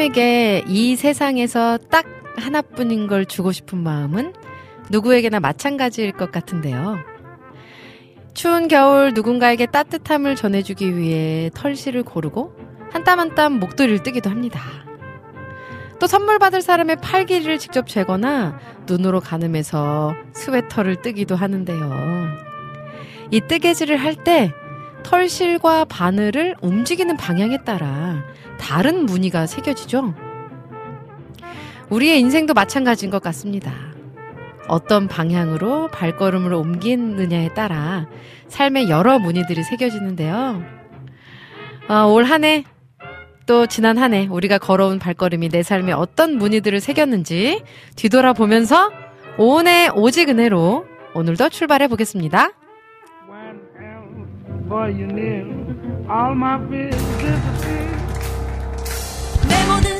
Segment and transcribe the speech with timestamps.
[0.00, 4.32] 사람에게 이 세상에서 딱 하나뿐인 걸 주고 싶은 마음은
[4.88, 6.98] 누구에게나 마찬가지일 것 같은데요.
[8.32, 12.54] 추운 겨울 누군가에게 따뜻함을 전해주기 위해 털실을 고르고
[12.90, 14.60] 한 땀 한 땀 목도리를 뜨기도 합니다.
[15.98, 22.26] 또 선물 받을 사람의 팔길이를 직접 재거나 눈으로 가늠해서 스웨터를 뜨기도 하는데요.
[23.30, 24.50] 이 뜨개질을 할 때
[25.02, 28.22] 털실과 바늘을 움직이는 방향에 따라
[28.60, 30.14] 다른 무늬가 새겨지죠?
[31.88, 33.72] 우리의 인생도 마찬가지인 것 같습니다.
[34.68, 38.06] 어떤 방향으로 발걸음을 옮기느냐에 따라
[38.48, 40.62] 삶의 여러 무늬들이 새겨지는데요.
[41.88, 42.64] 아, 올 한 해,
[43.46, 47.62] 또 지난 한 해 우리가 걸어온 발걸음이 내 삶에 어떤 무늬들을 새겼는지
[47.96, 48.92] 뒤돌아보면서
[49.38, 52.50] 오은의 오직 은혜로 오늘도 출발해 보겠습니다.
[54.68, 55.50] Boy, you knew
[56.08, 56.60] all my.
[59.70, 59.99] もで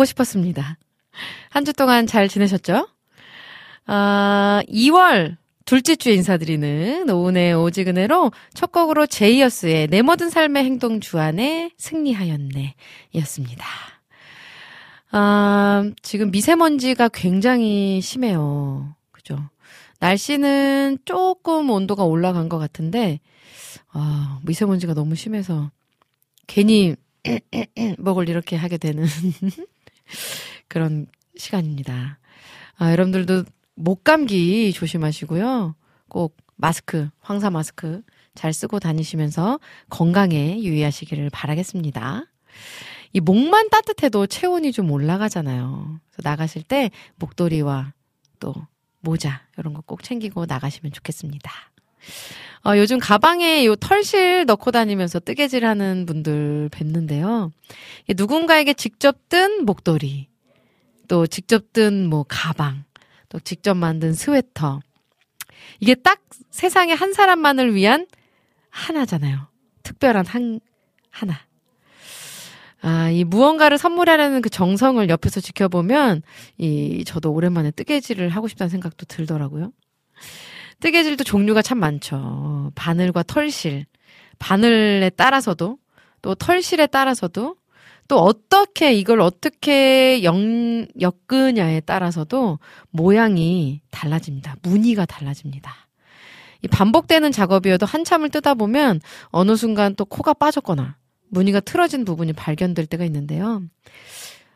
[0.00, 0.78] 보고 싶었습니다.
[1.50, 2.88] 한 주 동안 잘 지내셨죠?
[3.86, 5.36] 아, 2월
[5.66, 12.74] 둘째 주에 인사드리는 노은의 오지근해로 첫 곡으로 제이어스의 내 모든 삶의 행동 주안에 승리하였네
[13.16, 13.66] 였습니다.
[15.10, 18.94] 아, 지금 미세먼지가 굉장히 심해요.
[19.10, 19.50] 그죠?
[19.98, 23.20] 날씨는 조금 온도가 올라간 것 같은데,
[23.92, 25.70] 아, 미세먼지가 너무 심해서
[26.46, 26.96] 괜히
[27.98, 29.04] 목을 이렇게 하게 되는
[30.68, 32.18] 그런 시간입니다.
[32.76, 35.74] 아, 여러분들도 목 감기 조심하시고요.
[36.08, 38.02] 꼭 마스크, 황사 마스크
[38.34, 39.58] 잘 쓰고 다니시면서
[39.88, 42.24] 건강에 유의하시기를 바라겠습니다.
[43.12, 46.00] 이 목만 따뜻해도 체온이 좀 올라가잖아요.
[46.10, 47.92] 그래서 나가실 때 목도리와
[48.38, 48.54] 또
[49.00, 51.50] 모자 이런 거 꼭 챙기고 나가시면 좋겠습니다.
[52.66, 57.50] 어, 요즘 가방에 요 털실 넣고 다니면서 뜨개질 하는 분들 뵀는데요.
[58.04, 60.28] 이게 누군가에게 직접 뜬 목도리,
[61.08, 62.84] 또 직접 뜬 뭐 가방,
[63.28, 64.80] 또 직접 만든 스웨터.
[65.80, 66.20] 이게 딱
[66.50, 68.06] 세상에 한 사람만을 위한
[68.68, 69.48] 하나잖아요.
[69.82, 70.60] 특별한 한,
[71.10, 71.34] 하나.
[72.82, 76.22] 아, 이 무언가를 선물하려는 그 정성을 옆에서 지켜보면,
[76.58, 79.72] 이, 저도 오랜만에 뜨개질을 하고 싶다는 생각도 들더라고요.
[80.80, 82.72] 뜨개질도 종류가 참 많죠.
[82.74, 83.86] 바늘과 털실.
[84.38, 85.78] 바늘에 따라서도,
[86.22, 87.56] 또 털실에 따라서도,
[88.08, 90.34] 또 어떻게, 이걸 어떻게 엮,
[91.00, 92.58] 엮으냐에 따라서도
[92.90, 94.56] 모양이 달라집니다.
[94.62, 95.72] 무늬가 달라집니다.
[96.62, 100.96] 이 반복되는 작업이어도 한참을 뜨다 보면 어느 순간 또 코가 빠졌거나
[101.28, 103.62] 무늬가 틀어진 부분이 발견될 때가 있는데요.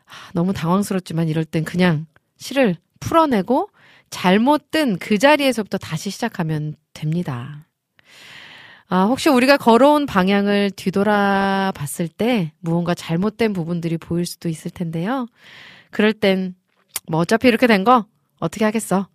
[0.05, 2.05] 아, 너무 당황스럽지만 이럴 땐 그냥
[2.37, 3.69] 실을 풀어내고
[4.15, 7.67] 잘못 뜬그 자리에서부터 다시 시작하면 됩니다.
[8.87, 15.27] 아, 혹시 우리가 걸어온 방향을 뒤돌아 봤을 때 무언가 잘못된 부분들이 보일 수도 있을 텐데요.
[15.91, 16.55] 그럴 땐,
[17.09, 18.05] 뭐 어차피 이렇게 된 거
[18.39, 19.09] 어떻게 하겠어?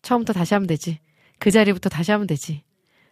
[0.00, 0.98] 처음부터 다시 하면 되지.
[1.38, 2.62] 그 자리부터 다시 하면 되지.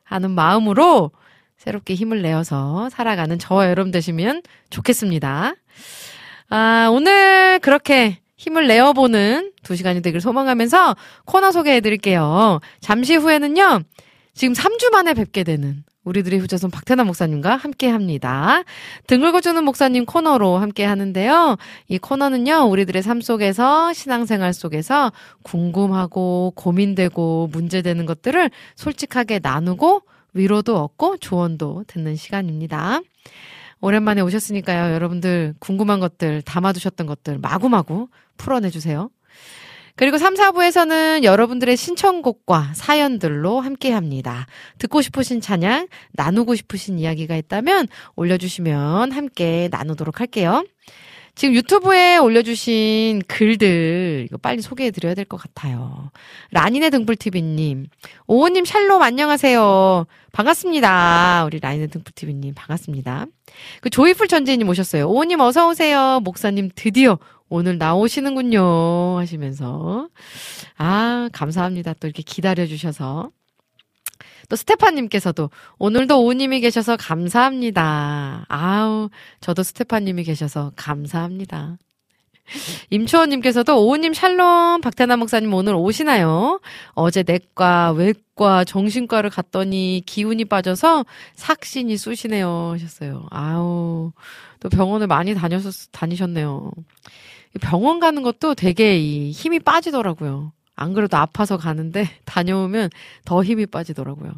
[0.05, 1.11] 하는 마음으로
[1.59, 4.41] 새롭게 힘을 내어서 살아가는 저와 여러분 되시면
[4.71, 5.55] 좋겠습니다.
[6.49, 12.61] 아, 오늘 그렇게 힘을 내어보는 두 시간이 되길 소망하면서 코너 소개해 드릴게요.
[12.81, 13.81] 잠시 후에는요,
[14.35, 18.63] 지금 3주 만에 뵙게 되는 우리들의 후자손 박태남 목사님과 함께 합니다.
[19.09, 21.57] 등 긁어주는 목사님 코너로 함께 하는데요.
[21.89, 25.13] 이 코너는요, 우리들의 삶 속에서, 신앙생활 속에서
[25.43, 30.03] 궁금하고 고민되고 문제되는 것들을 솔직하게 나누고
[30.33, 33.01] 위로도 얻고 조언도 듣는 시간입니다.
[33.81, 34.95] 오랜만에 오셨으니까요.
[34.95, 39.11] 여러분들 궁금한 것들, 담아두셨던 것들 마구마구 풀어내주세요.
[39.97, 44.47] 그리고 3, 4부에서는 여러분들의 신청곡과 사연들로 함께 합니다.
[44.79, 50.65] 듣고 싶으신 찬양, 나누고 싶으신 이야기가 있다면 올려주시면 함께 나누도록 할게요.
[51.37, 56.11] 지금 유튜브에 올려주신 글들, 이거 빨리 소개해드려야 될 것 같아요.
[56.51, 57.89] 라니네 등불TV님,
[58.27, 60.07] 오호님 샬롬 안녕하세요.
[60.33, 61.45] 반갑습니다.
[61.45, 63.27] 우리 라니네 등불TV님 반갑습니다.
[63.83, 65.09] 그 조이풀 전재님 오셨어요.
[65.11, 66.21] 오호님 어서 오세요.
[66.25, 67.19] 목사님 드디어
[67.51, 69.19] 오늘 나오시는군요.
[69.19, 70.09] 하시면서.
[70.79, 71.93] 아, 감사합니다.
[72.01, 73.31] 또 이렇게 기다려주셔서.
[74.49, 78.47] 또 스테파님께서도 오늘도 오님이 계셔서 감사합니다.
[78.49, 79.11] 아우,
[79.41, 81.79] 저도 스테파님이 계셔서 감사합니다.
[82.91, 86.61] 임초원님께서도 오우님 샬롬 박태남 목사님 오늘 오시나요?
[86.95, 93.27] 어제 내과, 외과, 정신과를 갔더니 기운이 빠져서 삭신이 쑤시네요 하셨어요.
[93.31, 94.13] 아우
[94.61, 96.71] 또 병원을 많이 다녀서 다니셨네요.
[97.61, 100.53] 병원 가는 것도 되게 이 힘이 빠지더라고요.
[100.77, 102.91] 안 그래도 아파서 가는데 다녀오면
[103.25, 104.33] 더 힘이 빠지더라고요.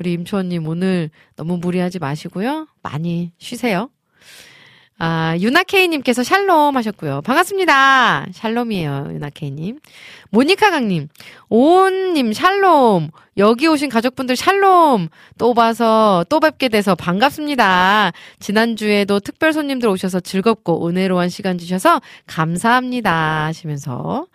[0.00, 2.66] 우리 임초원님 오늘 너무 무리하지 마시고요.
[2.82, 3.90] 많이 쉬세요.
[4.96, 7.20] 아, 유나케이님께서 샬롬 하셨고요.
[7.22, 8.26] 반갑습니다.
[8.32, 9.80] 샬롬이에요, 유나케이님.
[10.30, 11.08] 모니카 강님,
[11.48, 13.10] 오은님 샬롬.
[13.36, 15.08] 여기 오신 가족분들 샬롬.
[15.36, 18.12] 또 봐서, 또 뵙게 돼서 반갑습니다.
[18.38, 23.46] 지난주에도 특별 손님들 오셔서 즐겁고 은혜로운 시간 주셔서 감사합니다.
[23.46, 24.26] 하시면서,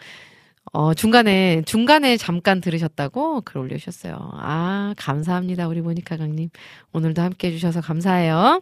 [0.72, 4.18] 어, 중간에, 중간에 잠깐 들으셨다고 글 올려주셨어요.
[4.34, 5.68] 아, 감사합니다.
[5.68, 6.50] 우리 모니카 강님.
[6.94, 8.62] 오늘도 함께 해주셔서 감사해요.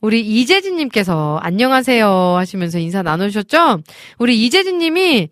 [0.00, 3.80] 우리 이재진님께서 안녕하세요 하시면서 인사 나눠주셨죠?
[4.18, 5.30] 우리 이재진님이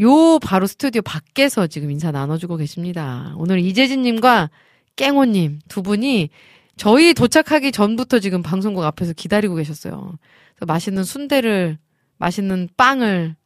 [0.00, 3.32] 요 바로 스튜디오 밖에서 지금 인사 나눠주고 계십니다.
[3.36, 4.50] 오늘 이재진님과
[4.96, 6.30] 깽호님 두 분이
[6.76, 10.18] 저희 도착하기 전부터 지금 방송국 앞에서 기다리고 계셨어요.
[10.60, 11.78] 맛있는 순대를,
[12.18, 13.36] 맛있는 빵을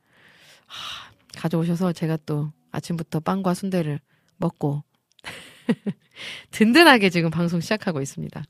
[0.67, 1.02] 하,
[1.43, 3.99] 가져오셔서 제가 또 아침부터 빵과 순대를
[4.37, 4.85] 먹고
[6.53, 8.45] 든든하게 지금 방송 시작하고 있습니다.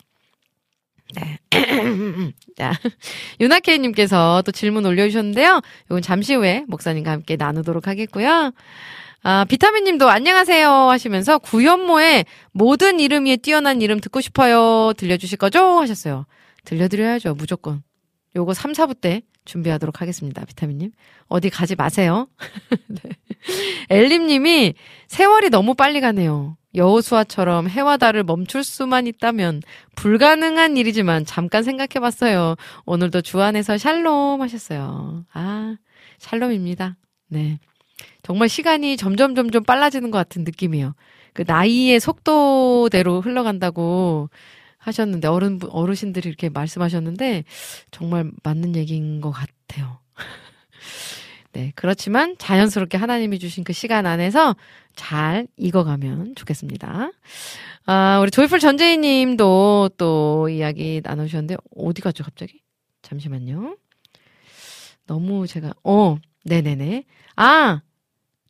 [1.14, 1.38] 네.
[2.56, 2.72] 자,
[3.40, 5.60] 유나케이님께서 또 질문 올려주셨는데요.
[5.86, 8.52] 이건 잠시 후에 목사님과 함께 나누도록 하겠고요.
[9.24, 14.92] 아, 비타민님도 안녕하세요 하시면서 구현모의 모든 이름 위에 뛰어난 이름 듣고 싶어요.
[14.94, 15.80] 들려주실 거죠?
[15.80, 16.26] 하셨어요.
[16.64, 17.34] 들려드려야죠.
[17.34, 17.82] 무조건.
[18.36, 20.44] 요거 3, 4부 때 준비하도록 하겠습니다.
[20.44, 20.92] 비타민님.
[21.28, 22.28] 어디 가지 마세요.
[22.88, 23.10] 네.
[23.90, 24.74] 엘림님이
[25.08, 26.56] 세월이 너무 빨리 가네요.
[26.74, 29.62] 여호수아처럼 해와 달을 멈출 수만 있다면
[29.96, 32.56] 불가능한 일이지만 잠깐 생각해 봤어요.
[32.86, 35.24] 오늘도 주 안에서 샬롬 하셨어요.
[35.32, 35.76] 아,
[36.18, 36.96] 샬롬입니다.
[37.28, 37.58] 네.
[38.22, 40.94] 정말 시간이 점점 점점 빨라지는 것 같은 느낌이에요.
[41.34, 44.30] 그 나이의 속도대로 흘러간다고
[44.82, 47.44] 하셨는데 어른 어르신들이 이렇게 말씀하셨는데
[47.90, 49.98] 정말 맞는 얘기인 것 같아요.
[51.52, 54.56] 네, 그렇지만 자연스럽게 하나님이 주신 그 시간 안에서
[54.96, 57.12] 잘 익어가면 좋겠습니다.
[57.84, 62.62] 아, 우리 조이풀 전재희 님도 또 이야기 나누셨는데, 어디 갔죠, 갑자기?
[63.02, 63.76] 잠시만요.
[65.06, 67.04] 너무 제가, 어, 네네네.
[67.36, 67.82] 아,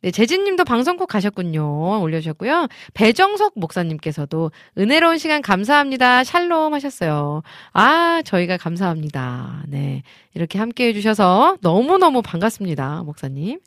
[0.03, 2.01] 네, 재진님도 방송 꼭 가셨군요.
[2.01, 2.67] 올려주셨고요.
[2.93, 6.25] 배정석 목사님께서도 은혜로운 시간 감사합니다.
[6.25, 7.41] 샬롬 하셨어요.
[7.71, 9.63] 아, 저희가 감사합니다.
[9.69, 10.03] 네.
[10.33, 13.03] 이렇게 함께 해주셔서 너무너무 반갑습니다.
[13.03, 13.61] 목사님.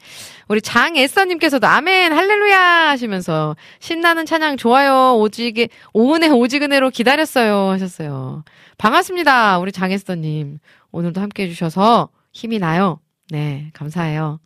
[0.48, 5.16] 우리 장애서님께서도 아멘, 할렐루야 하시면서 신나는 찬양 좋아요.
[5.16, 7.70] 오직, 오은혜 오직 은혜로 기다렸어요.
[7.70, 8.44] 하셨어요.
[8.76, 9.58] 반갑습니다.
[9.58, 10.58] 우리 장애서님.
[10.92, 13.00] 오늘도 함께 해주셔서 힘이 나요.
[13.30, 13.70] 네.
[13.72, 14.38] 감사해요.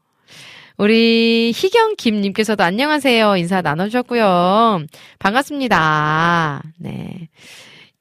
[0.80, 3.36] 우리 희경 김님께서도 안녕하세요.
[3.36, 4.86] 인사 나눠주셨고요.
[5.18, 6.62] 반갑습니다.
[6.78, 7.28] 네.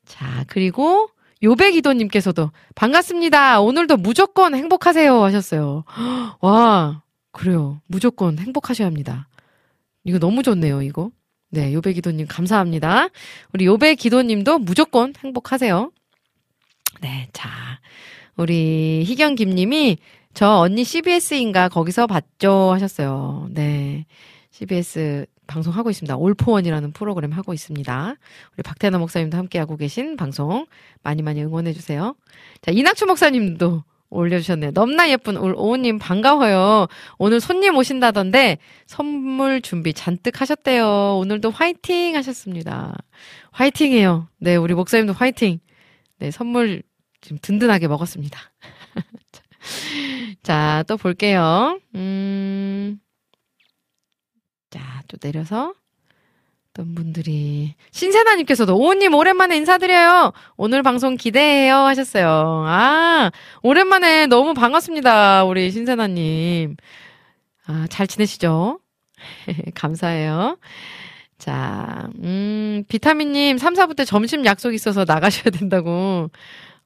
[0.05, 1.09] 자, 그리고
[1.43, 3.59] 요배기도님께서도 반갑습니다.
[3.59, 5.21] 오늘도 무조건 행복하세요.
[5.21, 5.83] 하셨어요.
[6.39, 7.81] 와, 그래요.
[7.85, 9.27] 무조건 행복하셔야 합니다.
[10.05, 11.11] 이거 너무 좋네요, 이거.
[11.49, 13.09] 네, 요배기도님 감사합니다.
[13.51, 15.91] 우리 요배기도님도 무조건 행복하세요.
[17.01, 17.49] 네, 자.
[18.37, 19.97] 우리 희경 김님이
[20.39, 23.49] 저 언니 CBS인가 거기서 봤죠 하셨어요.
[23.51, 24.05] 네.
[24.51, 26.15] CBS 방송하고 있습니다.
[26.15, 28.15] 올포원이라는 프로그램 하고 있습니다.
[28.53, 30.65] 우리 박태나 목사님도 함께하고 계신 방송
[31.03, 32.15] 많이 많이 응원해주세요.
[32.61, 34.71] 자, 이낙주 목사님도 올려주셨네요.
[34.71, 36.87] 넘나 예쁜 오우님 반가워요.
[37.17, 41.17] 오늘 손님 오신다던데 선물 준비 잔뜩 하셨대요.
[41.17, 42.95] 오늘도 화이팅 하셨습니다.
[43.51, 44.29] 화이팅해요.
[44.37, 45.59] 네, 우리 목사님도 화이팅.
[46.19, 46.81] 네, 선물
[47.19, 48.39] 지금 든든하게 먹었습니다.
[50.43, 51.79] 자, 또 볼게요.
[51.95, 52.99] 음.
[54.69, 55.73] 자, 또 내려서.
[56.71, 57.75] 어떤 분들이.
[57.91, 60.31] 신세나님께서도, 오님 오랜만에 인사드려요.
[60.55, 61.75] 오늘 방송 기대해요.
[61.75, 62.63] 하셨어요.
[62.67, 63.31] 아,
[63.63, 65.43] 오랜만에 너무 반갑습니다.
[65.45, 66.75] 우리 신세나님.
[67.65, 68.79] 아, 잘 지내시죠?
[69.75, 70.57] 감사해요.
[71.37, 76.29] 자, 음, 비타민님 3, 4부 때 점심 약속 있어서 나가셔야 된다고.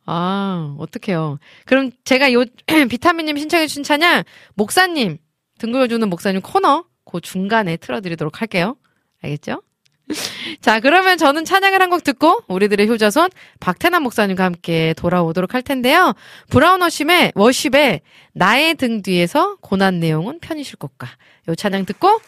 [0.06, 1.40] 아, 어떡해요.
[1.66, 2.44] 그럼 제가 요,
[2.90, 4.24] 비타민님 신청해주신 찬양,
[4.56, 5.18] 목사님,
[5.60, 8.76] 등글어주는 목사님 코너, 그 중간에 틀어드리도록 할게요.
[9.24, 9.62] 알겠죠?
[10.62, 13.30] 자, 그러면 저는 찬양을 한 곡 듣고 우리들의 효자손
[13.62, 16.14] 박태남 목사님과 함께 돌아오도록 할 텐데요.
[16.50, 18.02] 브라운 워십의 워십의
[18.34, 21.08] 나의 등 뒤에서 고난 내용은 편이실 것과
[21.48, 22.20] 요 찬양 듣고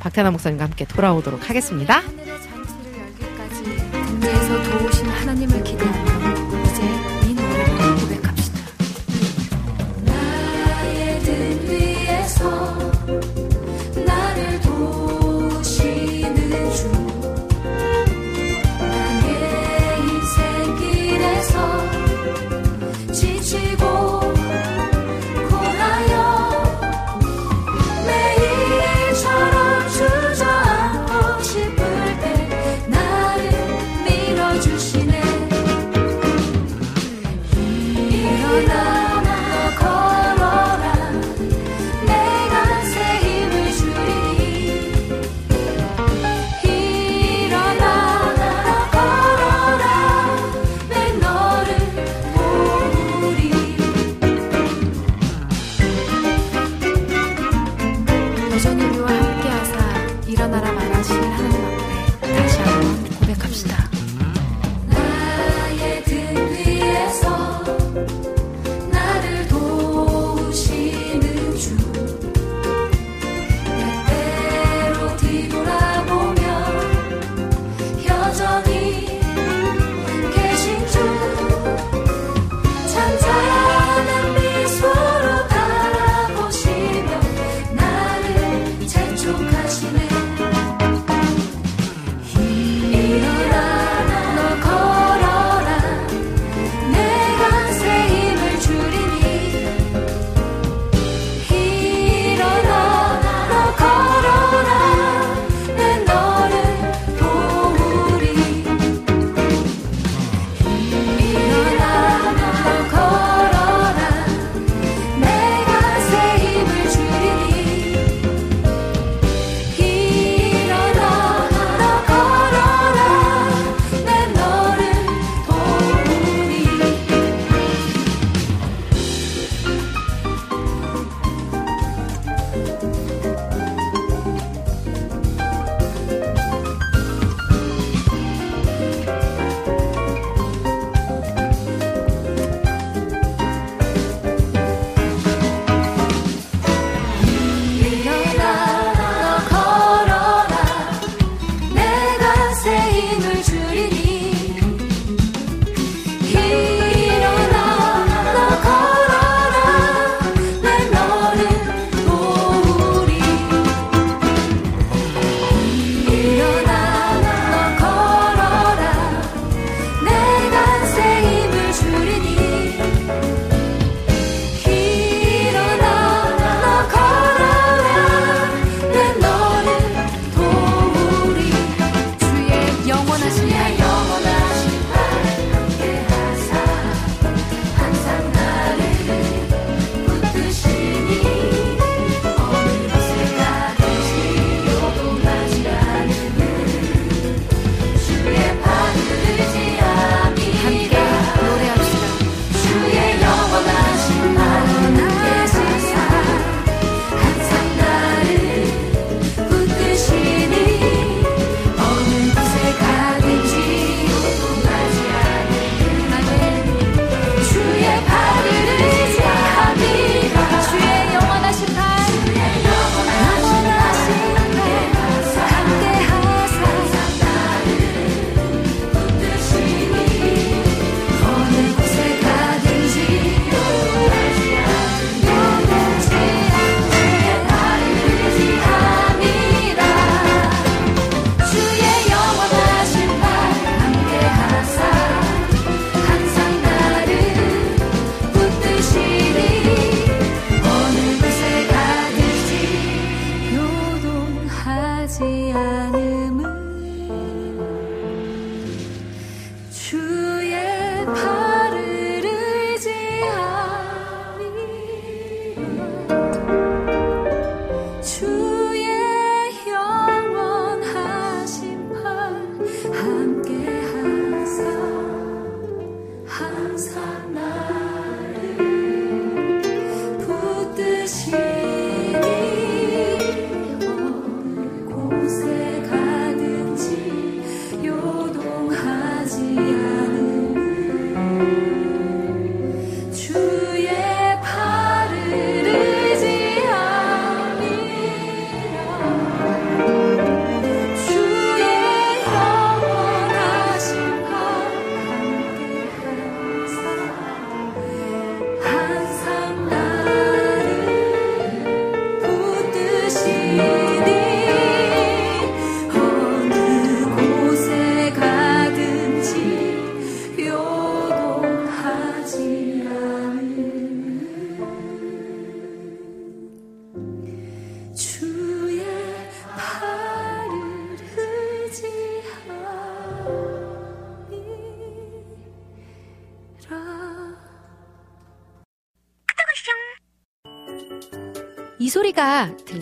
[0.00, 2.02] 박태남 목사님과 함께 돌아오도록 하겠습니다.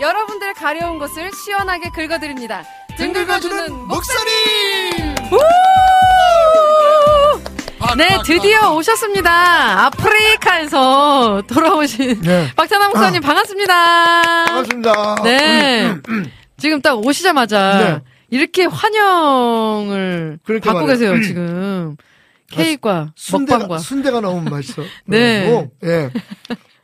[0.00, 2.64] 여러분들 가려운 곳을 시원하게 긁어드립니다.
[2.96, 3.88] 등 긁어주는!
[7.78, 9.86] 박, 네, 박, 드디어 박, 오셨습니다.
[9.86, 12.48] 아프리카에서 돌아오신 네.
[12.56, 14.44] 박찬환 목사님 반갑습니다.
[14.44, 15.14] 반갑습니다.
[15.24, 15.94] 네.
[16.58, 18.12] 지금 딱 오시자마자 네.
[18.30, 20.86] 이렇게 환영을 받고 말이에요.
[20.86, 21.96] 계세요, 지금.
[22.50, 23.78] 케이크와 순대가, 먹방과.
[23.78, 24.82] 순대가 너무 맛있어.
[25.06, 25.46] 네.
[25.46, 26.10] 그래가지고, 예.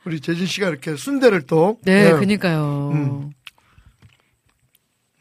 [0.04, 1.78] 우리 재진 씨가 이렇게 순대를 또.
[1.82, 2.12] 네, 예.
[2.12, 2.90] 그니까요.
[2.92, 3.30] 음.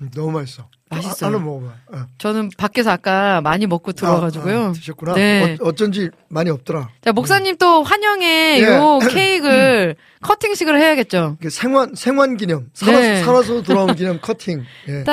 [0.02, 0.68] 음, 너무 맛있어.
[0.90, 1.30] 맛있어요.
[1.30, 1.74] 아, 하나 먹어봐.
[1.94, 1.98] 예.
[2.18, 4.60] 저는 밖에서 아까 많이 먹고 들어와가지고요.
[4.60, 5.14] 아, 아, 드셨구나.
[5.14, 5.58] 네.
[5.62, 6.90] 어, 어쩐지 많이 없더라.
[7.02, 8.64] 자, 목사님 또 환영에 예.
[8.64, 11.38] 요 케이크를 커팅식을 해야겠죠.
[11.40, 12.70] 이게 생환, 생환 기념.
[12.74, 13.24] 살아서, 네.
[13.24, 14.64] 살아서 돌아온 기념 커팅.
[14.88, 15.04] 예.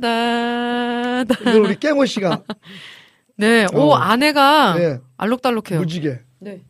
[0.00, 1.34] 따다다다다다.
[1.42, 2.42] 이걸 우리 깨모 씨가
[3.36, 3.94] 네, 오, 어.
[3.96, 5.80] 안에가 예, 알록달록해요.
[5.80, 6.18] 무지개.
[6.40, 6.62] 네.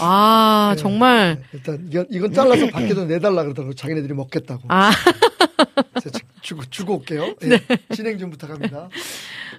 [0.00, 0.82] 아, 네.
[0.82, 1.42] 정말.
[1.52, 3.74] 일단 이건, 이건 잘라서 밖에도 내달라 그러더라고.
[3.74, 4.62] 자기네들이 먹겠다고.
[4.68, 4.90] 아,
[6.42, 7.34] 주고, 주고 올게요.
[7.42, 7.60] 예, 네.
[7.94, 8.88] 진행 좀 부탁합니다.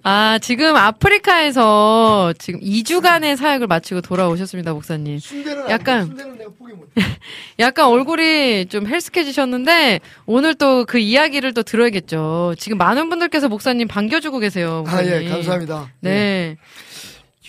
[0.04, 5.20] 아, 지금 아프리카에서 지금 2주간의 사역을 마치고 돌아오셨습니다, 목사님.
[5.20, 6.74] 순대는 약간- 약간 순대는 내가 포기.
[7.60, 12.56] 약간 얼굴이 좀 헬스케지셨는데 오늘 또 그 이야기를 또 들어야겠죠.
[12.58, 14.84] 지금 많은 분들께서 목사님 반겨주고 계세요.
[14.88, 15.04] 아.
[15.04, 15.92] 예, 감사합니다.
[16.06, 16.56] 예.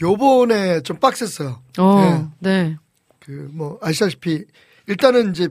[0.00, 0.06] 네.
[0.06, 1.62] 요번에 좀 빡셌어요.
[1.78, 2.76] 어, 네.
[3.18, 4.44] 그, 뭐, 아시다시피,
[4.86, 5.48] 일단은 이제,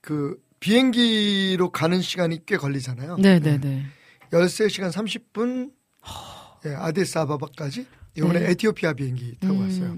[0.00, 3.16] 그, 비행기로 가는 시간이 꽤 걸리잖아요.
[3.16, 3.86] 네, 네, 네.
[4.32, 5.72] 13시간 30분,
[6.66, 8.50] 예, 아디스아바바까지, 이번에 네.
[8.50, 9.60] 에티오피아 비행기 타고 음.
[9.62, 9.96] 왔어요.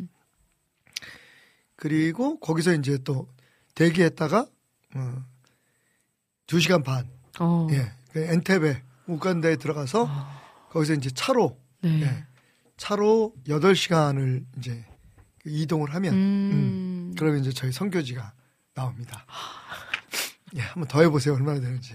[1.77, 3.27] 그리고 거기서 이제 또
[3.75, 4.47] 대기했다가,
[4.95, 5.25] 어,
[6.47, 7.09] 2시간 반,
[7.41, 7.67] 어.
[7.73, 10.09] 예, 그 엔테베, 우간다에 들어가서,
[10.71, 12.03] 거기서 이제 차로, 네.
[12.03, 12.27] 예,
[12.81, 14.83] 차로 8시간을 이제
[15.45, 17.15] 이동을 하면, 음.
[17.19, 18.33] 그러면 이제 저희 선교지가
[18.75, 19.27] 나옵니다.
[20.57, 21.35] 예, 한번 더 해보세요.
[21.35, 21.93] 얼마나 되는지.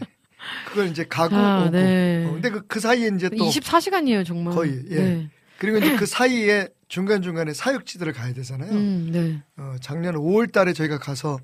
[0.67, 1.71] 그걸 이제 가고 아, 오고.
[1.71, 2.25] 네.
[2.27, 4.53] 어, 근데 그, 그 사이에 이제 또 24시간이에요, 정말.
[4.53, 4.95] 거의, 예.
[4.95, 5.29] 네.
[5.57, 8.71] 그리고 이제 그 사이에 중간 중간에 사역지들을 가야 되잖아요.
[8.71, 9.41] 음, 네.
[9.57, 11.39] 어, 작년 5월달에 저희가 가서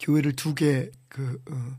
[0.00, 1.78] 교회를 두개그 어,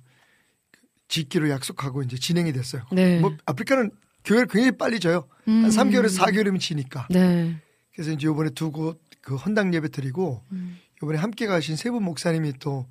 [1.10, 2.86] 짓기로 약속하고 이제 진행이 됐어요.
[2.94, 3.20] 네.
[3.20, 3.92] 뭐 아프리카는
[4.26, 5.28] 교회를 굉장히 빨리 져요.
[5.48, 5.64] 음.
[5.64, 7.08] 한 3개월에서 4개월이면 지니까.
[7.10, 7.56] 네.
[7.94, 10.78] 그래서 이제 이번에 두 곳 그 헌당 예배 드리고 음.
[11.02, 12.86] 이번에 함께 가신 세 분 목사님이 또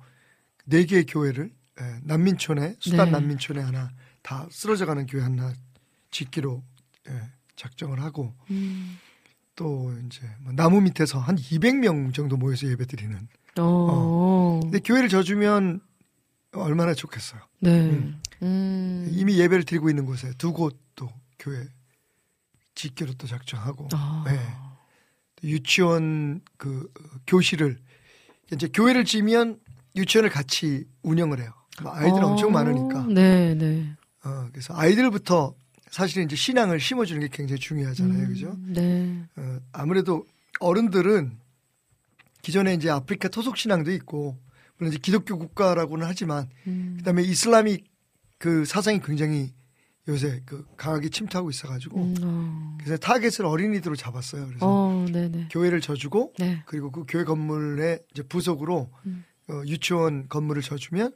[0.65, 3.11] 네 개의 교회를 예, 난민촌에 수단 네.
[3.11, 3.91] 난민촌에 하나
[4.23, 5.53] 다 쓰러져 가는 교회 하나
[6.11, 6.63] 짓기로
[7.09, 7.21] 예,
[7.55, 8.97] 작정을 하고 음.
[9.55, 13.27] 또 이제 뭐 나무 밑에서 한 200명 정도 모여서 예배 드리는.
[13.59, 14.59] 어.
[14.63, 15.79] 근데 교회를 져주면
[16.53, 17.41] 얼마나 좋겠어요.
[17.61, 17.81] 네.
[17.81, 18.21] 음.
[18.41, 19.07] 음.
[19.11, 20.77] 이미 예배를 드리고 있는 곳에 두곳또
[21.45, 21.67] 교회
[22.73, 24.25] 짓기로 또 작정하고 아.
[24.29, 24.35] 예.
[25.35, 26.91] 또 유치원 그
[27.27, 27.77] 교실을
[28.51, 29.59] 이제 교회를 지면
[29.95, 31.53] 유치원을 같이 운영을 해요.
[31.83, 32.27] 뭐 아이들 어.
[32.27, 33.05] 엄청 많으니까.
[33.07, 33.95] 네, 네.
[34.23, 35.55] 어, 그래서 아이들부터
[35.91, 38.23] 사실은 이제 신앙을 심어주는 게 굉장히 중요하잖아요.
[38.23, 38.57] 음, 그죠?
[38.65, 39.23] 네.
[39.35, 40.25] 어, 아무래도
[40.59, 41.37] 어른들은
[42.41, 44.37] 기존에 이제 아프리카 토속 신앙도 있고
[44.77, 46.95] 물론 이제 기독교 국가라고는 하지만 음.
[46.97, 47.83] 그다음에 이슬람이
[48.37, 49.53] 그 사상이 굉장히
[50.07, 52.77] 요새 그 강하게 침투하고 있어가지고 음, 어.
[52.79, 54.45] 그래서 타겟을 어린이들로 잡았어요.
[54.47, 55.05] 그래서 어.
[55.49, 56.61] 교회를 지어주고 네.
[56.65, 59.25] 그리고 그 교회 건물의 이제 부속으로 음.
[59.49, 61.11] 어, 유치원 건물을 지어주면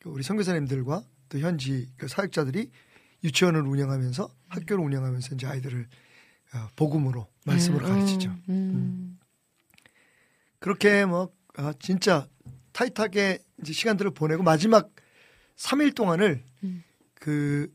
[0.00, 2.70] 그 우리 선교사님들과 또 현지 그 사역자들이
[3.24, 5.86] 유치원을 운영하면서 학교를 운영하면서 이제 아이들을
[6.54, 8.30] 어, 복음으로 말씀으로 네, 가르치죠.
[8.30, 9.18] 어, 음.
[10.58, 12.28] 그렇게 뭐 아, 진짜
[12.72, 14.90] 타이트하게 이제 시간들을 보내고 마지막
[15.56, 16.82] 3일 동안을 음.
[17.14, 17.72] 그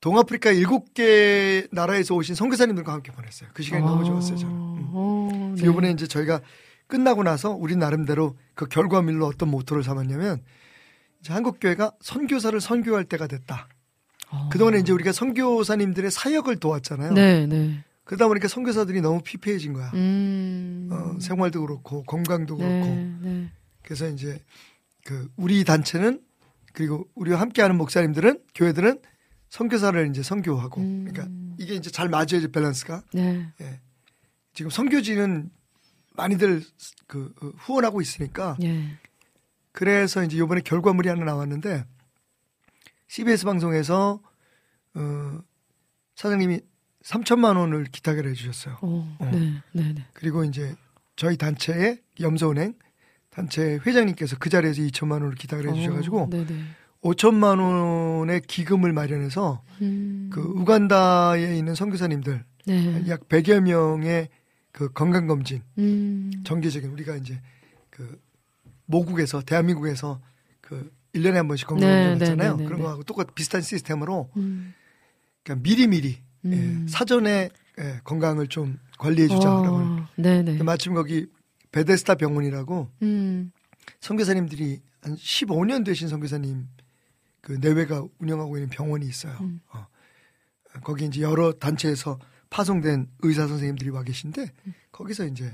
[0.00, 3.50] 동아프리카 일곱 개 나라에서 오신 선교사님들과 함께 보냈어요.
[3.52, 4.54] 그 시간이 너무 좋았어요, 저는.
[4.54, 4.88] 음.
[4.92, 5.68] 어, 네.
[5.68, 6.40] 이번에 이제 저희가
[6.86, 10.42] 끝나고 나서 우리 나름대로 그 결과물로 어떤 모토를 삼았냐면
[11.20, 13.68] 이제 한국 교회가 선교사를 선교할 때가 됐다.
[14.30, 14.48] 어.
[14.50, 17.12] 그동안에 이제 우리가 선교사님들의 사역을 도왔잖아요.
[17.12, 17.84] 네, 네.
[18.04, 19.90] 그러다 보니까 선교사들이 너무 피폐해진 거야.
[19.94, 20.88] 음.
[20.90, 22.72] 어, 생활도 그렇고 건강도 그렇고.
[22.74, 23.50] 네, 네.
[23.82, 24.40] 그래서 이제
[25.04, 26.20] 그 우리 단체는
[26.72, 28.98] 그리고 우리와 함께하는 목사님들은 교회들은
[29.50, 31.04] 선교사를 이제 선교하고 음.
[31.06, 33.52] 그러니까 이게 이제 잘 맞아야지 밸런스가 네.
[33.60, 33.80] 예.
[34.54, 35.50] 지금 선교지는
[36.14, 36.62] 많이들
[37.06, 38.96] 그 어, 후원하고 있으니까 네.
[39.72, 41.84] 그래서 이제 이번에 결과물이 하나 나왔는데
[43.08, 44.20] CBS 방송에서
[44.94, 45.38] 어
[46.14, 46.60] 사장님이
[47.04, 48.78] 3천만 원을 기탁을 해 주셨어요.
[48.82, 49.30] 어, 어.
[49.32, 50.06] 네, 네, 네.
[50.12, 50.74] 그리고 이제
[51.16, 52.74] 저희 단체의 염소은행
[53.30, 56.62] 단체 회장님께서 그 자리에서 2천만 원을 기탁을 해 주셔 가지고 어, 네, 네.
[57.02, 60.30] 5천만 원의 기금을 마련해서 음.
[60.32, 63.04] 그 우간다에 있는 선교사님들 네.
[63.08, 64.28] 약 100여 명의
[64.72, 66.30] 그 건강 검진 음.
[66.44, 67.40] 정기적인 우리가 이제
[67.88, 68.20] 그
[68.86, 70.20] 모국에서 대한민국에서
[70.60, 72.56] 그 1년에 한 번씩 건강 네, 검진 네, 하잖아요.
[72.56, 72.84] 네, 네, 그런 네.
[72.84, 74.74] 거하고 똑같 비슷한 시스템으로 음.
[75.42, 76.86] 그러니까 미리미리 음.
[76.86, 79.76] 예, 사전에 예, 건강을 좀 관리해 주자라고.
[79.76, 80.62] 어, 네, 네.
[80.62, 81.26] 마침 거기
[81.72, 83.52] 베데스타 병원이라고 음.
[84.00, 86.66] 선교사님들이 한 15년 되신 선교사님
[87.40, 89.36] 그 내외가 운영하고 있는 병원이 있어요.
[89.40, 89.60] 음.
[89.72, 89.86] 어.
[90.84, 92.18] 거기 이제 여러 단체에서
[92.50, 94.52] 파송된 의사 선생님들이 와 계신데
[94.92, 95.52] 거기서 이제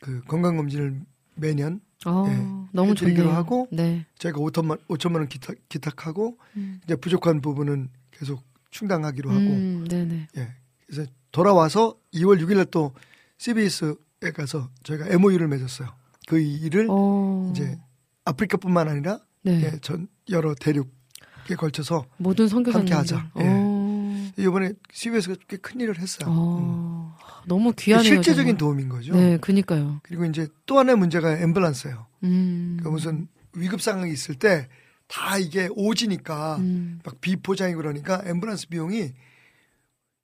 [0.00, 1.00] 그 건강 검진을
[1.36, 3.30] 매년 어, 예, 너무 좋네요.
[3.30, 4.04] 하고 네.
[4.18, 6.80] 저희가 5천만 5천만 원 기탁, 기탁하고 음.
[6.84, 10.28] 이제 부족한 부분은 계속 충당하기로 하고 음, 네, 네.
[10.36, 10.52] 예.
[10.86, 12.92] 그래서 돌아와서 2월 6일 날 또
[13.38, 13.94] CBS에
[14.34, 15.88] 가서 저희가 MOU를 맺었어요.
[16.26, 17.50] 그 일을 어.
[17.52, 17.78] 이제
[18.24, 19.62] 아프리카뿐만 아니라 네.
[19.64, 22.94] 예, 전 여러 대륙에 걸쳐서 모든 선교사님들.
[22.96, 23.30] 함께 하자.
[23.38, 23.44] 예.
[23.46, 24.30] 어.
[24.36, 26.28] 이번에 CBS가 꽤 큰 일을 했어요.
[26.28, 26.34] 음.
[26.36, 27.16] 어.
[27.46, 28.04] 너무 귀하네요.
[28.08, 28.56] 실제적인 정말.
[28.58, 29.14] 도움인 거죠.
[29.14, 30.00] 네, 그니까요.
[30.02, 32.06] 그리고 이제 또 하나의 문제가 앰뷸런스예요.
[32.24, 32.76] 음.
[32.78, 34.68] 그러니까 무슨 위급 상황이 있을 때
[35.06, 36.98] 다 이게 오지니까 음.
[37.04, 39.12] 막 비포장이 그러니까 앰뷸런스 비용이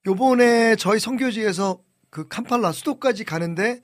[0.07, 1.79] 요번에 저희 선교지에서
[2.09, 3.83] 그 캄팔라 수도까지 가는데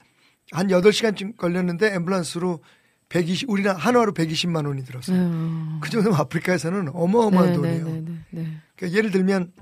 [0.52, 2.60] 한 8시간쯤 걸렸는데 앰뷸런스로
[3.08, 5.16] 120 우리나 한화로 120만 원이 들었어요.
[5.28, 5.78] 네.
[5.80, 7.84] 그 정도면 아프리카에서는 어마어마한 네, 돈이에요.
[7.84, 8.56] 네, 네, 네, 네.
[8.76, 9.52] 그러니까 예를 들면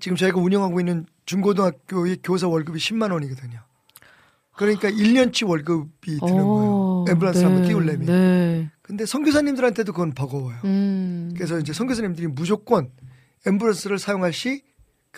[0.00, 3.60] 지금 저희가 운영하고 있는 중고등학교의 교사 월급이 10만 원이거든요.
[4.56, 7.18] 그러니까 1년치 월급이 드는 어, 거예요.
[7.18, 8.06] 앰뷸런스 한번 띄우려면.
[8.06, 8.70] 네.
[8.82, 10.58] 근데 선교사님들한테도 그건 버거워요.
[10.64, 11.30] 음.
[11.34, 12.90] 그래서 이제 선교사님들이 무조건
[13.44, 14.68] 앰뷸런스를 사용할 시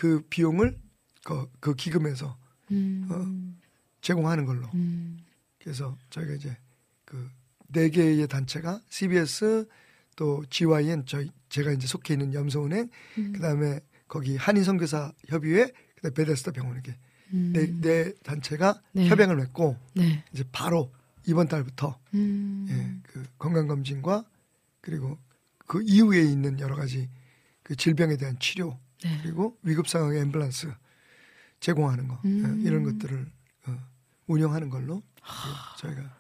[0.01, 0.79] 그 비용을
[1.25, 2.37] 그, 그 기금에서
[2.71, 3.07] 음.
[3.11, 3.61] 어.
[4.01, 4.67] 제공하는 걸로.
[4.75, 5.19] 음.
[5.63, 6.57] 그래서 저희가 이제
[7.11, 7.41] 그
[7.73, 9.67] 네 개의 단체가 CBS
[10.17, 13.33] 또 GYN 저희 제가 이제 속해 있는 염소은행 음.
[13.33, 16.97] 그다음에 거기 한인 선교사 협의회 그다음에 베데스타 병원 이렇게
[17.33, 17.53] 음.
[17.55, 19.09] 네, 네 단체가 네.
[19.09, 20.25] 협약을 맺고 네.
[20.33, 20.93] 이제 바로
[21.27, 22.67] 이번 달부터 음.
[22.69, 24.25] 예, 그 건강 검진과
[24.81, 25.19] 그리고
[25.67, 27.09] 그 이후에 있는 여러 가지
[27.63, 29.21] 그 질병에 대한 치료 네.
[29.23, 30.75] 그리고 위급 상황의 앰뷸런스
[31.61, 32.63] 제공하는 거 음.
[32.65, 33.31] 예, 이런 것들을
[33.67, 33.79] 어,
[34.27, 36.20] 운영하는 걸로 예, 저희가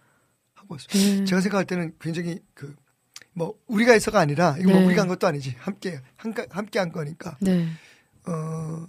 [0.74, 1.20] 하고 있습니다.
[1.20, 1.24] 네.
[1.24, 2.74] 제가 생각할 때는 굉장히 그
[3.32, 4.74] 뭐 우리가 해서가 아니라 이거 네.
[4.74, 7.66] 뭐 우리가 한 것도 아니지 함께 함께 함께 한 거니까 네.
[8.26, 8.86] 어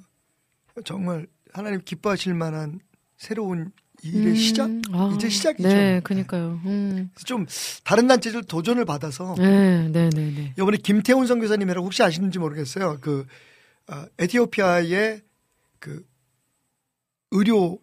[0.83, 2.79] 정말 하나님 기뻐하실 만한
[3.17, 3.71] 새로운
[4.03, 4.35] 일의 음.
[4.35, 5.67] 시작 아, 이제 시작이죠.
[5.67, 6.59] 네, 그니까요.
[6.65, 7.11] 음.
[7.23, 7.45] 좀
[7.83, 10.53] 다른 단체들 도전을 받아서 네, 네, 네, 네.
[10.57, 12.97] 이번에 김태훈 선교사님이라고 혹시 아시는지 모르겠어요.
[12.99, 13.27] 그
[13.87, 15.21] 아, 에티오피아의
[15.77, 16.03] 그
[17.29, 17.79] 의료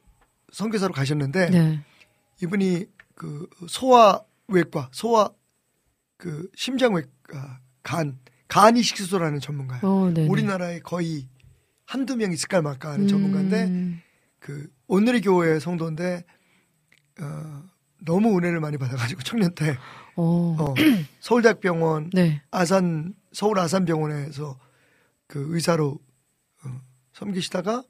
[0.53, 1.81] 선교사로 가셨는데 네.
[2.43, 2.87] 이분이
[3.18, 5.31] 그 소아외과, 소아
[6.16, 9.83] 그 심장외과, 간, 간 이 식 수술하는 전문가예요.
[9.85, 10.26] 어, 네.
[10.28, 11.28] 우리나라에 거의
[11.85, 14.00] 한두 명 있을까 말까 하는 전문가인데 음.
[14.38, 16.24] 그 오늘의 교회 성도인데
[17.20, 17.62] 어,
[18.07, 19.76] 너무 은혜를 많이 받아가지고 청년 때
[20.14, 20.57] 어.
[20.61, 20.74] 어,
[21.20, 22.40] 서울대학병원 네.
[22.52, 24.59] 아산 서울 아산병원에서
[25.26, 25.98] 그 의사로
[26.64, 26.81] 어,
[27.14, 27.83] 섬기시다가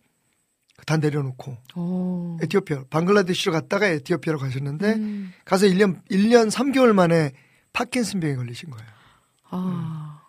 [0.87, 2.37] 다 내려놓고 어.
[2.43, 5.33] 에티오피아 방글라데시로 갔다가 에티오피아로 가셨는데 음.
[5.45, 7.33] 가서 1년 1년 3개월 만에
[7.73, 8.87] 파킨슨병에 걸리신 거예요.
[9.51, 10.23] 아.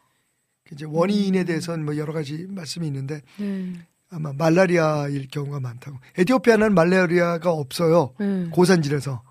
[0.71, 3.73] 이제 원인에 대해서는 뭐 여러 가지 말씀이 있는데 네.
[4.11, 5.97] 아마 말라리아일 경우가 많다고.
[6.17, 8.13] 에티오피아는 말라리아가 없어요.
[8.19, 8.47] 네.
[8.51, 9.21] 고산지라서.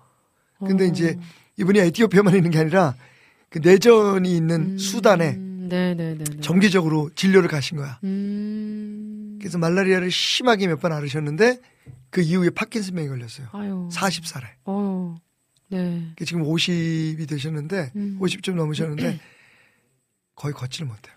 [0.59, 0.87] 근데 어.
[0.87, 1.17] 이제
[1.57, 2.95] 이분이 에티오피아만 있는 게 아니라
[3.49, 4.77] 그 내전이 있는 음.
[4.77, 6.23] 수단에 네, 네, 네.
[6.23, 6.41] 네.
[6.41, 7.99] 정기적으로 진료를 가신 거야.
[9.39, 9.41] 음.
[9.41, 11.59] 그래서 말라리아를 심하게 몇 번 앓으셨는데
[12.09, 13.47] 그 이후에 파킨슨병에 걸렸어요.
[13.51, 13.89] 아유.
[13.91, 14.45] 40살에.
[14.67, 15.15] 어유.
[15.71, 16.15] 네.
[16.25, 18.17] 지금 50이 되셨는데 음.
[18.19, 19.19] 50좀 넘으셨는데
[20.35, 21.15] 거의 걷지를 못해요.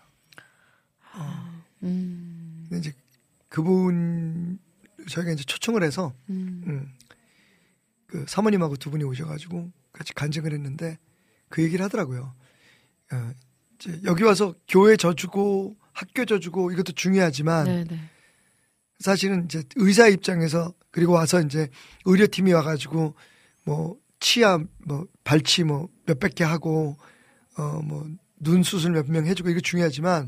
[1.83, 2.65] 음.
[2.69, 2.93] 근데 이제
[3.49, 4.59] 그분
[5.09, 6.63] 저희가 이제 초청을 해서 음.
[6.67, 6.93] 음,
[8.07, 10.97] 그 사모님하고 두 분이 오셔가지고 같이 간증을 했는데
[11.49, 12.33] 그 얘기를 하더라고요.
[13.11, 13.31] 어,
[13.75, 17.99] 이제 여기 와서 교회 져주고 학교 져주고 이것도 중요하지만 네, 네.
[19.03, 21.69] 사실은 이제 의사 입장에서 그리고 와서 이제
[22.05, 23.13] 의료팀이 와가지고
[23.65, 26.97] 뭐 치아 뭐 발치 뭐 몇백 개 하고
[27.57, 28.05] 어 뭐
[28.43, 30.27] 눈 수술 몇 명 해주고 이거 중요하지만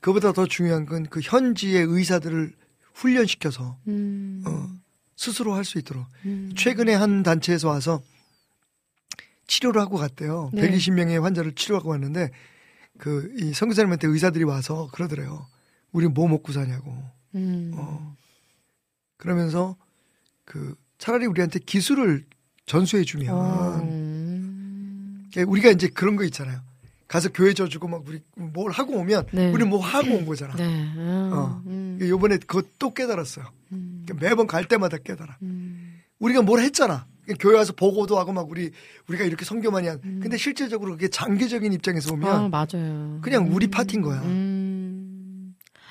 [0.00, 2.54] 그보다 더 중요한 건 그 현지의 의사들을
[2.94, 4.42] 훈련시켜서 음.
[4.46, 4.68] 어
[5.16, 6.52] 스스로 할 수 있도록 음.
[6.56, 8.00] 최근에 한 단체에서 와서
[9.46, 10.50] 치료를 하고 갔대요.
[10.54, 10.70] 네.
[10.70, 12.30] 120명의 환자를 치료하고 왔는데
[12.98, 15.46] 그 이 선교사님한테 의사들이 와서 그러더래요.
[15.92, 16.94] 우리 뭐 먹고 사냐고.
[17.34, 17.72] 음.
[17.74, 18.16] 어.
[19.16, 19.76] 그러면서
[20.44, 22.24] 그 차라리 우리한테 기술을
[22.66, 23.76] 전수해 주면 어.
[23.82, 25.28] 음.
[25.46, 26.60] 우리가 이제 그런 거 있잖아요.
[27.08, 29.50] 가서 교회 져주고 막 우리 뭘 하고 오면 네.
[29.50, 30.54] 우리 뭐 하고 온 거잖아.
[30.56, 30.64] 네.
[30.64, 31.30] 음.
[31.32, 31.62] 어.
[31.66, 31.98] 음.
[32.00, 33.46] 요번에 그거 또 깨달았어요.
[33.72, 34.04] 음.
[34.04, 35.38] 그러니까 매번 갈 때마다 깨달아.
[35.42, 36.00] 음.
[36.18, 37.06] 우리가 뭘 했잖아.
[37.38, 38.70] 교회 와서 보고도 하고 막 우리
[39.08, 40.00] 우리가 이렇게 선교 많이 한.
[40.04, 40.20] 음.
[40.22, 43.18] 근데 실제적으로 그게 장기적인 입장에서 아, 보면 맞아요.
[43.22, 43.70] 그냥 우리 음.
[43.70, 44.20] 파티인 거야.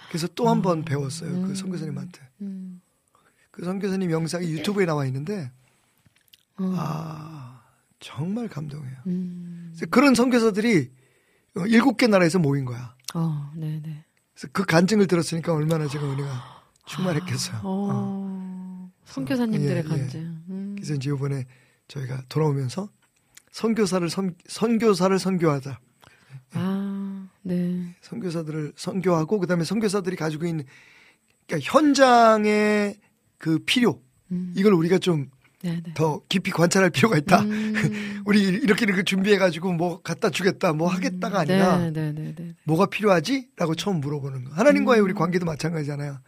[0.08, 0.10] 음.
[0.10, 0.86] 그래서 또 한번 음.
[0.86, 1.30] 배웠어요.
[1.30, 1.48] 음.
[1.48, 2.22] 그 선교사님한테.
[2.42, 2.82] 음.
[3.52, 5.52] 그 선교사님 영상이 유튜브에 나와 있는데
[6.60, 6.74] 어.
[6.78, 7.64] 아
[8.00, 8.96] 정말 감동해요.
[9.08, 9.76] 음.
[9.90, 10.92] 그런 선교사들이
[11.58, 12.96] 어, 일곱 개 나라에서 모인 거야.
[13.16, 14.04] 어, 네, 네.
[14.34, 17.58] 그래서 그 간증을 들었으니까 얼마나 제가 은혜가 충만했겠어요.
[17.64, 17.90] 어.
[17.92, 18.92] 어.
[19.06, 19.84] 선교사님들의 예, 예.
[19.84, 20.20] 간증.
[20.50, 20.76] 음.
[20.76, 21.46] 그래서 이제 이번에
[21.88, 22.90] 저희가 돌아오면서
[23.52, 25.80] 선교사를 선, 선교사를 선교하자.
[26.54, 26.97] 아,
[27.48, 27.96] 네.
[28.02, 30.66] 선교사들을 선교하고 그다음에 선교사들이 가지고 있는
[31.48, 32.96] 그러니까 현장의
[33.38, 34.54] 그 필요 음.
[34.56, 35.30] 이걸 우리가 좀
[35.64, 35.94] 네, 네.
[35.96, 37.42] 더 깊이 관찰할 필요가 있다.
[37.42, 37.74] 음.
[38.26, 42.54] 우리 이렇게 이렇게 준비해 가지고 뭐 갖다 주겠다, 뭐 하겠다가 아니라 네, 네.
[42.66, 44.54] 뭐가 필요하지?라고 처음 물어보는 거.
[44.54, 46.20] 하나님과의 우리 관계도 마찬가지잖아요.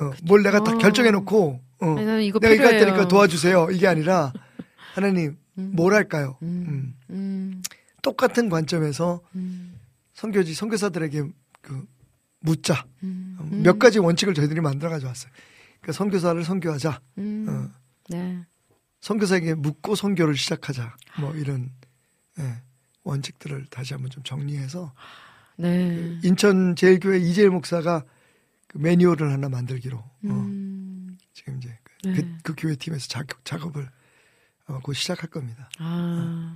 [0.00, 0.78] 어, 뭘 내가 딱 어.
[0.78, 2.86] 결정해 놓고 어, 아니, 이거 내가 이거 할 필요해요.
[2.86, 3.68] 테니까 도와주세요.
[3.72, 4.32] 이게 아니라
[4.94, 5.72] 하나님 음.
[5.74, 6.36] 뭘 할까요?
[6.42, 6.66] 음.
[6.68, 6.94] 음.
[7.10, 7.62] 음.
[8.02, 9.71] 똑같은 관점에서 음.
[10.22, 11.24] 선교지 선교사들에게
[11.62, 11.84] 그
[12.40, 12.86] 묻자.
[13.02, 13.36] 음.
[13.40, 15.32] 어, 몇 가지 원칙을 저희들이 만들어 가지고 왔어요.
[15.80, 17.00] 그러니까 선교사를 선교하자.
[17.18, 17.46] 음.
[17.48, 17.70] 어,
[18.08, 18.44] 네.
[19.00, 20.96] 선교사에게 묻고 선교를 시작하자.
[21.18, 21.72] 뭐 이런
[22.38, 22.62] 예,
[23.02, 24.94] 원칙들을 다시 한번 좀 정리해서
[25.56, 26.20] 네.
[26.22, 28.04] 인천 제일교회 이재일 목사가
[28.68, 31.18] 그 매뉴얼을 하나 만들기로 어, 음.
[31.32, 32.14] 지금 이제 그, 네.
[32.14, 33.90] 그, 그 교회 팀에서 작업, 작업을
[34.68, 35.68] 어, 곧 시작할 겁니다.
[35.80, 35.84] 아.
[35.84, 36.51] 아,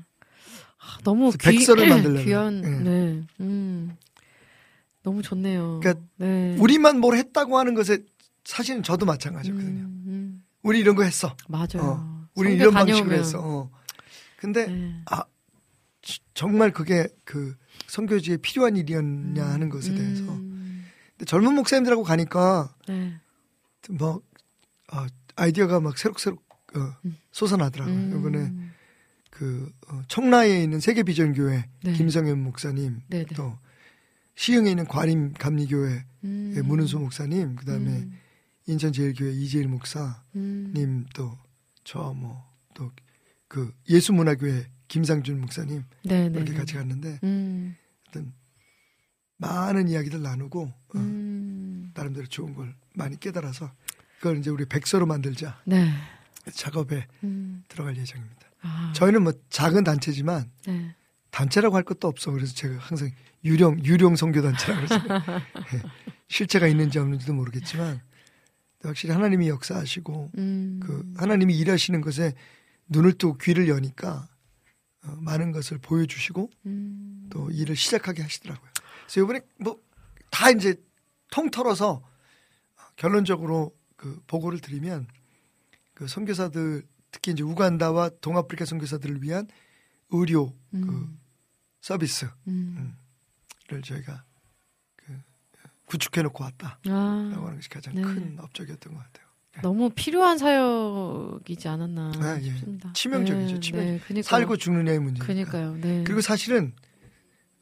[1.05, 2.63] 너무 그래서 백서를 만들려면, 귀한.
[2.65, 2.69] 예.
[2.91, 3.23] 네.
[3.41, 3.97] 음.
[5.03, 5.81] 너무 좋네요.
[5.81, 6.57] 그러니까 네.
[6.59, 7.99] 우리만 뭘 했다고 하는 것에
[8.45, 9.81] 사실은 저도 마찬가지거든요.
[9.85, 10.45] 음, 음.
[10.63, 11.37] 우리 이런 거 했어.
[11.49, 11.81] 맞아요.
[11.83, 13.15] 어, 우리 이런 방식으로.
[13.15, 13.39] 했어.
[13.41, 13.71] 어.
[14.37, 15.01] 근데 네.
[16.03, 17.55] 지- 정말 그게 그
[17.87, 20.85] 선교지에 필요한 일이었냐 하는 것에 대해서 음.
[21.11, 23.15] 근데 젊은 목사님들하고 가니까 네.
[23.91, 24.21] 뭐
[24.89, 25.07] 아,
[25.37, 26.45] 아이디어가 막 새록새록
[26.77, 26.93] 어,
[27.31, 27.95] 솟아나더라고요.
[27.95, 28.19] 음.
[28.19, 28.66] 이번에
[29.37, 31.93] 그 어, 청라에 있는 세계 비전 교회 네.
[31.93, 33.35] 김성현 목사님 네, 네.
[33.35, 33.59] 또
[34.35, 36.53] 시흥에 있는 과림 감리교회 음.
[36.57, 38.19] 의 문은수 목사님 그다음에 음.
[38.67, 41.07] 인천제일교회 이재일 목사님 음.
[41.15, 42.93] 또저 뭐 또
[43.49, 46.37] 그 예수문화교회 김상준 목사님 네, 네.
[46.37, 46.59] 이렇게 네.
[46.59, 47.77] 같이 갔는데 음.
[48.09, 48.33] 어떤
[49.39, 51.91] 많은 이야기들 나누고 어, 음.
[51.95, 53.73] 나름대로 좋은 걸 많이 깨달아서
[54.19, 55.91] 그걸 이제 우리 백서로 만들자 네.
[56.53, 57.65] 작업에 음.
[57.69, 58.46] 들어갈 예정입니다.
[58.63, 58.93] 아.
[58.95, 60.95] 저희는 뭐 작은 단체지만 네.
[61.31, 62.31] 단체라고 할 것도 없어.
[62.31, 63.11] 그래서 제가 항상
[63.45, 65.05] 유령 유령 선교 단체라고 그래서
[65.75, 65.83] 예,
[66.29, 68.01] 실체가 있는지 없는지도 모르겠지만
[68.83, 70.81] 확실히 하나님이 역사하시고 음.
[70.83, 72.35] 그 하나님이 일하시는 것에
[72.89, 74.29] 눈을 뜨고 귀를 여니까
[75.05, 77.27] 어, 많은 것을 보여주시고 음.
[77.31, 78.71] 또 일을 시작하게 하시더라고요.
[79.07, 79.87] 그래서 이번에 뭐
[80.37, 80.75] 다 이제
[81.31, 82.03] 통털어서
[82.97, 85.07] 결론적으로 그 보고를 드리면
[85.95, 86.87] 그 선교사들
[87.17, 89.49] 특히 이제 우간다와 동아프리카 선교사들을 위한
[90.11, 91.19] 의료 그 음.
[91.81, 92.95] 서비스를 음.
[93.83, 94.25] 저희가
[94.97, 95.19] 그
[95.87, 97.31] 구축해 놓고 왔다라고 아.
[97.33, 98.03] 하는 것이 가장 네.
[98.03, 99.27] 큰 업적이었던 것 같아요.
[99.63, 102.45] 너무 필요한 사역이지 않았나 아, 예.
[102.45, 102.93] 싶습니다.
[102.93, 103.93] 치명적이죠, 네, 치명적.
[103.93, 104.23] 네, 그러니까요.
[104.23, 105.25] 살고 죽느냐의 문제니까.
[105.25, 105.77] 그러니까요.
[105.81, 106.05] 네.
[106.05, 106.75] 그리고 사실은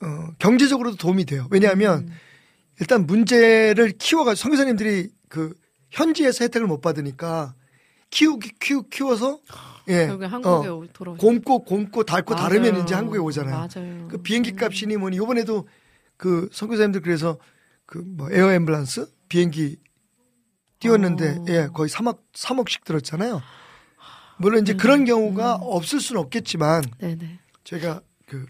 [0.00, 1.46] 어, 경제적으로도 도움이 돼요.
[1.52, 2.14] 왜냐하면 음.
[2.80, 5.54] 일단 문제를 키워가지고 선교사님들이 그
[5.90, 7.54] 현지에서 혜택을 못 받으니까
[8.14, 9.40] 키우기 키우 키워서
[9.88, 11.18] 예 결국에 한국에 어, 오- 돌아오죠.
[11.20, 12.48] 곰고 곰고 닳고 맞아요.
[12.48, 13.54] 다르면 이제 한국에 오잖아요.
[13.68, 14.08] 맞아요.
[14.08, 15.66] 그 비행기 값이니 뭐니 이번에도
[16.16, 17.38] 그 선교사님들 그래서
[17.86, 19.76] 그 뭐 에어 앰뷸런스 비행기
[20.78, 21.44] 띄웠는데 어.
[21.48, 23.42] 예 거의 3억 3억씩 들었잖아요.
[24.38, 25.60] 물론 이제 음, 그런 경우가 음.
[25.62, 27.38] 없을 수는 없겠지만 네네.
[27.64, 28.46] 제가 그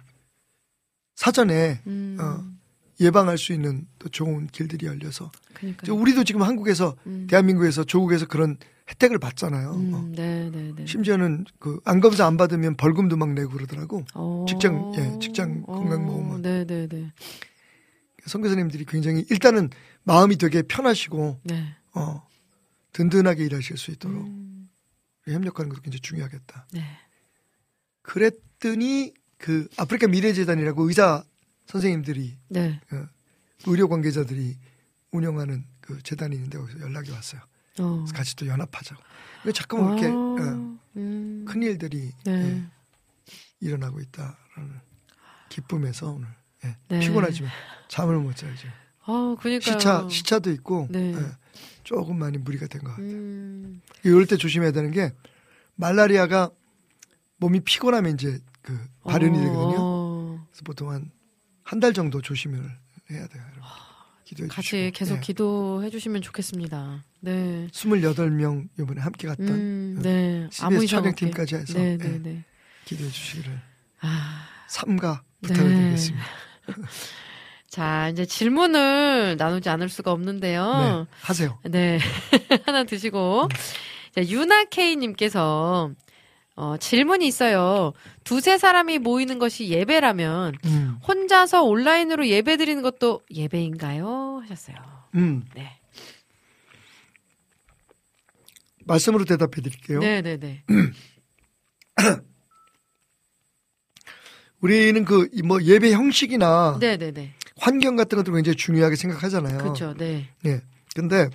[1.14, 2.16] 사전에 음.
[2.20, 2.53] 어,
[3.00, 5.82] 예방할 수 있는 또 좋은 길들이 열려서 그러니까.
[5.82, 7.26] 이제 우리도 지금 한국에서 음.
[7.28, 8.56] 대한민국에서 조국에서 그런
[8.88, 9.70] 혜택을 받잖아요.
[9.70, 9.74] 어.
[9.76, 10.86] 음, 네네 네.
[10.86, 14.04] 심지어는 그 안 검사 안 받으면 벌금도 막 내고 그러더라고.
[14.14, 14.44] 어.
[14.48, 16.34] 직장, 예, 직장 건강 보험은.
[16.34, 17.12] 어, 네네 네.
[18.26, 19.70] 선 교사님들이 굉장히 일단은
[20.04, 21.74] 마음이 되게 편하시고 네.
[21.94, 22.26] 어
[22.92, 24.68] 든든하게 일하실 수 있도록 음,
[25.26, 26.66] 협력하는 것도 굉장히 중요하겠다.
[26.72, 26.82] 네.
[28.02, 31.24] 그랬더니 그 아프리카 미래재단이라고 의사
[31.66, 32.80] 선생님들이 네.
[32.92, 33.06] 어,
[33.66, 34.56] 의료 관계자들이
[35.12, 37.40] 운영하는 그 재단이 있는데 거기서 연락이 왔어요.
[37.80, 38.04] 어.
[38.14, 39.02] 같이 또 연합하자고.
[39.42, 41.44] 근데 자꾸만 이렇게 아, 어, 음.
[41.46, 42.32] 큰 일들이 네.
[42.32, 42.64] 예,
[43.60, 44.80] 일어나고 있다라는
[45.48, 46.28] 기쁨에서 오늘
[46.64, 47.00] 예, 네.
[47.00, 47.50] 피곤하지만
[47.88, 48.70] 잠을 못 자요 지금.
[49.06, 51.12] 아, 그러니까 시차 시차도 있고 네.
[51.14, 51.20] 예,
[51.84, 53.06] 조금 많이 무리가 된 것 같아요.
[53.06, 55.12] 음, 이럴 때 조심해야 되는 게
[55.76, 56.50] 말라리아가
[57.38, 59.76] 몸이 피곤하면 이제 그 발현이 어, 되거든요.
[59.78, 60.46] 어.
[60.50, 61.10] 그래서 보통 한
[61.64, 62.58] 한 달 정도 조심을
[63.10, 63.42] 해야 돼요.
[63.42, 63.62] 여러분.
[64.24, 64.90] 기도해 같이 주시고.
[64.98, 65.20] 계속 예.
[65.20, 67.04] 기도해 주시면 좋겠습니다.
[67.20, 67.66] 네.
[67.72, 70.48] 28명 이번에 함께 갔던 음, 어, 네.
[70.60, 70.86] 아무.
[70.86, 72.44] 촬영팀까지 해서 네, 예, 네, 네.
[72.86, 73.60] 기도해 주시기를
[74.00, 75.48] 아, 삼가 네.
[75.48, 76.24] 부탁을 드리겠습니다.
[77.68, 81.06] 자, 이제 질문을 나누지 않을 수가 없는데요.
[81.06, 81.58] 네, 하세요.
[81.64, 81.98] 네.
[82.64, 83.48] 하나 드시고.
[84.14, 85.90] 자, 유나 K님께서,
[86.56, 87.92] 어, 질문이 있어요.
[88.22, 94.40] 두세 사람이 모이는 것이 예배라면, 음, 혼자서 온라인으로 예배 드리는 것도 예배인가요?
[94.42, 94.76] 하셨어요.
[95.16, 95.80] 음, 네.
[98.86, 99.98] 말씀으로 대답해 드릴게요.
[100.00, 100.62] 네 네 네.
[104.60, 107.34] 우리는 그 뭐 예배 형식이나 네네네.
[107.58, 109.58] 환경 같은 것들 굉장히 중요하게 생각하잖아요.
[109.58, 109.94] 그렇죠.
[109.94, 110.28] 네.
[110.46, 110.60] 예.
[110.94, 111.28] 근데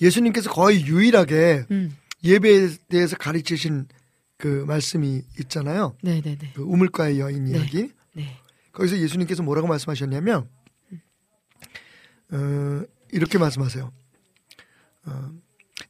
[0.00, 1.96] 예수님께서 거의 유일하게 음.
[2.24, 3.86] 예배에 대해서 가르치신
[4.38, 5.96] 그 말씀이 있잖아요.
[6.02, 6.52] 네네네.
[6.54, 7.52] 그 우물가의 여인 네.
[7.52, 7.90] 이야기.
[8.14, 8.36] 네.
[8.72, 10.48] 거기서 예수님께서 뭐라고 말씀하셨냐면,
[12.32, 13.92] 어, 이렇게 말씀하세요.
[15.06, 15.30] 어,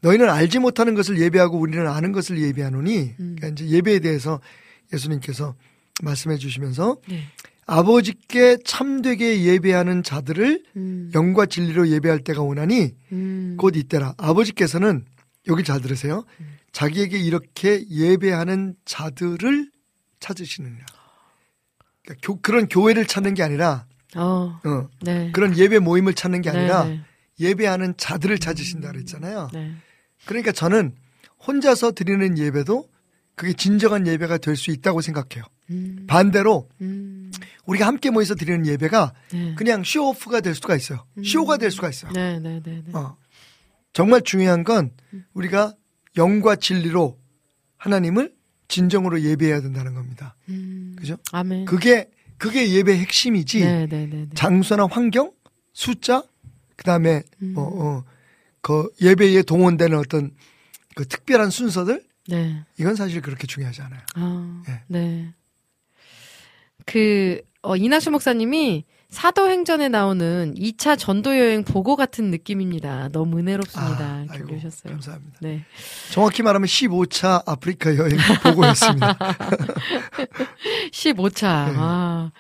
[0.01, 3.37] 너희는 알지 못하는 것을 예배하고 우리는 아는 것을 예배하노니, 음.
[3.39, 4.41] 그러니까 이제 예배에 대해서
[4.93, 5.55] 예수님께서
[6.03, 7.23] 말씀해 주시면서 네.
[7.67, 11.11] 아버지께 참되게 예배하는 자들을 음.
[11.15, 13.57] 영과 진리로 예배할 때가 오나니 음.
[13.59, 14.15] 곧 이때라.
[14.19, 15.07] 아버지께서는
[15.49, 16.25] 여기 잘 들으세요.
[16.73, 19.71] 자기에게 이렇게 예배하는 자들을
[20.21, 20.85] 찾으시느니라.
[22.03, 23.87] 그러니까 교- 그런 교회를 찾는 게 아니라
[24.17, 24.61] 어.
[24.65, 25.31] 어, 네.
[25.33, 27.01] 그런 예배 모임을 찾는 게 아니라 네네.
[27.41, 29.51] 예배하는 자들을 찾으신다 그랬잖아요.
[29.53, 29.75] 네.
[30.27, 30.95] 그러니까 저는
[31.47, 32.89] 혼자서 드리는 예배도
[33.35, 35.45] 그게 진정한 예배가 될 수 있다고 생각해요.
[35.71, 36.05] 음.
[36.09, 37.33] 반대로 음.
[37.67, 39.55] 우리가 함께 모여서 드리는 예배가 네.
[39.57, 41.05] 그냥 쇼오프가 될 수가 있어요.
[41.25, 42.13] 쇼가 될 수가 있어요.
[42.13, 42.93] 네 네 네 네.
[42.93, 43.17] 어.
[43.95, 44.91] 정말 중요한 건
[45.33, 45.75] 우리가
[46.19, 47.19] 영과 진리로
[47.79, 48.35] 하나님을
[48.69, 50.37] 진정으로 예배해야 된다는 겁니다.
[50.51, 50.95] 음.
[50.99, 51.17] 그죠?
[51.33, 51.65] 아멘.
[51.65, 53.61] 그게 그게 예배 핵심이지.
[53.61, 54.29] 네네네네.
[54.35, 55.33] 장소나 환경,
[55.73, 56.23] 숫자,
[56.77, 57.55] 그다음에 음.
[57.57, 58.05] 어, 어,
[58.61, 60.33] 그 예배에 동원되는 어떤
[60.95, 62.65] 그 특별한 순서들 네.
[62.79, 64.01] 이건 사실 그렇게 중요하지 않아요.
[64.15, 64.83] 아, 예.
[64.89, 65.35] 네.
[66.87, 68.85] 그, 어, 이낙수 목사님이
[69.15, 73.11] 사도행전에 나오는 2차 전도 여행 보고 같은 느낌입니다.
[73.13, 74.05] 너무 은혜롭습니다.
[74.05, 74.93] 아, 올리셨어요.
[74.93, 75.39] 감사합니다.
[75.41, 75.65] 네.
[76.11, 79.17] 정확히 말하면 15차 아프리카 여행 보고했습니다.
[80.93, 81.43] 15차.
[81.71, 81.75] 네.
[81.77, 82.33] 아.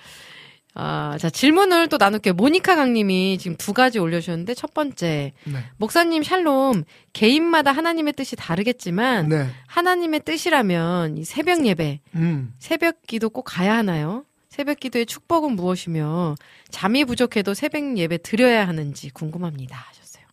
[0.76, 2.34] 아, 자, 질문을 또 나눌게요.
[2.34, 5.32] 모니카 강님이 지금 두 가지 올려주셨는데, 첫 번째.
[5.44, 5.58] 네.
[5.76, 9.46] 목사님 샬롬, 개인마다 하나님의 뜻이 다르겠지만, 네.
[9.68, 12.52] 하나님의 뜻이라면 이 새벽 예배, 음.
[12.58, 14.24] 새벽 기도 꼭 가야 하나요?
[14.54, 16.36] 새벽 기도의 축복은 무엇이며
[16.70, 20.24] 잠이 부족해도 새벽 예배 드려야 하는지 궁금합니다 하셨어요.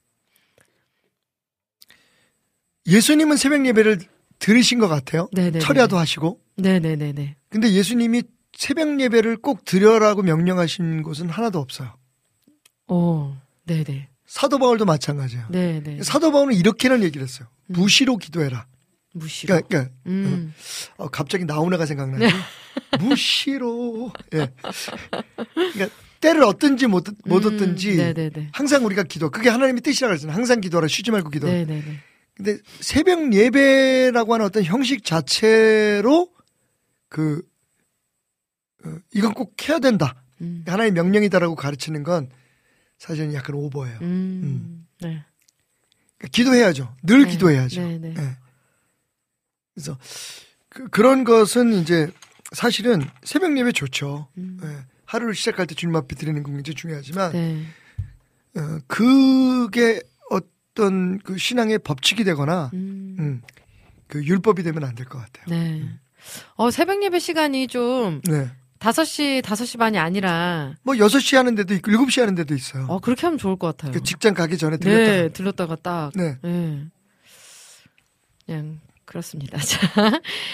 [2.86, 3.97] 예수님은 새벽 예배를
[4.38, 5.28] 들으신 것 같아요.
[5.34, 5.57] 네네.
[5.57, 6.39] 철야도 하시고.
[6.57, 7.36] 네네네네.
[7.49, 8.22] 근데 예수님이
[8.55, 11.97] 새벽 예배를 꼭 드려라고 명령하신 곳은 하나도 없어요.
[12.89, 13.34] 오,
[13.65, 14.07] 네네.
[14.28, 15.47] 사도 바울도 마찬가지예요.
[15.49, 16.03] 네네.
[16.03, 17.47] 사도 바울은 이렇게는 얘기를 했어요.
[17.72, 17.74] 음.
[17.74, 18.67] 무시로 기도해라.
[19.14, 19.55] 무시로.
[19.55, 20.53] 그러니까, 그러니까 음.
[20.97, 22.30] 어, 갑자기 나오나가 생각나요.
[22.99, 24.12] 무시로.
[24.34, 24.49] 예.
[25.53, 28.49] 그러니까 때를 얻든지 못, 못 음, 얻든지 네네네.
[28.53, 29.30] 항상 우리가 기도.
[29.30, 30.36] 그게 하나님의 뜻이라고 그랬잖아요.
[30.36, 30.88] 항상 기도하라.
[30.88, 31.47] 쉬지 말고 기도.
[31.47, 31.99] 네네네.
[32.36, 36.30] 근데 새벽 예배라고 하는 어떤 형식 자체로
[37.09, 37.41] 그
[38.86, 40.24] 어, 이건 꼭 해야 된다.
[40.41, 40.64] 음.
[40.66, 42.30] 하나의 명령이다라고 가르치는 건
[42.97, 43.99] 사실은 약간 오버예요.
[44.01, 44.88] 음.
[45.01, 45.24] 네.
[46.18, 46.95] 그러니까 기도해야죠.
[47.03, 47.82] 늘 네, 기도해야죠.
[47.82, 48.14] 네, 네.
[49.78, 49.82] 예.
[49.82, 49.97] 그래서
[50.69, 52.09] 그, 런 것은 이제
[52.53, 54.28] 사실은 새벽 예배 좋죠.
[54.38, 54.59] 음.
[54.63, 54.86] 예.
[55.05, 57.65] 하루를 시작할 때 주님 앞에 드리는 건 굉장히 중요하지만 네.
[58.55, 63.15] 어, 그게 어떤 그 신앙의 법칙이 되거나 음.
[63.19, 63.41] 음,
[64.07, 65.45] 그 율법이 되면 안 될 것 같아요.
[65.49, 65.89] 네.
[66.55, 68.49] 어, 새벽 예배 시간이 좀 네.
[68.80, 72.86] 5시, 5시 반이 아니라 뭐 6시 하는 데도 있고 7시 하는 데도 있어요.
[72.88, 73.91] 어, 그렇게 하면 좋을 것 같아요.
[73.91, 75.11] 그 직장 가기 전에 들렸다.
[75.11, 76.11] 네, 들렀다가 딱.
[76.15, 76.38] 네.
[76.41, 76.86] 네.
[78.45, 79.57] 그냥 그렇습니다.
[79.61, 79.79] 자.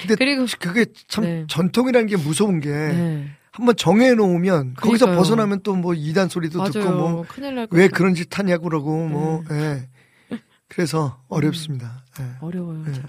[0.02, 1.46] 근데 그리고 그게 참 네.
[1.48, 3.30] 전통이라는 게 무서운 게 네.
[3.52, 5.08] 한번 정해 놓으면 거기서.
[5.16, 6.72] 벗어나면 또 뭐 이단 소리도 맞아요.
[6.72, 7.90] 듣고 뭐 큰일 날왜것 같아요.
[7.90, 9.88] 그런 짓 하냐고 그러고 뭐 네.
[10.32, 10.40] 예.
[10.68, 12.04] 그래서 어렵습니다.
[12.20, 12.26] 예.
[12.42, 12.84] 어려워요.
[12.86, 12.94] 네.
[12.94, 13.04] 참.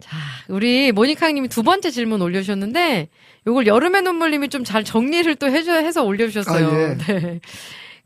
[0.00, 0.16] 자,
[0.48, 3.08] 우리 모니카 님이 두 번째 질문 올려주셨는데,
[3.48, 6.68] 요걸 여름의 눈물님이 좀 잘 정리를 또 해줘, 해서 올려주셨어요.
[6.68, 6.96] 아, 예.
[7.04, 7.40] 네.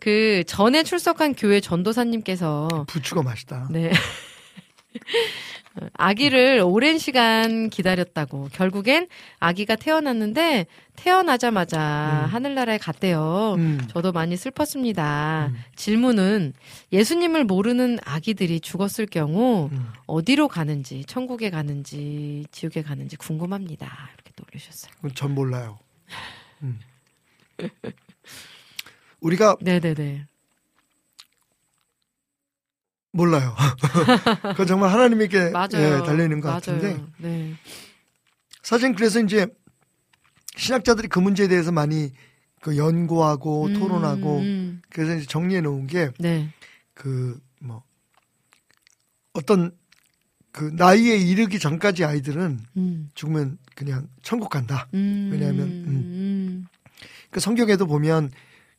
[0.00, 3.68] 그, 전에 출석한 교회 전도사님께서, 부추가 맛있다.
[3.70, 3.92] 네.
[5.94, 8.48] 아기를 오랜 시간 기다렸다고.
[8.52, 9.08] 결국엔
[9.38, 10.66] 아기가 태어났는데,
[10.96, 11.80] 태어나자마자
[12.30, 13.54] 하늘나라에 갔대요.
[13.58, 13.80] 음.
[13.88, 15.50] 저도 많이 슬펐습니다.
[15.76, 16.52] 질문은
[16.92, 19.86] 예수님을 모르는 아기들이 죽었을 경우 음.
[20.06, 23.86] 어디로 가는지, 천국에 가는지, 지옥에 가는지 궁금합니다.
[24.14, 24.92] 이렇게 또 올려주셨어요.
[24.96, 25.78] 그건 전 몰라요.
[26.62, 26.78] 음.
[29.20, 30.26] 우리가 네네네.
[33.12, 33.54] 몰라요.
[34.52, 35.68] 그건 정말 하나님에게 맞아요.
[35.74, 36.60] 예, 달려 있는 것 맞아요.
[36.60, 37.54] 같은데 네.
[38.62, 39.46] 사실 그래서 이제
[40.56, 42.12] 신학자들이 그 문제에 대해서 많이
[42.60, 44.82] 그 연구하고 음, 토론하고 음.
[44.90, 46.50] 그래서 이제 정리해 놓은 게 네.
[46.94, 47.82] 그뭐
[49.34, 49.72] 어떤
[50.52, 53.10] 그 나이에 이르기 전까지 아이들은 음.
[53.14, 54.86] 죽으면 그냥 천국 간다.
[54.92, 55.30] 음.
[55.32, 56.66] 왜냐하면, 음.
[57.30, 58.30] 그 성경에도 보면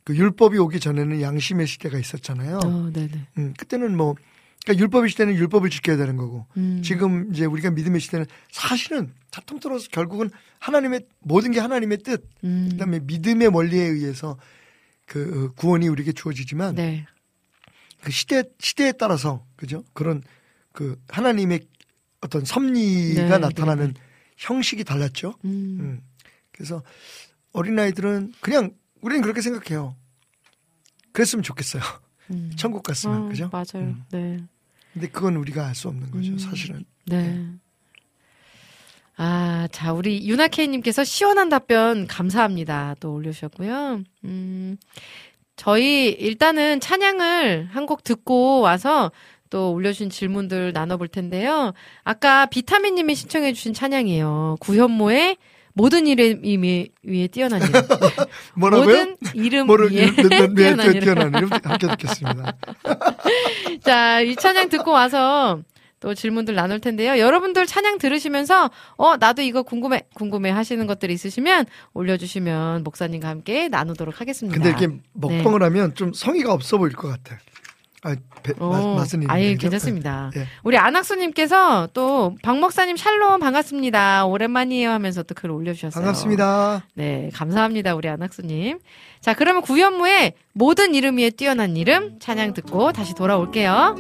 [0.04, 2.60] 그 율법이 오기 전에는 양심의 시대가 있었잖아요.
[2.64, 3.28] 어, 네네.
[3.38, 4.16] 음, 그때는 뭐
[4.64, 6.82] 그러니까 율법의 시대는 율법을 지켜야 되는 거고 음.
[6.84, 10.30] 지금 이제 우리가 믿음의 시대는 사실은 다 통틀어서 결국은
[10.60, 12.70] 하나님의 모든 게 하나님의 뜻 음.
[12.72, 14.38] 그다음에 믿음의 원리에 의해서
[15.06, 17.06] 그 어, 구원이 우리에게 주어지지만 네.
[18.01, 20.24] 그 시대 시대에 따라서 그죠 그런
[20.72, 21.62] 그 하나님의
[22.22, 23.93] 어떤 섭리가 네, 나타나는
[24.38, 25.36] 형식이 달랐죠.
[25.45, 25.78] 음.
[25.80, 26.01] 음.
[26.51, 26.84] 그래서
[27.51, 28.72] 어린 아이들은 그냥
[29.04, 29.95] 우리는 그렇게 생각해요.
[31.12, 31.84] 그랬으면 좋겠어요.
[32.32, 32.51] 음.
[32.58, 33.49] 천국 갔으면 어, 그죠?
[33.51, 33.88] 맞아요.
[33.88, 34.04] 음.
[34.12, 34.39] 네.
[34.93, 36.32] 근데 그건 우리가 알 수 없는 거죠.
[36.32, 36.38] 음.
[36.38, 36.86] 사실은.
[37.06, 37.45] 네.
[39.16, 42.95] 아, 자, 우리 유나케이님께서 시원한 답변 감사합니다.
[42.99, 44.01] 또 올려주셨고요.
[44.24, 44.78] 음,
[45.56, 49.12] 저희 일단은 찬양을 한 곡 듣고 와서
[49.51, 51.74] 또 올려주신 질문들 나눠볼 텐데요.
[52.04, 54.58] 아까 비타민님이 신청해주신 찬양이에요.
[54.62, 55.38] 구현모의
[55.74, 57.71] 모든 이름 위- 위에 뛰어난 이름.
[57.88, 58.26] 네.
[58.55, 58.86] 뭐라고요?
[58.86, 61.36] 모든 이름 위에 뛰어난 이름.
[61.36, 62.53] 이름 함께 듣겠습니다.
[63.84, 65.61] 자, 이 찬양 듣고 와서
[65.99, 67.17] 또 질문들 나눌 텐데요.
[67.17, 74.19] 여러분들 찬양 들으시면서 어 나도 이거 궁금해 궁금해 하시는 것들이 있으시면 올려주시면 목사님과 함께 나누도록
[74.19, 74.53] 하겠습니다.
[74.53, 75.65] 근데 이렇게 먹방을 네.
[75.65, 77.39] 하면 좀 성의가 없어 보일 것 같아.
[78.06, 79.32] 아, 배, 어, 마- 있는데.
[79.32, 79.56] 아예?
[79.56, 80.30] 괜찮습니다.
[80.36, 80.45] 예.
[80.64, 84.26] 우리 안학수님께서 또 박 목사님 샬롬 반갑습니다.
[84.26, 86.01] 오랜만이에요 하면서 또 글 올려주셨어요.
[86.04, 86.84] 반갑습니다.
[86.95, 87.95] 네, 감사합니다.
[87.95, 88.80] 우리 안학수님.
[89.22, 93.95] 자, 그러면 구현무의 모든 이름 위에 뛰어난 이름 찬양 듣고 다시 돌아올게요.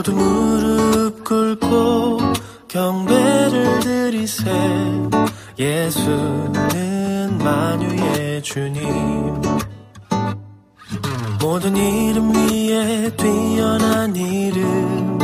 [0.00, 2.20] 모두 무릎 꿇고
[2.68, 4.50] 경배를 드리세.
[5.58, 9.42] 예수는 만유의 주님.
[11.38, 15.18] 모든 이름 위에 뛰어난 이름.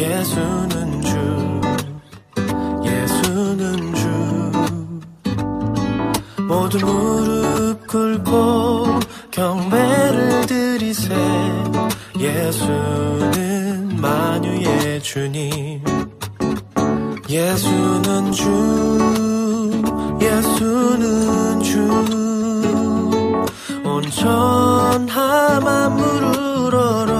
[0.00, 1.60] 예수는 주.
[2.86, 4.08] 예수는 주.
[6.42, 8.98] 모두 무릎 꿇고
[9.30, 11.14] 경배를 드리세
[12.18, 15.82] 예수는 만유의 주님.
[17.28, 18.50] 예수는 주
[20.20, 22.32] 예수는 주
[23.84, 27.16] 온 천하 만 물으러러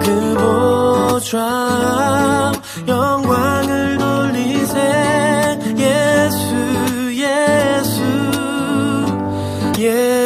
[0.00, 0.34] 그
[1.20, 2.52] 보좌
[2.88, 8.02] 영광을 돌리세 예수 예수.
[9.78, 10.21] 예수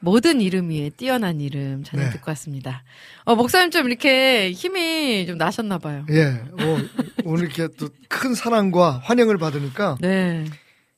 [0.00, 2.12] 모든 이름 위에 뛰어난 이름 찬양 네.
[2.12, 2.84] 듣고 왔습니다.
[3.24, 6.06] 어, 목사님 좀 이렇게 힘이 좀 나셨나 봐요.
[6.10, 6.78] 예, 뭐,
[7.24, 10.44] 오늘 이렇게 또 큰 사랑과 환영을 받으니까 네.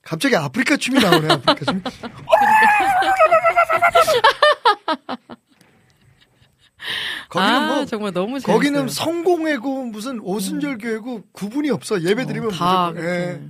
[0.02, 1.82] 갑자기 아프리카 춤이 나오네, 아프리카 춤.
[7.28, 8.54] 거기는 아, 뭐, 정말 너무 재밌어요.
[8.56, 12.02] 거기는 성공회고 무슨 오순절 교회고 구분이 없어.
[12.02, 13.08] 예배 드리면 어, 다 무조건.
[13.08, 13.40] 예.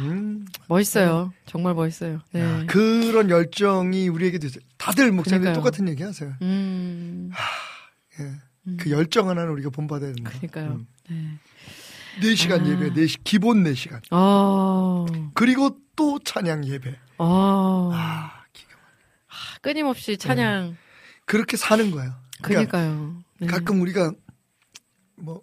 [0.00, 1.32] 음, 멋있어요.
[1.46, 2.20] 정말 멋있어요.
[2.32, 2.40] 네.
[2.42, 4.64] 야, 그런 열정이 우리에게도 있어요.
[4.78, 5.52] 다들 목사님.
[5.52, 6.34] 똑같은 얘기 하세요.
[6.42, 7.30] 음,
[8.20, 8.76] 예.
[8.78, 10.30] 그 열정 하나는 우리가 본받아야 된다.
[10.30, 10.80] 그러니까요.
[11.10, 11.38] 네.
[12.20, 12.68] 4시간 아.
[12.68, 14.00] 예배, 4시, 기본 4시간.
[14.10, 16.96] 어, 그리고 또 찬양 예배.
[17.18, 18.72] 어, 아, 기가
[19.28, 20.76] 아, 끊임없이 찬양.
[21.26, 22.14] 그렇게 사는 거예요.
[22.42, 23.22] 그러니까 그러니까요.
[23.40, 23.46] 네.
[23.46, 24.12] 가끔 우리가
[25.16, 25.42] 뭐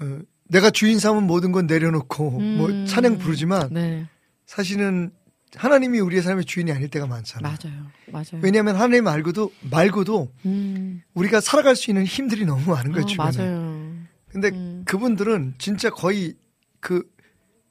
[0.00, 2.86] 어, 내가 주인 삼은 모든 건 내려놓고 뭐 음.
[2.86, 4.06] 찬양 부르지만 네,
[4.46, 5.10] 사실은
[5.54, 7.54] 하나님이 우리의 삶의 주인이 아닐 때가 많잖아요.
[7.62, 7.86] 맞아요.
[8.06, 8.42] 맞아요.
[8.42, 13.04] 왜냐하면 하나님 말고도 말고도 음, 우리가 살아갈 수 있는 힘들이 너무 많은 거예요.
[13.04, 13.38] 어, 주변에.
[13.38, 13.94] 맞아요.
[14.28, 14.82] 근데 음.
[14.86, 16.34] 그분들은 진짜 거의
[16.80, 17.02] 그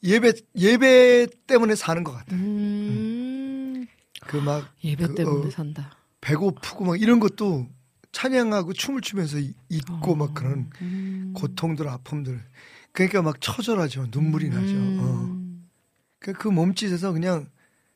[0.03, 2.39] 예배 예배 때문에 사는 것 같아요.
[2.39, 3.85] 음,
[4.21, 5.97] 그막 예배 그, 때문에 어, 산다.
[6.21, 7.67] 배고프고 막 이런 것도
[8.17, 11.33] 찬양하고 춤을 추면서 이- 잊고 막 그런 음.
[11.35, 12.43] 고통들 아픔들
[12.91, 15.21] 그러니까 막 처절하죠 눈물이 나죠 어.
[15.29, 15.69] 음.
[16.17, 17.47] 그, 그 몸짓에서 그냥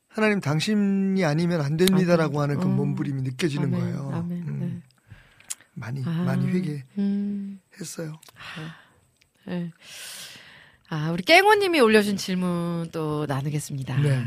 [0.08, 2.68] 하나님 당신이 아니면 안 됩니다라고 하는 그 어.
[2.68, 4.48] 몸부림이 느껴지는 아멘, 거예요 아멘.
[4.48, 4.82] 음, 네.
[5.74, 7.60] 많이 아, 많이 회개했어요 음.
[9.48, 9.72] 네.
[10.90, 14.02] 아, 우리 깽호님이 올려준 질문 또 나누겠습니다.
[14.02, 14.26] 네.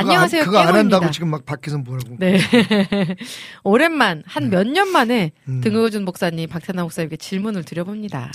[0.00, 0.84] 안녕하세요, 그거, 안, 그거 안.
[0.84, 2.38] 한다고 지금 막 밖에서 뭐라고 네.
[3.64, 5.60] 오랜만, 한 몇년 만에 음.
[5.62, 8.30] 등극준 목사님, 박태나 목사님께 질문을 드려봅니다.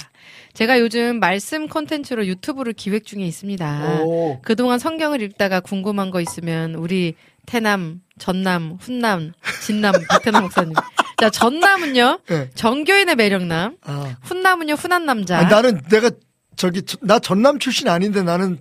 [0.54, 4.02] 제가 요즘 말씀 콘텐츠로 유튜브를 기획 중에 있습니다.
[4.02, 4.42] 오.
[4.42, 9.34] 그동안 성경을 읽다가 궁금한 거 있으면 우리 태남, 전남, 훈남,
[9.64, 10.74] 진남, 박태나 목사님.
[11.18, 12.50] 자, 전남은요, 네.
[12.56, 14.16] 정교인의 매력남, 아.
[14.24, 15.38] 훈남은요, 훈한 남자.
[15.38, 16.10] 아니, 나는 내가
[16.56, 18.60] 저기 저- 나 전남 출신 아닌데 나는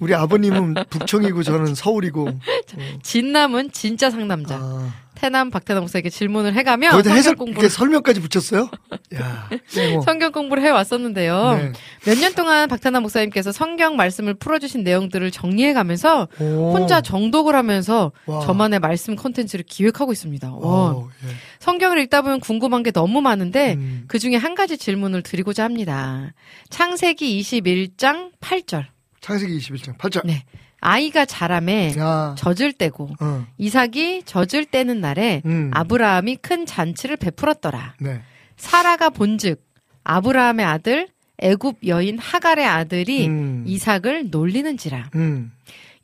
[0.00, 2.28] 우리 아버님은 북청이고 저는 서울이고
[3.02, 4.56] 진남은 진짜 상남자.
[4.56, 4.92] 아.
[5.18, 8.70] 태남 박태남 목사에게 질문을 해가며 성경 해석 공부를 이렇게 설명까지 붙였어요?
[9.16, 9.48] 야,
[9.92, 10.02] 뭐.
[10.02, 11.54] 성경 공부를 해 왔었는데요.
[11.54, 11.72] 네.
[12.06, 16.72] 몇년 동안 박태남 목사님께서 성경 말씀을 풀어주신 내용들을 정리해가면서 오.
[16.72, 18.40] 혼자 정독을 하면서 와.
[18.46, 20.50] 저만의 말씀 콘텐츠를 기획하고 있습니다.
[20.52, 20.56] 와.
[20.56, 21.28] 어, 예.
[21.58, 24.04] 성경을 읽다 보면 궁금한 게 너무 많은데 음.
[24.06, 26.32] 그 중에 한 가지 질문을 드리고자 합니다.
[26.70, 28.86] 창세기 21장 8절.
[29.20, 30.26] 창세기 21장 8절.
[30.26, 30.44] 네.
[30.80, 35.70] 아이가 자라매 야, 젖을 때고 어, 이삭이 젖을 때는 날에 음.
[35.74, 37.94] 아브라함이 큰 잔치를 베풀었더라.
[38.00, 38.22] 네,
[38.56, 39.60] 사라가 본즉
[40.04, 41.08] 아브라함의 아들
[41.38, 43.64] 애굽 여인 하갈의 아들이 음.
[43.66, 45.10] 이삭을 놀리는지라.
[45.16, 45.52] 음,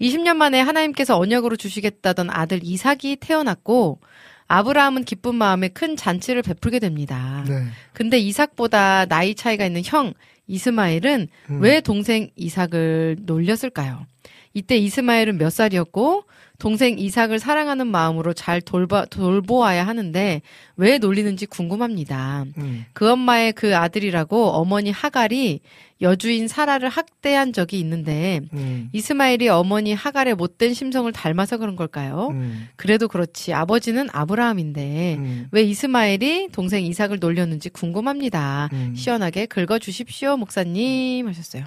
[0.01, 4.01] 20년 만에 하나님께서 언약으로 주시겠다던 아들 이삭이 태어났고
[4.47, 7.45] 아브라함은 기쁜 마음에 큰 잔치를 베풀게 됩니다.
[7.49, 7.65] 네.
[7.93, 10.13] 근데 이삭보다 나이 차이가 있는 형
[10.47, 11.61] 이스마엘은 음.
[11.61, 14.07] 왜 동생 이삭을 놀렸을까요?
[14.53, 16.25] 이때 이스마엘은 몇 살이었고
[16.65, 20.41] 동생 이삭을 사랑하는 마음으로 잘 돌봐, 돌보아야 하는데
[20.79, 22.47] 왜 놀리는지 궁금합니다.
[22.57, 22.87] 음.
[22.95, 25.61] 그 엄마의 그 아들이라고 어머니 하갈이
[26.01, 28.89] 여주인 사라를 학대한 적이 있는데 음.
[28.95, 32.29] 이스마엘이 어머니 하갈의 못된 심성을 닮아서 그런 걸까요?
[32.31, 32.67] 음.
[32.77, 35.49] 그래도 그렇지 아버지는 아브라함인데 음.
[35.51, 38.71] 왜 이스마엘이 동생 이삭을 놀렸는지 궁금합니다.
[38.73, 38.95] 음.
[38.97, 41.65] 시원하게 긁어 주십시오, 목사님 하셨어요.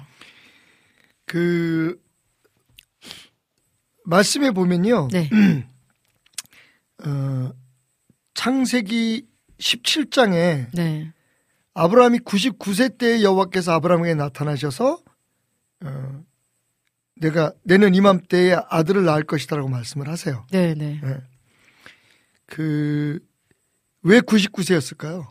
[1.24, 2.00] 그
[4.08, 5.08] 말씀에 보면요.
[5.12, 5.28] 네.
[7.04, 7.52] 어,
[8.34, 9.26] 창세기
[9.58, 11.12] 17장에 네.
[11.74, 15.02] 아브라함이 99세 때 여호와께서 아브라함에게 나타나셔서
[15.84, 16.24] 어,
[17.16, 20.46] 내가 내년 이맘때에 아들을 낳을 것이다라고 말씀을 하세요.
[20.50, 21.00] 네, 네.
[21.04, 21.20] 예.
[22.46, 23.20] 그왜
[24.20, 25.26] 99세였을까요?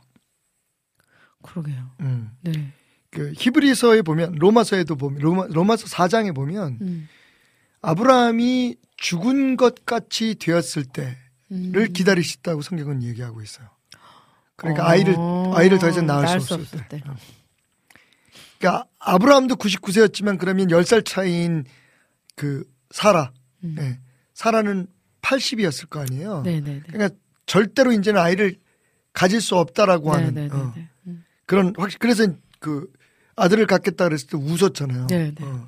[1.42, 1.92] 그러게요.
[2.02, 2.32] 음.
[2.42, 2.74] 네.
[3.10, 7.08] 그 히브리서에 보면 로마서에도 보면 로마, 로마서 4장에 보면 음.
[7.88, 11.16] 아브라함이 죽은 것 같이 되었을 때를
[11.52, 11.94] 음.
[11.94, 13.70] 기다리셨다고 성경은 얘기하고 있어요.
[14.58, 15.16] 그러니까 어, 아이를
[15.54, 16.98] 아이를 더 이상 낳을 낳을 수 수 없을 때.
[16.98, 17.04] 때.
[17.08, 17.16] 어.
[18.60, 21.64] 그러니까 아브라함도 99세였지만 그러면 10살 차이인
[22.36, 23.32] 그 사라.
[23.64, 23.76] 음.
[23.78, 24.00] 네.
[24.34, 24.88] 사라는
[25.22, 26.42] 80이었을 거 아니에요.
[26.42, 26.84] 네, 네, 네.
[26.88, 27.16] 그러니까
[27.46, 28.58] 절대로 이제는 아이를
[29.14, 30.90] 가질 수 없다라고 네, 하는 어, 네.
[31.08, 31.24] 음.
[31.46, 32.28] 그런 확실 그래서
[32.60, 32.92] 그
[33.36, 35.08] 아들을 갖겠다 그랬을 때 웃었잖아요.
[35.42, 35.68] 어.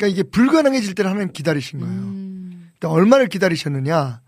[0.00, 0.06] 네.
[0.06, 1.94] 그러니까 이게 불가능해질 때는 하나님 기다리신 거예요.
[1.94, 2.70] 음.
[2.72, 4.22] 근데 얼마를 기다리셨느냐?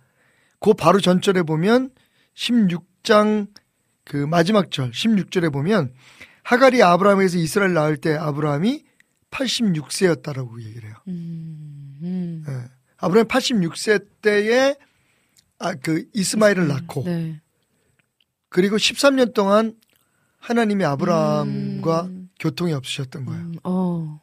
[0.61, 1.91] 그 바로 전절에 보면
[2.37, 3.49] 16장
[4.05, 5.93] 그 마지막 절 16절에 보면
[6.43, 8.85] 하갈이 아브라함에게서 이스라엘 낳을 때 아브라함이
[9.31, 10.97] 86세였다라고 얘기를 해요.
[11.09, 11.99] 음.
[12.03, 12.45] 음.
[12.47, 12.71] 예.
[12.99, 14.77] 아브라함 86세 때에
[15.59, 17.41] 아, 그 이스마엘을 낳고 네.
[18.49, 19.75] 그리고 13년 동안
[20.39, 22.29] 하나님이 아브라함과 음.
[22.39, 23.43] 교통이 없으셨던 거예요.
[23.43, 23.55] 음.
[23.63, 24.22] 어.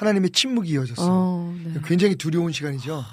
[0.00, 1.08] 하나님의 침묵이 이어졌어요.
[1.10, 1.56] 어.
[1.62, 1.74] 네.
[1.84, 3.04] 굉장히 두려운 시간이죠.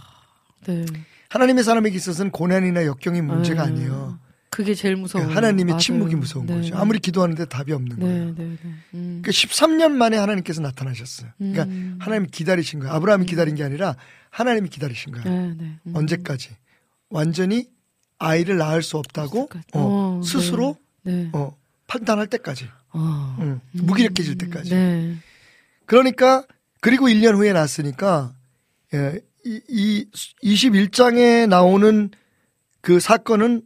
[0.68, 0.86] 네.
[1.30, 3.72] 하나님의 사람에게 있어서는 고난이나 역경이 문제가 네.
[3.74, 4.18] 아니에요.
[4.50, 5.26] 그게 제일 무서워.
[5.26, 5.80] 하나님의 맞아요.
[5.80, 6.74] 침묵이 무서운 네, 거죠.
[6.74, 6.82] 네.
[6.82, 8.26] 아무리 기도하는데 답이 없는 거예요.
[8.28, 8.74] 네, 네, 네.
[8.94, 9.22] 음.
[9.22, 11.30] 그 13년 만에 하나님께서 나타나셨어요.
[11.38, 11.98] 그러니까 음.
[12.00, 12.94] 하나님이 기다리신 거예요.
[12.94, 13.98] 아브라함이 기다린 게 아니라
[14.30, 15.30] 하나님이 기다리신 거예요.
[15.30, 15.80] 네, 네.
[15.86, 15.94] 음.
[15.94, 16.52] 언제까지?
[17.10, 17.68] 완전히
[18.18, 19.50] 아이를 낳을 수 없다고?
[19.52, 21.30] 어, 어, 스스로 네.
[21.34, 21.54] 어,
[21.88, 22.70] 판단할 때까지.
[22.94, 23.36] 어.
[23.42, 24.70] 응, 무기력해질 때까지.
[24.70, 25.18] 네.
[25.86, 26.46] 그러니까
[26.82, 28.34] 그리고 1년 후에 낳았으니까
[28.94, 30.10] 예, 이, 이
[30.44, 32.10] 21장에 나오는
[32.82, 33.64] 그 사건은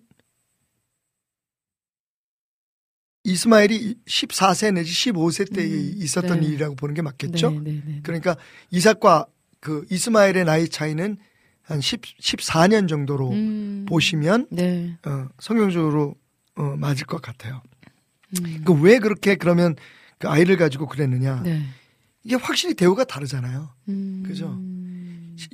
[3.24, 6.47] 이스마엘이 14세 내지 15세 때 음, 있었던 네.
[6.47, 7.51] 일이라고 보는 게 맞겠죠?
[7.51, 7.99] 네, 네, 네.
[8.03, 8.36] 그러니까
[8.72, 9.28] 이삭과
[9.59, 11.18] 그 이스마엘의 나이 차이는
[11.62, 13.86] 한 10, 14년 정도로 음.
[13.88, 14.97] 보시면 네.
[15.05, 16.16] 어, 성경적으로
[16.55, 17.62] 어, 맞을 것 같아요.
[18.39, 18.64] 음.
[18.66, 19.76] 그왜 그렇게 그러면
[20.18, 21.43] 그 아이를 가지고 그랬느냐?
[22.24, 22.28] 네.
[22.30, 23.69] 이게 확실히 대우가 다르잖아요.
[23.89, 24.24] 음.
[24.26, 24.59] 그죠?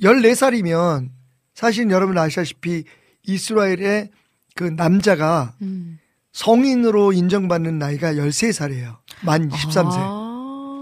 [0.02, 1.10] 14살이면
[1.54, 2.84] 사실 여러분 아시다시피
[3.24, 4.10] 이스라엘의
[4.54, 5.98] 그 남자가 음.
[6.32, 8.98] 성인으로 인정받는 나이가 13살이에요.
[9.22, 9.96] 만 23세.
[9.96, 10.28] 아,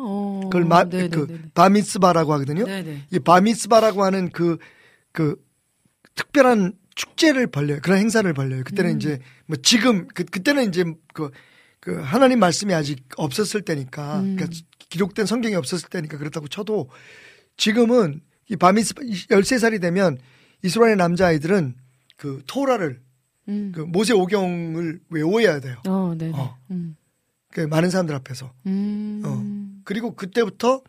[0.07, 0.41] 어.
[0.45, 1.51] 그걸 마, 네, 그 네, 네, 네.
[1.55, 2.65] 바미스바라고 하거든요.
[2.65, 3.03] 네, 네.
[3.11, 4.59] 이 바미스바라고 하는 그,
[5.13, 5.37] 그
[6.15, 7.81] 특별한 축제를 벌려요.
[7.83, 8.65] 그런 행사를 벌려요.
[8.65, 8.97] 그때는 음.
[8.97, 11.31] 이제 뭐 지금 그 그때는 이제 그,
[11.81, 14.37] 그 하나님 말씀이 아직 없었을 때니까 음.
[14.37, 14.59] 그러니까
[14.89, 16.89] 기록된 성경이 없었을 때니까 그렇다고 쳐도
[17.57, 20.19] 지금은 이 바미스바 13살이 되면
[20.63, 21.75] 이스라엘 남자아이들은
[22.17, 23.01] 그 토라를
[23.49, 23.73] 음.
[23.75, 25.77] 그 모세 오경을 외워야 돼요.
[25.87, 26.33] 어, 네, 네.
[26.35, 26.57] 어.
[26.71, 26.97] 음.
[27.51, 28.53] 그 많은 사람들 앞에서.
[28.67, 29.23] 음.
[29.25, 29.81] 어.
[29.85, 30.83] 그리고 그때부터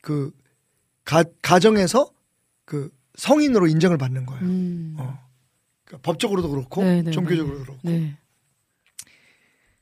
[0.00, 0.32] 그
[1.04, 2.10] 가, 가정에서
[2.64, 4.44] 그 성인으로 인정을 받는 거예요.
[4.44, 4.94] 음.
[4.98, 5.18] 어.
[5.84, 7.64] 그러니까 법적으로도 그렇고 네, 네, 종교적으로도 네.
[7.64, 7.88] 그렇고.
[7.88, 8.16] 네.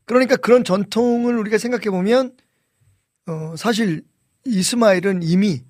[0.05, 2.37] 그러니까 그런 전통을 우리가 생각해 보면
[3.27, 4.05] 어 사실
[4.45, 5.65] 이스마엘은 이미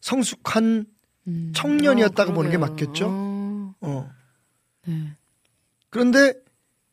[0.00, 0.86] 성숙한
[1.28, 1.52] 음.
[1.54, 2.58] 청년이었다고 어, 보는 게.
[2.58, 3.06] 맞겠죠?
[3.08, 3.74] 어.
[3.80, 4.10] 어
[4.86, 5.16] 네.
[5.90, 6.34] 그런데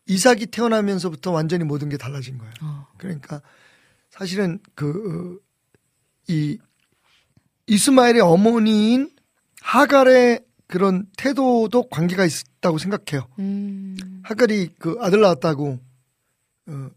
[0.07, 2.53] 이삭이 태어나면서부터 완전히 모든 게 달라진 거예요.
[2.61, 2.87] 어.
[2.97, 3.41] 그러니까
[4.09, 5.39] 사실은 그
[6.29, 6.59] 이
[7.65, 9.09] 이스마엘의 어머니인
[9.61, 13.27] 하갈의 그런 태도도 관계가 있다고 생각해요.
[13.39, 14.21] 음.
[14.23, 15.79] 하갈이 그 아들 낳았다고
[16.67, 16.89] 어,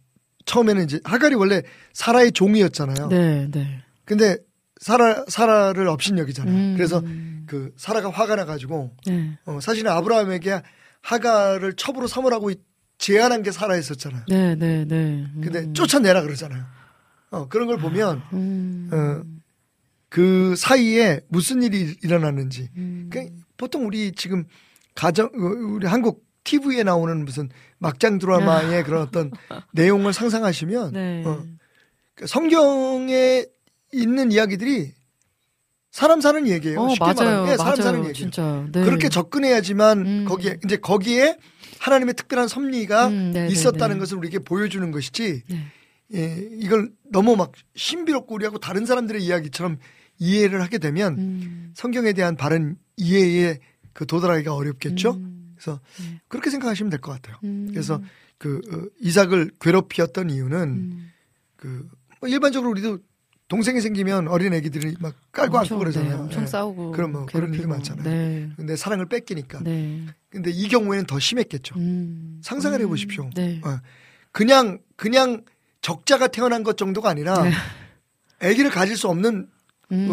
[0.45, 1.62] 처음에는 이제 하갈이 원래
[1.93, 3.09] 사라의 종이었잖아요.
[3.09, 3.82] 네, 네.
[4.05, 4.36] 근데
[4.80, 6.55] 사라 사라를 업신여기잖아요.
[6.55, 6.74] 음.
[6.76, 7.03] 그래서
[7.47, 9.38] 그 사라가 화가 나가지고 네.
[9.45, 10.62] 어, 사실은 아브라함에게
[11.03, 12.53] 하갈을 첩으로 삼으라고
[12.99, 14.24] 제안한 게 사라였었잖아요.
[14.28, 14.95] 네, 네, 네.
[15.34, 15.40] 음.
[15.43, 16.64] 근데 쫓아내라 그러잖아요.
[17.30, 18.90] 어, 그런 걸 보면 음.
[18.93, 19.22] 어,
[20.09, 22.68] 그 사이에 무슨 일이 일어났는지.
[22.76, 23.09] 음.
[23.11, 24.45] 그러니까 보통 우리 지금
[24.95, 25.30] 가정 어,
[25.74, 29.30] 우리 한국 TV에 나오는 무슨 막장 드라마의 그런 어떤
[29.72, 31.22] 내용을 상상하시면 네.
[31.24, 31.43] 어,
[32.14, 33.45] 그러니까 성경에
[33.93, 34.93] 있는 이야기들이
[35.90, 36.80] 사람 사는 얘기예요.
[36.80, 37.16] 어, 쉽게 맞아요.
[37.16, 37.82] 말하면 예, 사람 맞아요.
[37.82, 38.14] 사는 얘기예요.
[38.14, 38.66] 진짜.
[38.72, 38.84] 네.
[38.84, 40.24] 그렇게 접근해야지만 음.
[40.26, 41.36] 거기에 이제 거기에
[41.78, 44.01] 하나님의 특별한 섭리가 음, 네, 있었다는 네, 네.
[44.01, 45.43] 것을 우리에게 보여주는 것이지.
[45.49, 45.66] 네.
[46.14, 49.78] 예, 이걸 너무 막 신비롭고 우리하고 다른 사람들의 이야기처럼
[50.18, 51.72] 이해를 하게 되면 음.
[51.74, 53.59] 성경에 대한 바른 이해에
[53.93, 55.20] 그 도달하기가 어렵겠죠.
[55.70, 55.76] 음.
[55.76, 56.20] 그래서 네.
[56.28, 57.36] 그렇게 생각하시면 될 것 같아요.
[57.44, 57.68] 음.
[57.70, 58.00] 그래서
[58.38, 61.10] 그 어, 이삭을 괴롭히었던 이유는 음.
[61.56, 61.88] 그
[62.20, 63.00] 뭐 일반적으로 우리도
[63.48, 66.14] 동생이 생기면 어린 애기들이 막 깔고 엄청, 안고 그러잖아요.
[66.16, 66.46] 네, 엄청 예.
[66.46, 67.66] 싸우고 그런 뭐 그런 일이.
[67.66, 68.04] 많잖아요.
[68.04, 68.48] 네.
[68.56, 69.60] 근데 사랑을 뺏기니까.
[69.64, 70.06] 네.
[70.30, 71.74] 근데 이 경우에는 더 심했겠죠.
[71.78, 72.40] 음.
[72.44, 72.84] 상상을 음.
[72.84, 73.28] 해보십시오.
[73.34, 73.60] 네.
[73.64, 73.76] 어,
[74.30, 75.42] 그냥 그냥
[75.80, 77.50] 적자가 태어난 것 정도가 아니라 네.
[78.40, 79.48] 아기를 가질 수 없는
[79.90, 80.08] 음.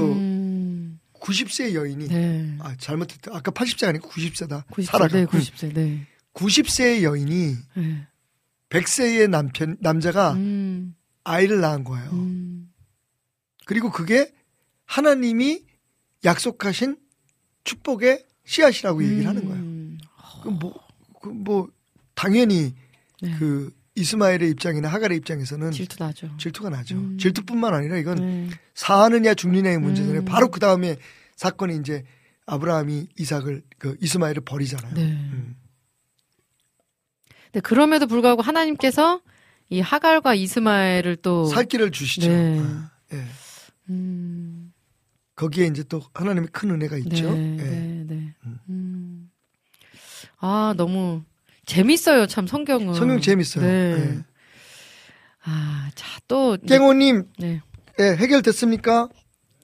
[1.20, 2.56] 90세 여인이 네.
[2.60, 3.36] 아 잘못했다.
[3.36, 4.66] 아까 80세가 아니고 90세다.
[4.68, 4.84] 90세.
[4.86, 5.18] 살아가.
[5.18, 5.74] 네, 90세.
[5.74, 6.08] 네.
[6.34, 8.08] 90세의 여인이 네.
[8.70, 10.96] 100세의 남편 남자가 음.
[11.24, 12.10] 아이를 낳은 거예요.
[12.12, 12.72] 음.
[13.66, 14.32] 그리고 그게
[14.86, 15.64] 하나님이
[16.24, 16.98] 약속하신
[17.64, 19.62] 축복의 씨앗이라고 얘기를 하는 거예요.
[19.62, 19.98] 음.
[20.42, 20.74] 그 뭐,
[21.22, 21.70] 그 뭐,
[22.16, 22.74] 당연히
[23.22, 23.36] 네.
[23.38, 26.30] 그 이스마엘의 입장이나 하갈의 입장에서는 질투 나죠.
[26.38, 26.95] 질투가 나죠.
[26.95, 27.18] 음.
[27.18, 28.50] 질투뿐만 아니라 이건 네.
[28.74, 30.22] 사느냐 죽느냐의 문제잖아요.
[30.22, 30.26] 음.
[30.26, 30.97] 바로 그 다음에
[31.36, 32.04] 사건이 이제
[32.45, 34.93] 아브라함이 이삭을 그 이스마엘을 버리잖아요.
[34.93, 35.02] 네.
[35.04, 35.56] 음.
[37.52, 39.22] 네, 그럼에도 불구하고 하나님께서
[39.70, 42.28] 이 하갈과 이스마엘을 또 살 길을 주시죠.
[42.30, 42.60] 네.
[42.62, 43.24] 아, 예.
[43.89, 44.74] 음.
[45.36, 47.32] 거기에 이제 또 하나님의 큰 은혜가 있죠.
[47.34, 47.64] 네, 예.
[47.64, 48.34] 네, 네.
[48.45, 48.60] 음.
[48.70, 49.32] 음.
[50.39, 51.24] 아, 너무
[51.70, 52.96] 재밌어요, 참 성경은.
[52.96, 53.64] 성경 재밌어요.
[53.64, 53.94] 네.
[54.00, 54.18] 예.
[55.46, 57.62] 아, 자, 또 이제- 깽호님, 네.
[58.00, 59.08] 예, 해결됐습니까?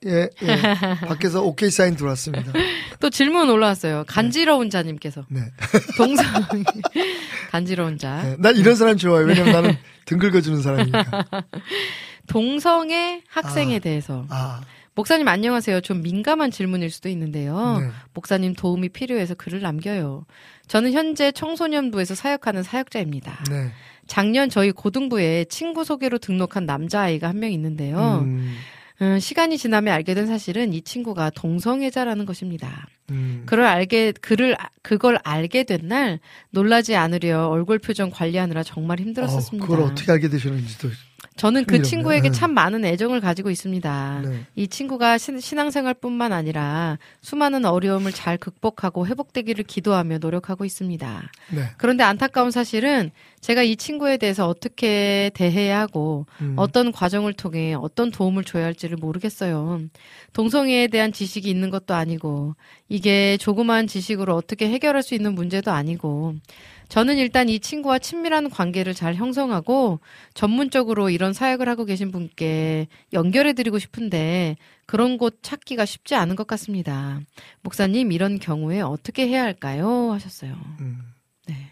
[0.06, 0.62] 예, 예.
[1.08, 2.54] 밖에서 오케이 사인 들어왔습니다.
[3.00, 4.04] 또 질문 올라왔어요.
[4.08, 5.42] 간지러운 자님께서 네.
[5.98, 6.26] 동성
[7.50, 8.22] 간지러운 자.
[8.22, 8.36] 네.
[8.38, 9.26] 나 이런 사람 좋아요.
[9.26, 9.76] 왜냐면 나는
[10.06, 11.26] 등 긁어주는 사람이니까.
[12.28, 13.80] 동성애 학생에 아.
[13.80, 14.62] 대해서 아,
[14.94, 15.82] 목사님 안녕하세요.
[15.82, 17.80] 좀 민감한 질문일 수도 있는데요.
[17.82, 17.90] 네.
[18.14, 20.26] 목사님 도움이 필요해서 글을 남겨요.
[20.68, 23.44] 저는 현재 청소년부에서 사역하는 사역자입니다.
[23.50, 23.72] 네.
[24.08, 28.22] 작년 저희 고등부에 친구 소개로 등록한 남자아이가 한 명 있는데요.
[28.26, 28.56] 음,
[29.02, 32.88] 음, 시간이 지나며 알게 된 사실은 이 친구가 동성애자라는 것입니다.
[33.12, 33.44] 음.
[33.46, 36.20] 그걸 알게 그를 아- 그걸 알게 된 날
[36.52, 39.66] 놀라지 않으려 얼굴 표정 관리하느라 정말 힘들었었습니다.
[39.66, 40.90] 어, 그걸 어떻게 알게 되셨는지도.
[41.38, 41.82] 저는 그.
[41.82, 42.32] 친구에게 네.
[42.32, 44.22] 참 많은 애정을 가지고 있습니다.
[44.24, 44.46] 네.
[44.56, 51.32] 이 친구가 신, 신앙생활뿐만 아니라 수많은 어려움을 잘 극복하고 회복되기를 기도하며 노력하고 있습니다.
[51.54, 51.62] 네.
[51.78, 53.12] 그런데 안타까운 사실은
[53.42, 56.54] 제가 이 친구에 대해서 어떻게 대해야 하고 음.
[56.56, 59.82] 어떤 과정을 통해 어떤 도움을 줘야 할지를 모르겠어요.
[60.34, 62.56] 동성애에 대한 지식이 있는 것도 아니고
[62.90, 66.36] 이게 조그마한 지식으로 어떻게 해결할 수 있는 문제도 아니고
[66.90, 70.00] 저는 일단 이 친구와 친밀한 관계를 잘 형성하고
[70.34, 76.48] 전문적으로 이런 사역을 하고 계신 분께 연결해 드리고 싶은데 그런 곳 찾기가 쉽지 않은 것
[76.48, 77.20] 같습니다.
[77.62, 80.12] 목사님 이런 경우에 어떻게 해야 할까요?
[80.12, 80.56] 하셨어요.
[80.80, 81.02] 음.
[81.48, 81.72] 네.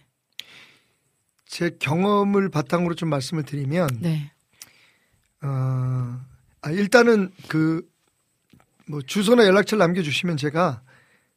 [1.46, 4.32] 제 경험을 바탕으로 좀 말씀을 드리면, 네.
[5.44, 6.20] 어,
[6.62, 7.88] 아, 일단은 그,
[8.88, 10.82] 뭐, 주소나 연락처를 남겨주시면 제가,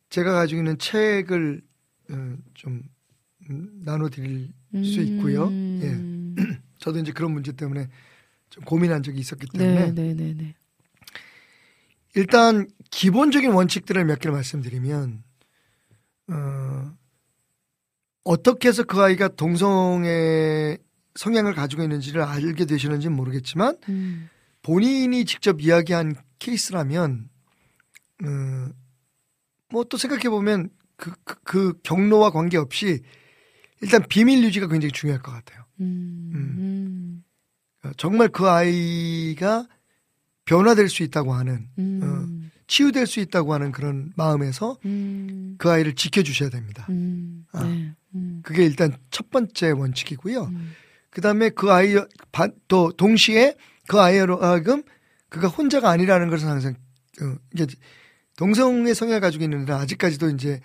[0.09, 1.61] 제가 가지고 있는 책을,
[2.11, 2.83] 어, 좀, 음,
[3.49, 4.49] 나눠드릴
[4.85, 5.49] 수 있고요.
[5.49, 6.35] 음.
[6.79, 7.89] 저도 이제 그런 문제 때문에
[8.51, 10.55] 좀 고민한 적이 있었기 네, 때문에, 네, 네, 네.
[12.15, 15.23] 일단, 기본적인 원칙들을 몇 개를 말씀드리면,
[16.29, 16.93] 어,
[18.25, 20.79] 어떻게 해서 그 아이가 동성애
[21.15, 24.29] 성향을 가지고 있는지를 알게 되시는지는 모르겠지만, 음.
[24.63, 27.29] 본인이 직접 이야기한 케이스라면,
[28.25, 28.87] 어,
[29.71, 33.03] 뭐 또 생각해 보면 그, 그, 그 경로와 관계없이
[33.83, 35.65] 일단 비밀 유지가 굉장히 중요할 것 같아요.
[35.81, 36.31] 음.
[36.35, 37.25] 음.
[37.85, 39.67] 어, 정말 그 아이가
[40.45, 42.51] 변화될 수 있다고 하는, 음.
[42.69, 45.55] 치유될 수 있다고 하는 그런 마음에서 음.
[45.59, 46.87] 그 아이를 지켜주셔야 됩니다.
[46.91, 47.45] 음.
[47.53, 47.63] 아.
[47.65, 47.93] 네.
[48.15, 48.41] 음.
[48.43, 50.45] 그게 일단 첫 번째 원칙이고요.
[50.45, 50.73] 음.
[51.11, 51.95] 그 다음에 그 아이,
[52.33, 53.57] 반- 또 동시에
[53.89, 54.83] 그 아이로 하여금
[55.29, 56.75] 그가 혼자가 아니라는 것을 항상,
[57.23, 57.67] 어, 이게
[58.37, 60.61] 동성애 성향을 가지고 있는데 아직까지도 이제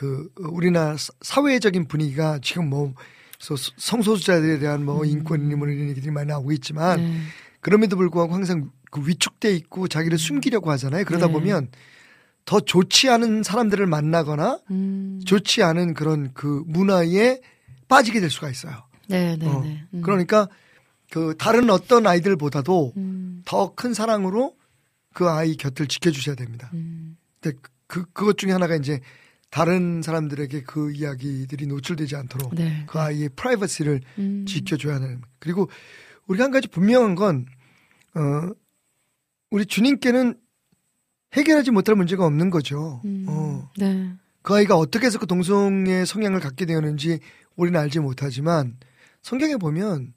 [0.00, 2.94] 그 우리나라 사- 사회적인 분위기가 지금 뭐
[3.38, 7.04] 소- 성소수자들에 대한 뭐 인권이니 뭐 이런 얘기들이 많이 나오고 있지만 음.
[7.04, 7.20] 네.
[7.60, 11.04] 그럼에도 불구하고 항상 그 위축돼 있고 자기를 숨기려고 하잖아요.
[11.04, 11.32] 그러다 네.
[11.34, 11.68] 보면
[12.46, 15.20] 더 좋지 않은 사람들을 만나거나 음.
[15.26, 17.42] 좋지 않은 그런 그 문화에
[17.88, 18.84] 빠지게 될 수가 있어요.
[19.06, 19.84] 네, 네, 어, 네.
[19.92, 20.00] 음.
[20.00, 20.48] 그러니까
[21.10, 23.42] 그 다른 어떤 아이들보다도 음.
[23.44, 24.54] 더큰 사랑으로
[25.12, 26.70] 그 아이 곁을 지켜주셔야 됩니다.
[26.72, 27.18] 음.
[27.38, 29.00] 근데 그 그것 중에 하나가 이제
[29.50, 32.84] 다른 사람들에게 그 이야기들이 노출되지 않도록 네.
[32.86, 34.44] 그 아이의 프라이버시를 음.
[34.46, 35.20] 지켜줘야 하는.
[35.40, 35.68] 그리고
[36.28, 37.46] 우리가 한 가지 분명한 건
[38.14, 38.54] 어,
[39.50, 40.38] 우리 주님께는
[41.32, 43.00] 해결하지 못할 문제가 없는 거죠.
[43.04, 43.70] 음, 어.
[43.76, 44.12] 네.
[44.42, 47.18] 그 아이가 어떻게 해서 그 동성의 성향을 갖게 되었는지
[47.56, 48.78] 우리는 알지 못하지만
[49.22, 50.14] 성경에 보면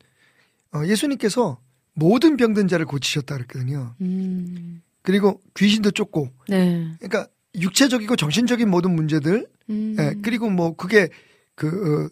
[0.73, 1.59] 어, 예수님께서
[1.93, 3.95] 모든 병든 자를 고치셨다 그랬거든요.
[4.01, 6.91] 음, 그리고 귀신도 쫓고 네.
[6.99, 11.09] 그러니까 육체적이고 정신적인 모든 문제들 음, 예, 그리고 뭐 그게
[11.55, 12.11] 그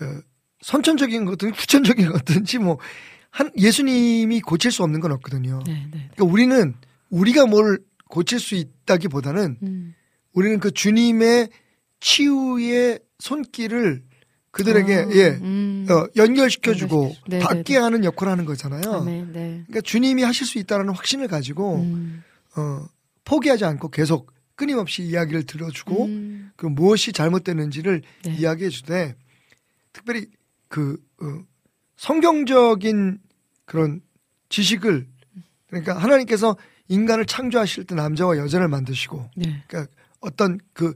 [0.00, 0.20] 어, 어,
[0.62, 2.78] 선천적인 것든 후천적인 것든지 뭐
[3.30, 5.60] 한 예수님이 고칠 수 없는 건 없거든요.
[5.66, 6.10] 네, 네.
[6.14, 6.74] 그러니까 우리는
[7.10, 7.78] 우리가 뭘
[8.08, 9.94] 고칠 수 있다기보다는 음,
[10.32, 11.48] 우리는 그 주님의
[12.00, 14.02] 치유의 손길을
[14.50, 17.76] 그들에게 아, 예 음, 어, 연결시켜주고 네, 네, 네.
[17.76, 19.04] 하는 역할을 하는 거잖아요.
[19.04, 19.24] 네.
[19.32, 22.24] 그러니까 주님이 하실 수 있다는 확신을 가지고 음,
[22.56, 22.84] 어,
[23.24, 28.34] 포기하지 않고 계속 끊임없이 이야기를 들어주고 음, 그 무엇이 잘못됐는지를 네.
[28.34, 29.16] 이야기해 주되
[29.94, 30.26] 특별히
[30.68, 31.42] 그 어,
[31.96, 33.20] 성경적인
[33.64, 34.02] 그런
[34.50, 35.06] 지식을
[35.66, 36.58] 그러니까 하나님께서
[36.88, 39.64] 인간을 창조하실 때 남자와 여자를 만드시고 네.
[39.66, 39.90] 그러니까
[40.20, 40.92] 어떤 그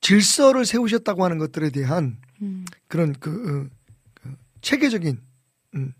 [0.00, 3.76] 질서를 세우셨다고 하는 것들에 대한 음, 그런 그, 어,
[4.14, 5.20] 그 체계적인
[5.76, 5.92] 음,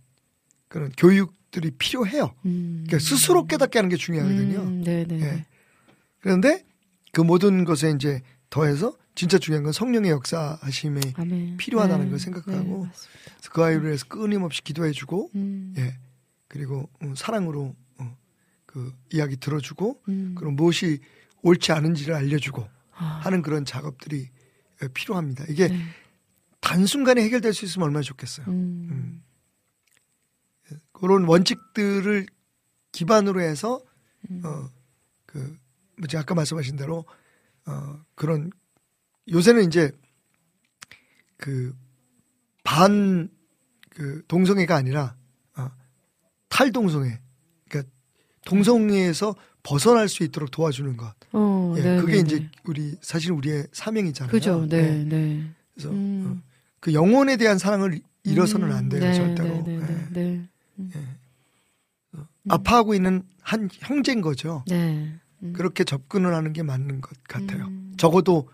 [0.66, 2.34] 그런 교육들이 필요해요.
[2.44, 2.82] 음.
[2.88, 4.60] 그러니까 스스로 깨닫게 하는 게 중요하거든요.
[4.62, 5.20] 음, 네, 네.
[5.20, 5.46] 예.
[6.18, 6.64] 그런데
[7.12, 11.56] 그 모든 것에 이제 더해서 진짜 중요한 건 성령의 역사 하심이 아멘.
[11.58, 15.96] 필요하다는 네, 걸 생각하고 네, 그 아이를 위해서 끊임없이 기도해주고 음, 예
[16.48, 18.16] 그리고 어, 사랑으로 어,
[18.64, 20.34] 그 이야기 들어주고 음.
[20.36, 21.00] 그럼 무엇이
[21.42, 24.30] 옳지 않은지를 알려주고 아, 하는 그런 작업들이
[24.82, 25.44] 예, 필요합니다.
[25.48, 25.78] 이게 네.
[26.60, 28.46] 단순간에 해결될 수 있으면 얼마나 좋겠어요.
[28.48, 29.22] 음,
[30.92, 32.26] 그런 원칙들을
[32.92, 33.82] 기반으로 해서
[34.30, 34.42] 음.
[34.44, 35.61] 어그
[36.02, 37.04] 뭐지 아까 말씀하신 대로
[37.66, 38.50] 어 그런
[39.30, 39.90] 요새는 이제
[41.36, 41.74] 그
[42.64, 43.28] 반
[43.94, 45.16] 그 동성애가 아니라
[45.56, 45.68] 어,
[46.48, 47.20] 탈동성애
[47.68, 47.92] 그러니까
[48.46, 51.14] 동성애에서 벗어날 수 있도록 도와주는 것.
[51.32, 52.50] 어, 예, 네, 그게 네, 이제 네.
[52.64, 54.30] 우리 사실 우리의 사명이잖아요.
[54.32, 55.50] 그죠, 네, 예, 네.
[55.74, 56.40] 그래서 음.
[56.42, 56.48] 어,
[56.80, 59.62] 그 영혼에 대한 사랑을 잃어서는 안 돼요, 네, 절대로.
[59.62, 60.20] 네, 네, 예.
[60.20, 61.00] 네, 네.
[62.48, 64.64] 아파하고 있는 한 형제인 거죠.
[64.68, 65.14] 네.
[65.42, 65.52] 음.
[65.52, 67.66] 그렇게 접근을 하는 게 맞는 것 같아요.
[67.66, 67.92] 음.
[67.96, 68.48] 적어도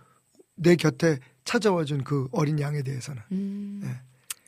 [0.57, 3.23] 내 곁에 찾아와 준 그 어린 양에 대해서는.
[3.33, 3.81] 음.
[3.83, 3.89] 네.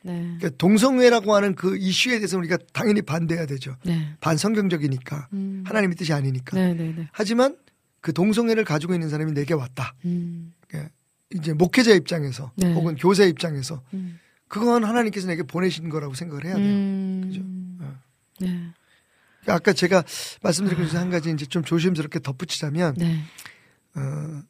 [0.02, 0.22] 네.
[0.38, 3.76] 그러니까 동성애라고 하는 그 이슈에 대해서 우리가 당연히 반대해야 되죠.
[3.84, 4.14] 네.
[4.20, 5.28] 반성경적이니까.
[5.34, 5.62] 음.
[5.66, 6.56] 하나님의 뜻이 아니니까.
[6.56, 7.08] 네, 네, 네.
[7.12, 7.56] 하지만
[8.00, 9.94] 그 동성애를 가지고 있는 사람이 내게 왔다.
[10.06, 10.54] 음.
[10.66, 10.90] 그러니까
[11.34, 12.72] 이제 목회자 입장에서 네.
[12.72, 14.18] 혹은 교사 입장에서 음.
[14.48, 16.66] 그건 하나님께서 내게 보내신 거라고 생각을 해야 돼요.
[16.66, 17.20] 음.
[17.26, 17.40] 그죠?
[17.84, 17.98] 어.
[18.40, 18.72] 네.
[19.46, 20.04] 아까 제가
[20.42, 23.20] 말씀드린 것 중에 한 가지 이제 좀 조심스럽게 덧붙이자면 네.
[23.94, 24.42] 어,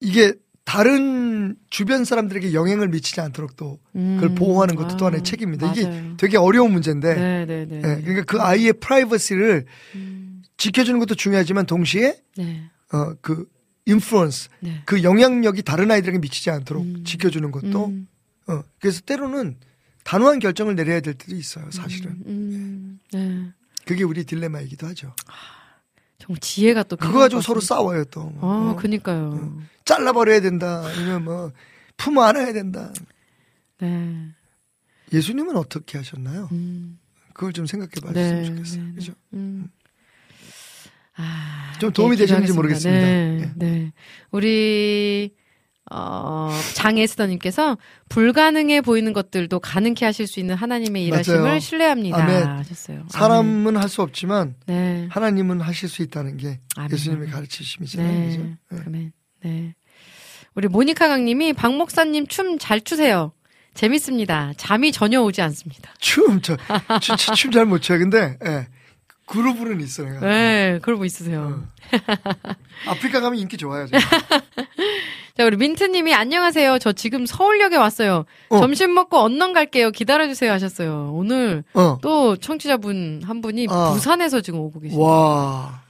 [0.00, 0.34] 이게
[0.64, 4.34] 다른 주변 사람들에게 영향을 미치지 않도록 또 그걸 음.
[4.36, 5.72] 보호하는 것도 또 아, 하나의 책임입니다.
[5.72, 6.16] 이게 맞아요.
[6.16, 7.76] 되게 어려운 문제인데, 네, 네, 네.
[7.76, 10.42] 예, 그러니까 그 아이의 프라이버시를 음.
[10.58, 12.70] 지켜주는 것도 중요하지만 동시에 네.
[12.92, 13.46] 어, 그
[13.86, 14.82] 인플루언스, 네.
[14.84, 17.04] 그 영향력이 다른 아이들에게 미치지 않도록 음.
[17.04, 18.06] 지켜주는 것도, 음.
[18.46, 19.56] 어, 그래서 때로는
[20.04, 21.70] 단호한 결정을 내려야 될 때도 있어요.
[21.70, 23.00] 사실은 음.
[23.12, 23.46] 네.
[23.84, 25.14] 그게 우리 딜레마이기도 하죠.
[26.18, 27.60] 정말 지혜가 또 그거 가지고 것 서로.
[27.60, 28.32] 싸워요 또.
[28.40, 28.76] 아, 어?
[28.78, 29.60] 그니까요.
[29.84, 30.82] 잘라버려야 된다.
[30.84, 31.52] 아니면 뭐
[31.96, 32.92] 품어 안아야 된다.
[33.78, 34.28] 네.
[35.12, 36.48] 예수님은 어떻게 하셨나요?
[36.52, 36.98] 음.
[37.32, 38.84] 그걸 좀 생각해 네, 봤으면 좋겠어요.
[38.84, 39.12] 네, 그죠?
[39.34, 39.68] 음.
[41.16, 42.52] 아, 좀 도움이 네, 되셨는지.
[42.52, 43.00] 모르겠습니다.
[43.00, 43.52] 네, 예.
[43.56, 43.92] 네.
[44.30, 45.34] 우리
[45.90, 47.76] 어, 장에스더님께서
[48.08, 51.58] 불가능해 보이는 것들도 가능케 하실 수 있는 하나님의 일하심을 맞아요.
[51.60, 52.22] 신뢰합니다.
[52.22, 52.46] 아멘.
[52.46, 53.04] 하셨어요.
[53.08, 54.54] 사람은 할 수 없지만.
[54.66, 55.08] 네.
[55.10, 57.28] 하나님은 하실 수 있다는 게 아멘, 예수님의.
[57.30, 58.28] 가르치심이잖아요.
[58.28, 58.42] 그죠?
[58.42, 58.56] 네.
[58.70, 58.78] 네.
[58.86, 59.12] 아멘.
[59.42, 59.74] 네.
[60.54, 63.32] 우리 모니카 강님이 박 목사님 춤 잘 추세요.
[63.74, 64.52] 재밌습니다.
[64.56, 65.92] 잠이 전혀 오지 않습니다.
[65.98, 66.56] 춤, 저,
[67.34, 67.98] 춤 잘 못 춰요.
[68.00, 68.66] 근데, 예.
[69.30, 70.20] 그루브는 있어, 내가.
[70.20, 71.62] 네, 그러고 있으세요.
[72.86, 73.86] 아프리카 가면 인기 좋아요.
[75.36, 76.80] 자, 우리 민트님이 안녕하세요.
[76.80, 78.24] 저 지금 서울역에 왔어요.
[78.48, 78.58] 어.
[78.58, 79.92] 점심 먹고 언능 갈게요.
[79.92, 81.12] 기다려주세요 하셨어요.
[81.14, 81.98] 오늘 어.
[82.02, 83.92] 또 청취자분 한 분이 어.
[83.92, 85.08] 부산에서 지금 오고 계십니다.
[85.08, 85.82] 와.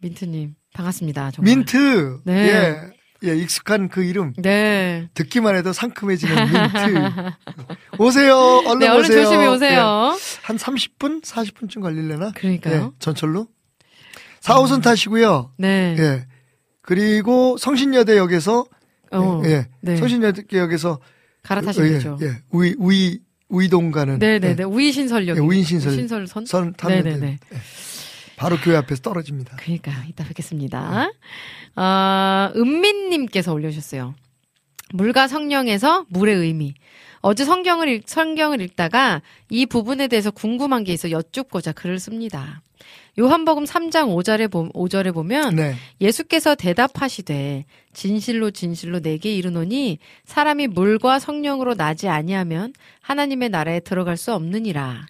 [0.00, 1.30] 민트님 반갑습니다.
[1.30, 1.54] 정말.
[1.56, 2.20] 민트.
[2.24, 2.48] 네.
[2.48, 2.99] 예.
[3.24, 4.32] 예, 익숙한 그 이름.
[4.38, 5.08] 네.
[5.14, 7.10] 듣기만 해도 상큼해지는 민트.
[7.98, 8.36] 오세요.
[8.66, 9.24] 얼른 네, 얼른 오세요.
[9.24, 9.48] 조심히 예.
[9.48, 10.16] 오세요.
[10.42, 11.22] 한 30분?
[11.22, 12.32] 40분쯤 걸릴려나?
[12.32, 12.92] 그러니까요.
[12.94, 13.46] 예, 전철로.
[14.40, 15.52] 4호선 타시고요.
[15.58, 15.96] 네.
[15.98, 16.26] 예.
[16.82, 18.64] 그리고 성신여대역에서
[19.12, 19.42] 어.
[19.44, 19.66] 예.
[19.82, 19.96] 네.
[19.96, 20.98] 성신여대역에서
[21.42, 22.18] 갈아타시면 예, 되죠.
[22.22, 22.36] 예.
[22.50, 23.18] 우이 우이
[23.48, 24.64] 우이동 가는 네네네.
[24.64, 25.36] 우이신설역.
[25.36, 25.92] 예, 우이신설.
[25.92, 26.46] 신설선.
[26.46, 27.20] 선 타면 네네네.
[27.20, 27.38] 돼.
[27.54, 27.58] 예.
[28.36, 29.56] 바로 교회 앞에서 떨어집니다.
[29.60, 31.10] 그러니까 이따 뵙겠습니다.
[31.74, 34.14] 아, 은민님께서 올려주셨어요.
[34.92, 36.74] 물과 성령에서 물의 의미.
[37.20, 42.62] 어제 성경을 읽, 성경을 읽다가 이 부분에 대해서 궁금한 게 있어 여쭙고자 글을 씁니다.
[43.18, 45.74] 요한복음 3장 5절에, 보, 5절에 보면 네.
[46.00, 54.32] 예수께서 대답하시되 진실로 진실로 내게 이르노니 사람이 물과 성령으로 나지 아니하면 하나님의 나라에 들어갈 수
[54.32, 55.06] 없느니라.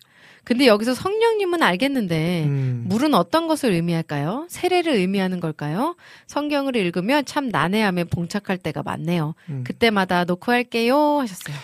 [0.51, 2.83] 근데 여기서 성령님은 알겠는데 음.
[2.89, 4.49] 물은 어떤 것을 의미할까요?
[4.51, 5.95] 세례를 의미하는 걸까요?
[6.27, 9.37] 성경을 읽으면 참 난해함에 봉착할 때가 많네요.
[9.49, 9.63] 음.
[9.63, 11.55] 그때마다 놓고 할게요 하셨어요.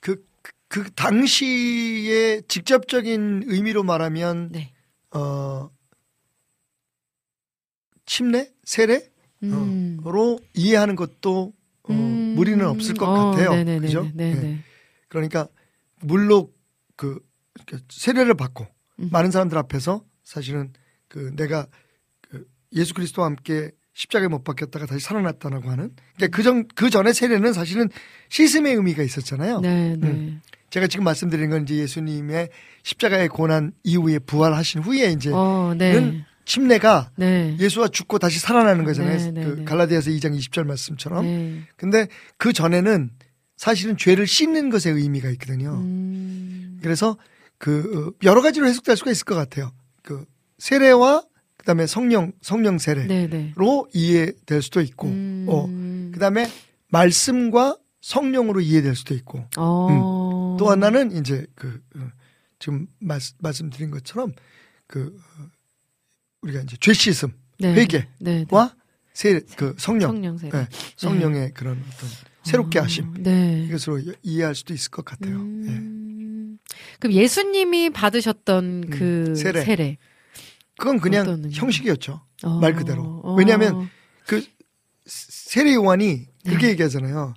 [0.00, 4.72] 그, 그, 그 당시의 직접적인 의미로 말하면 네.
[5.10, 5.68] 어
[8.06, 9.02] 침례, 세례로
[9.42, 10.00] 음.
[10.54, 11.52] 이해하는 것도
[11.82, 12.32] 어, 음.
[12.36, 13.50] 무리는 없을 것 어, 같아요.
[13.50, 13.80] 네네네.
[13.80, 14.10] 그죠?
[14.14, 14.40] 네네.
[14.40, 14.58] 네.
[15.08, 15.46] 그러니까
[16.00, 16.54] 물로
[16.96, 17.20] 그
[17.56, 18.66] 이렇게 세례를 받고
[19.00, 19.08] 음.
[19.10, 20.72] 많은 사람들 앞에서 사실은
[21.08, 21.66] 그 내가
[22.20, 27.52] 그 예수 그리스도와 함께 십자가에 못 박혔다가 다시 살아났다라고 하는 그러니까 그전 그 전에 세례는
[27.52, 27.88] 사실은
[28.28, 29.60] 씻음의 의미가 있었잖아요.
[29.60, 30.08] 네, 네.
[30.08, 30.42] 음.
[30.70, 32.48] 제가 지금 말씀드린 건 이제 예수님의
[32.82, 35.92] 십자가의 고난 이후에 부활하신 후에 이제 어, 네.
[35.92, 37.56] 는 침례가 네.
[37.60, 39.16] 예수가 죽고 다시 살아나는 거잖아요.
[39.16, 39.64] 네, 네, 그 네.
[39.64, 41.24] 갈라디아서 2장 20절 말씀처럼.
[41.24, 41.60] 네.
[41.76, 43.10] 근데 그 전에는
[43.56, 45.74] 사실은 죄를 씻는 것에 의미가 있거든요.
[45.74, 46.80] 음.
[46.82, 47.16] 그래서
[47.64, 49.72] 그 어, 여러 가지로 해석될 수가 있을 것 같아요.
[50.02, 50.26] 그
[50.58, 51.24] 세례와
[51.56, 53.54] 그다음에 성령 성령 세례로 네, 네.
[53.94, 55.46] 이해될 수도 있고, 음.
[55.48, 55.66] 어
[56.12, 56.46] 그다음에
[56.88, 60.58] 말씀과 성령으로 이해될 수도 있고, 어.
[60.58, 62.06] 또 하나는 이제 그 어,
[62.58, 64.34] 지금 말, 말씀드린 것처럼
[64.86, 65.46] 그 어,
[66.42, 67.72] 우리가 이제 죄 씻음, 네.
[67.72, 68.70] 회개와 네, 네.
[69.14, 70.50] 세, 그 성령, 성령 세례.
[70.52, 72.10] 네, 성령의 그런 어떤
[72.42, 73.64] 새롭게 어, 하심 네.
[73.64, 75.36] 이것으로 이해할 수도 있을 것 같아요.
[75.36, 75.38] 예.
[75.38, 76.03] 음.
[77.00, 79.64] 그럼 예수님이 받으셨던 그 음, 세례.
[79.64, 79.98] 세례.
[80.78, 81.42] 그건 그냥?
[81.52, 82.20] 형식이었죠.
[82.42, 82.58] 어.
[82.60, 83.20] 말 그대로.
[83.24, 83.34] 어.
[83.34, 83.88] 왜냐하면
[84.26, 84.44] 그
[85.06, 86.72] 세례 요한이 그렇게 네.
[86.72, 87.34] 얘기하잖아요.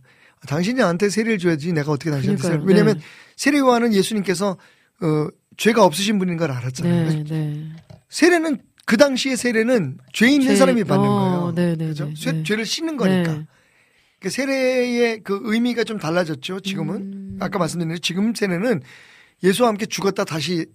[0.48, 2.54] 당신이 나한테 세례를 줘야지 내가 어떻게 당신한테 세례.
[2.58, 2.68] 그러니까요.
[2.68, 3.04] 왜냐하면 네.
[3.36, 4.52] 세례 요한은 예수님께서
[5.02, 7.10] 어, 죄가 없으신 분인 걸 알았잖아요.
[7.10, 7.70] 네, 네.
[8.10, 11.54] 세례는 그 당시의 세례는 죄 있는 죄- 사람이 받는 어, 거예요.
[11.56, 12.06] 네, 네, 그죠?
[12.06, 12.44] 네, 죄- 네.
[12.44, 13.34] 죄를 씻는 거니까.
[13.34, 13.46] 네.
[14.20, 16.62] 그 세례의 그 의미가 좀 달라졌죠.
[16.62, 17.38] 지금은 음.
[17.40, 18.82] 아까 말씀드린 지금 세례는
[19.44, 20.66] 예수와 함께 죽었다 다시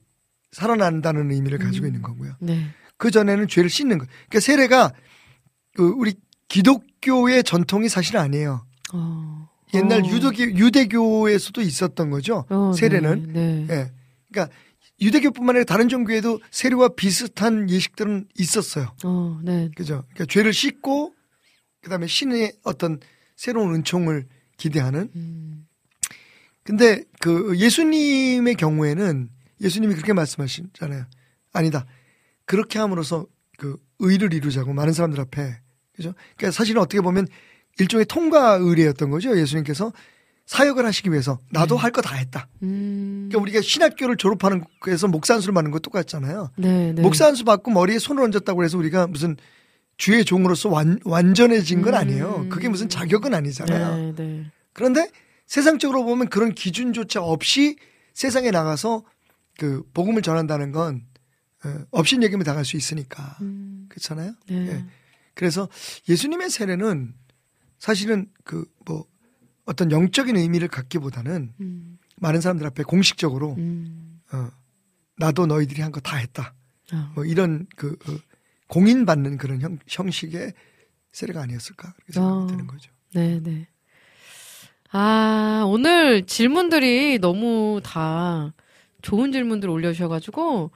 [0.52, 1.88] 살아난다는 의미를 가지고 음.
[1.88, 2.34] 있는 거고요.
[2.40, 2.68] 네.
[2.96, 4.06] 그 전에는 죄를 씻는 거.
[4.06, 4.92] 그러니까 세례가
[5.74, 6.14] 그 우리
[6.48, 8.64] 기독교의 전통이 사실 아니에요.
[8.92, 9.48] 어.
[9.74, 10.06] 옛날 어.
[10.06, 12.44] 유대교 유대교에서도 있었던 거죠.
[12.50, 13.32] 어, 세례는.
[13.32, 13.64] 네.
[13.66, 13.74] 네.
[13.74, 13.92] 예.
[14.30, 14.54] 그러니까
[15.00, 18.94] 유대교뿐만 아니라 다른 종교에도 세례와 비슷한 예식들은 있었어요.
[19.04, 19.70] 어, 네.
[19.74, 20.04] 그죠?
[20.12, 21.14] 그러니까 죄를 씻고
[21.82, 23.00] 그다음에 신의 어떤
[23.34, 24.26] 새로운 은총을
[24.58, 25.10] 기대하는.
[25.16, 25.66] 음.
[26.64, 29.28] 근데 그 예수님의 경우에는
[29.60, 31.04] 예수님이 그렇게 말씀하시잖아요.
[31.52, 31.86] 아니다.
[32.44, 33.26] 그렇게 함으로써
[33.58, 35.60] 그 의를 이루자고 많은 사람들 앞에
[35.94, 36.14] 그죠?
[36.36, 37.26] 그러니까 사실은 어떻게 보면
[37.78, 39.38] 일종의 통과 의례였던 거죠.
[39.38, 39.92] 예수님께서
[40.46, 42.48] 사역을 하시기 위해서 나도 할거 다 했다.
[42.62, 43.28] 음.
[43.30, 46.50] 그러니까 우리가 신학교를 졸업하는 거에서 목사 안수를 받는 거 똑같잖아요.
[46.56, 47.02] 네, 네.
[47.02, 49.36] 목사 안수 받고 머리에 손을 얹었다고 해서 우리가 무슨
[49.96, 52.42] 주의 종으로서 완, 완전해진 건 아니에요.
[52.44, 52.48] 음.
[52.48, 53.96] 그게 무슨 자격은 아니잖아요.
[53.96, 54.50] 네, 네.
[54.72, 55.08] 그런데
[55.56, 57.76] 세상적으로 보면 그런 기준조차 없이
[58.14, 59.04] 세상에 나가서
[59.58, 61.06] 그 복음을 전한다는 건
[61.62, 63.84] 어, 없인 얘기면 당할 수 있으니까 음.
[63.90, 64.32] 그렇잖아요.
[64.48, 64.54] 네.
[64.68, 64.84] 예.
[65.34, 65.68] 그래서
[66.08, 67.12] 예수님의 세례는
[67.78, 69.04] 사실은 그 뭐
[69.66, 71.98] 어떤 영적인 의미를 갖기보다는 음.
[72.16, 74.20] 많은 사람들 앞에 공식적으로 음.
[74.32, 74.48] 어,
[75.18, 76.54] 나도 너희들이 한 거 다 했다.
[76.94, 77.12] 어.
[77.14, 78.16] 뭐 이런 그 어,
[78.68, 80.54] 공인받는 그런 형, 형식의
[81.12, 82.46] 세례가 아니었을까 그렇게 생각이 어.
[82.46, 82.90] 드는 거죠.
[83.14, 83.68] 네, 네.
[84.92, 88.52] 아, 오늘 질문들이 너무 다
[89.00, 90.70] 좋은 질문들 올려주셔가지고,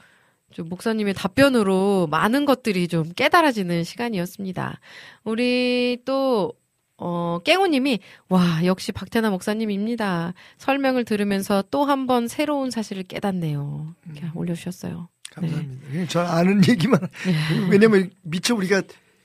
[0.53, 4.81] 좀 목사님의 답변으로 많은 것들이 좀 깨달아지는 시간이었습니다.
[5.25, 6.55] 우리 또,
[6.97, 7.99] 어, 깽우님이,
[8.31, 10.33] 와, 역시 박태나 목사님입니다.
[10.57, 13.95] 설명을 들으면서 또 한 번 새로운 사실을 깨닫네요.
[14.07, 15.09] 이렇게 올려주셨어요.
[15.31, 15.89] 감사합니다.
[15.91, 17.69] 그냥 저 아는 얘기만 네.
[17.71, 18.81] 왜냐면 미처 우리가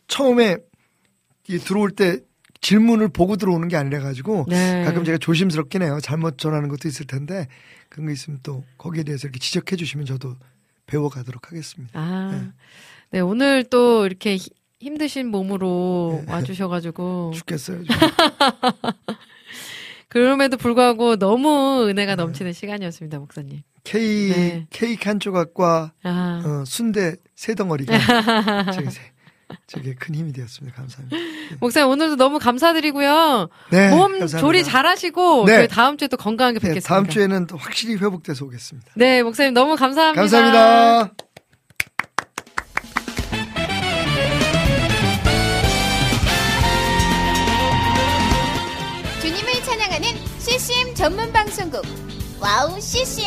[0.08, 0.58] 처음에
[1.48, 2.20] 이 들어올 때
[2.62, 4.84] 질문을 보고 들어오는 게 아니라 가지고 네.
[4.86, 6.00] 가끔 제가 조심스럽긴 해요.
[6.02, 7.48] 잘못 전하는 것도 있을 텐데
[7.90, 10.36] 그런 거 있으면 또 거기에 대해서 이렇게 지적해 주시면 저도
[10.86, 12.00] 배워가도록 하겠습니다.
[12.00, 12.52] 아,
[13.10, 16.32] 네, 오늘 또 이렇게 히- 힘드신 몸으로 네.
[16.34, 17.84] 와주셔가지고, 죽겠어요.
[17.84, 17.96] 좀.
[20.08, 23.62] 그럼에도 불구하고 너무 은혜가 넘치는 시간이었습니다, 목사님.
[23.84, 24.68] K 네.
[24.70, 27.94] 케이크 한 조각과 아, 어, 순대 세 덩어리가
[28.74, 28.90] 제게,
[29.68, 30.76] 제게 큰 힘이 되었습니다.
[30.76, 31.18] 감사합니다.
[31.60, 33.50] 목사님 오늘도 너무 감사드리고요.
[33.72, 34.40] 네, 몸 감사합니다.
[34.40, 35.56] 조리 잘하시고, 네.
[35.58, 36.88] 저희 다음 주에 또 건강하게 네, 뵙겠습니다.
[36.88, 38.92] 다음 주에는 또 확실히 회복돼서 오겠습니다.
[38.96, 40.22] 네, 목사님 너무 감사합니다.
[40.22, 41.14] 감사합니다.
[49.22, 50.08] 주님을 찬양하는
[50.40, 51.84] CCM 전문 방송국
[52.40, 53.26] 와우 CCM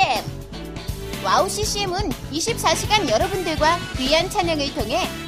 [1.25, 5.09] 와우 CCM은 24시간 여러분들과 귀한 찬양을 통해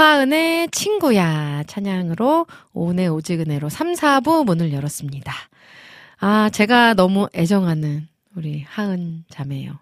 [0.00, 5.30] 구하은의 친구야 찬양으로 오은의 오지근해로 3, 4부 문을 열었습니다.
[6.20, 9.78] 아, 제가 너무 애정하는 우리 하은 자매예요.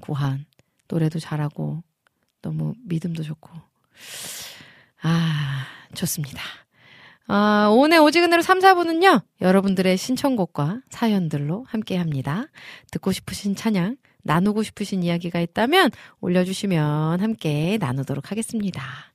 [0.00, 0.46] 구하은.
[0.88, 1.82] 노래도 잘하고
[2.40, 3.50] 너무 믿음도 좋고.
[5.02, 6.42] 아, 좋습니다.
[7.26, 12.46] 아, 오늘 오지근해로 3, 4부는요, 여러분들의 신청곡과 사연들로 함께 합니다.
[12.90, 15.90] 듣고 싶으신 찬양, 나누고 싶으신 이야기가 있다면
[16.22, 19.09] 올려주시면 함께 나누도록 하겠습니다.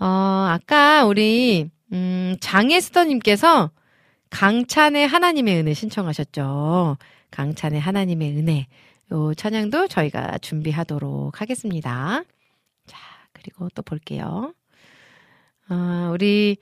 [0.00, 3.70] 어, 아까 우리, 음, 장혜스더님께서
[4.30, 6.98] 강찬의 하나님의 은혜 신청하셨죠.
[7.30, 8.66] 강찬의 하나님의 은혜.
[9.10, 12.22] 요 찬양도 저희가 준비하도록 하겠습니다.
[12.86, 12.98] 자,
[13.32, 14.52] 그리고 또 볼게요.
[15.68, 16.58] 아, 우리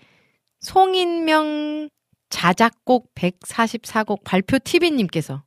[0.60, 1.88] 송인명
[2.30, 5.42] 자작곡 144곡 발표 TV님께서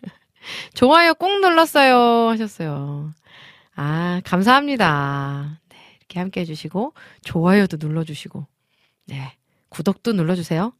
[0.74, 3.10] 좋아요 꾹 눌렀어요 하셨어요.
[3.76, 5.60] 아, 감사합니다.
[6.14, 8.46] 네, 이렇게 함께 해주시고, 좋아요도 눌러주시고,
[9.06, 9.32] 네,
[9.68, 10.72] 구독도 눌러주세요.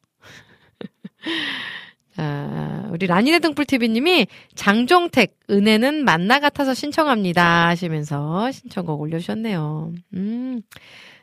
[2.15, 9.93] 자, 우리 라니네 등불TV님이 장종택, 은혜는 만나 같아서 신청합니다 하시면서 신청곡 올려주셨네요.
[10.15, 10.63] 음,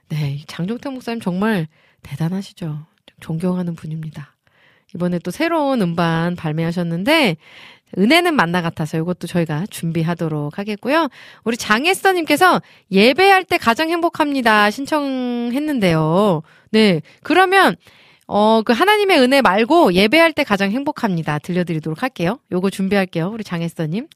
[0.10, 1.68] 네, 이 장종택 목사님 정말
[2.04, 2.86] 대단하시죠.
[3.22, 4.36] 존경하는 분입니다.
[4.94, 7.38] 이번에 또 새로운 음반 발매하셨는데,
[7.98, 11.10] 은혜는 만나 같아서 이것도 저희가 준비하도록 하겠고요.
[11.44, 12.62] 우리 장혜스터님께서
[12.92, 16.42] 예배할 때 가장 행복합니다 신청했는데요.
[16.72, 17.02] 네.
[17.24, 17.76] 그러면,
[18.28, 21.40] 어, 그 하나님의 은혜 말고 예배할 때 가장 행복합니다.
[21.40, 22.40] 들려드리도록 할게요.
[22.52, 23.30] 요거 준비할게요.
[23.30, 24.08] 우리 장혜스터님.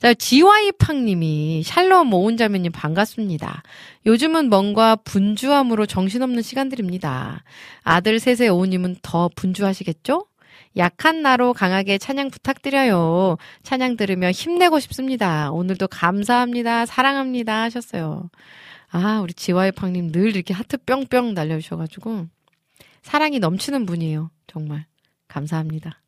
[0.00, 3.62] 자, 지와이팡님이 샬롬 오은자매님 반갑습니다.
[4.04, 7.42] 요즘은 뭔가 분주함으로 정신없는 시간들입니다.
[7.82, 10.26] 아들 셋의 오은님은 더 분주하시겠죠?
[10.76, 13.36] 약한 나로 강하게 찬양 부탁드려요.
[13.62, 15.50] 찬양 들으며 힘내고 싶습니다.
[15.50, 16.86] 오늘도 감사합니다.
[16.86, 17.62] 사랑합니다.
[17.62, 18.28] 하셨어요.
[18.90, 22.26] 아, 우리 지와이팡님 늘 이렇게 하트 뿅뿅 날려주셔가지고
[23.02, 24.30] 사랑이 넘치는 분이에요.
[24.46, 24.86] 정말.
[25.28, 26.00] 감사합니다.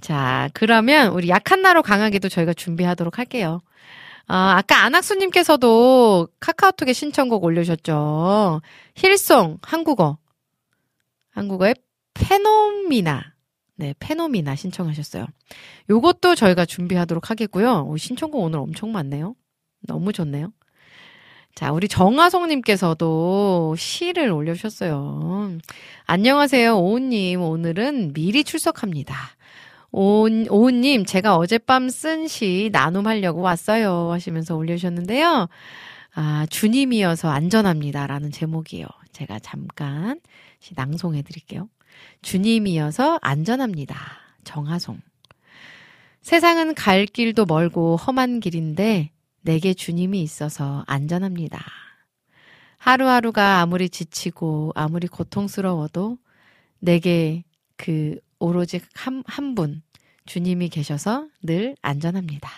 [0.00, 3.60] 자, 그러면 우리 약한 나로 강하게도 저희가 준비하도록 할게요.
[4.26, 8.62] 아, 아까 안학수님께서도 카카오톡에 신청곡 올려주셨죠.
[8.94, 10.18] 힐송, 한국어.
[11.32, 11.74] 한국어의
[12.14, 13.34] 페노미나.
[13.80, 15.26] 네, 페노미나 신청하셨어요.
[15.88, 17.86] 요것도 저희가 준비하도록 하겠고요.
[17.88, 19.34] 오, 신청곡 오늘 엄청 많네요.
[19.88, 20.52] 너무 좋네요.
[21.54, 25.56] 자, 우리 정화송님께서도 시를 올려주셨어요.
[26.04, 27.40] 안녕하세요, 오은님.
[27.40, 29.16] 오늘은 미리 출석합니다.
[29.92, 34.10] 오은, 오은님, 제가 어젯밤 쓴 시 나눔하려고 왔어요.
[34.12, 35.48] 하시면서 올려주셨는데요.
[36.14, 38.06] 아, 주님이어서 안전합니다.
[38.06, 38.86] 라는 제목이에요.
[39.12, 40.20] 제가 잠깐
[40.60, 41.70] 시 낭송해 드릴게요.
[42.22, 43.96] 주님이어서 안전합니다.
[44.44, 45.00] 정하송.
[46.22, 49.10] 세상은 갈 길도 멀고 험한 길인데
[49.42, 51.64] 내게 주님이 있어서 안전합니다.
[52.78, 56.18] 하루하루가 아무리 지치고 아무리 고통스러워도
[56.78, 57.44] 내게
[57.76, 59.82] 그 오로지 한, 한 분,
[60.26, 62.50] 주님이 계셔서 늘 안전합니다.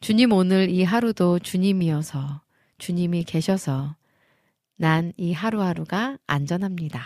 [0.00, 2.40] 주님 오늘 이 하루도 주님이어서
[2.78, 3.96] 주님이 계셔서
[4.76, 7.02] 난 이 하루하루가 안전합니다.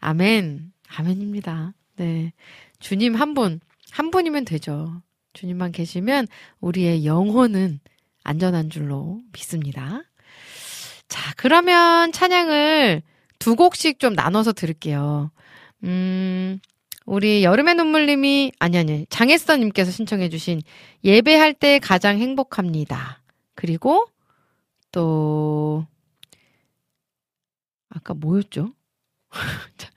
[0.00, 0.72] 아멘.
[0.88, 1.74] 아멘입니다.
[1.96, 2.32] 네.
[2.78, 3.60] 주님 한 분,
[3.90, 5.02] 한 분이면 되죠.
[5.32, 6.26] 주님만 계시면
[6.60, 7.80] 우리의 영혼은
[8.24, 10.02] 안전한 줄로 믿습니다.
[11.08, 13.02] 자, 그러면 찬양을
[13.38, 15.30] 두 곡씩 좀 나눠서 들을게요.
[15.84, 16.58] 음,
[17.06, 20.62] 우리 여름의 눈물님이, 아니, 아니, 장혜서님께서 신청해주신
[21.04, 23.22] 예배할 때 가장 행복합니다.
[23.54, 24.06] 그리고
[24.92, 25.86] 또,
[27.88, 28.72] 아까 뭐였죠?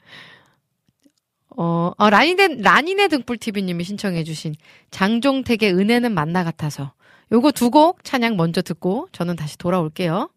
[1.56, 4.56] 어, 어, 라니네, 라니네 등불TV님이 신청해주신
[4.92, 6.94] 장종택의 은혜는 만나 같아서
[7.32, 10.30] 요거 두 곡 찬양 먼저 듣고 저는 다시 돌아올게요.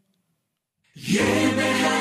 [1.14, 1.95] 예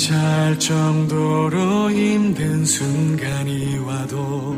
[0.00, 4.56] 찰 정도로 힘든 순간이 와도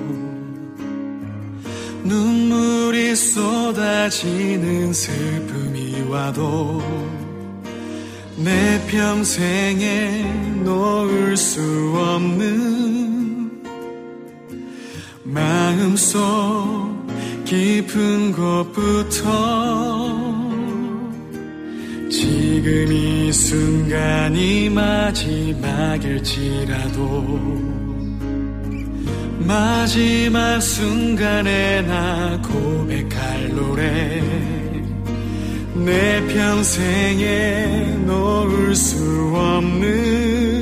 [2.05, 6.81] 눈물이 쏟아지는 슬픔이 와도
[8.37, 11.61] 내 평생에 놓을 수
[11.97, 13.65] 없는
[15.25, 16.23] 마음속
[17.45, 20.32] 깊은 곳부터
[22.13, 25.63] 지금 이 순간이 마지막일지라도
[29.39, 34.23] 마지막 순간에 나 고백할 노래
[35.75, 40.53] 내 평생에 놓을 수 없는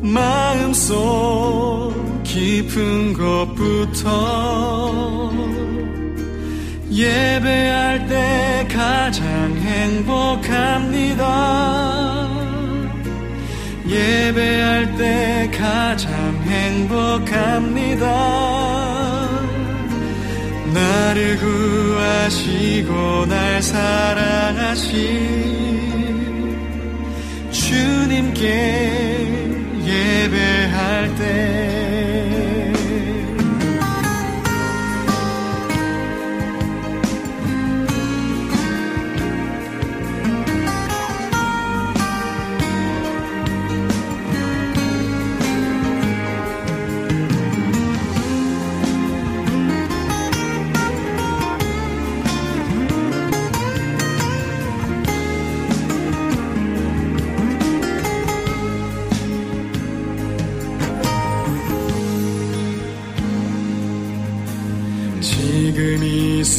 [0.00, 1.92] 마음속
[2.24, 4.82] 깊은 곳부터
[6.92, 11.22] 예배할 때 가장 행복합니다.
[13.88, 16.10] 예배할 때 가장
[16.44, 18.06] 행복합니다.
[20.74, 24.92] 나를 구하시고 날 사랑하신
[27.50, 28.46] 주님께
[29.86, 31.91] 예배할 때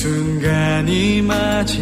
[0.04, 1.78] 순간이 마지막일지라도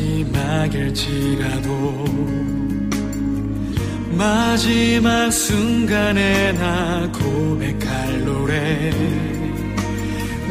[4.11, 8.91] 마지막 순간에 나 고백할 노래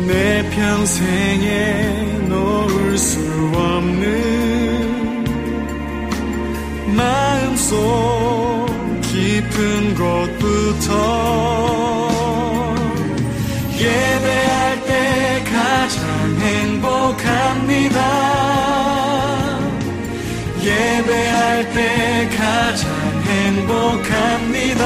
[0.04, 3.20] 내 평생에 놓을 수
[3.54, 5.24] 없는
[6.96, 8.66] 마음속
[9.02, 10.90] 깊은 곳부터
[13.78, 15.39] 예배할 때
[16.80, 18.00] 행복합니다.
[20.62, 22.90] 예배할 때 가장
[23.22, 24.84] 행복합니다.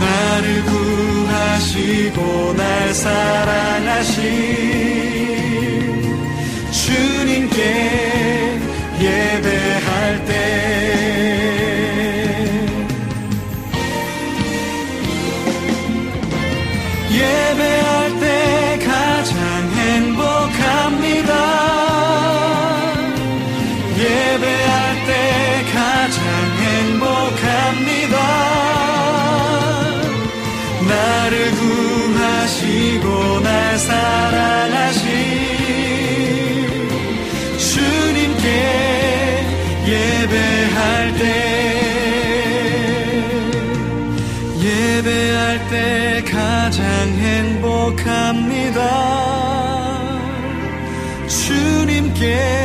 [0.00, 4.22] 나를 구하시고 날 사랑하신
[6.72, 8.58] 주님께
[9.00, 9.87] 때
[52.28, 52.57] 주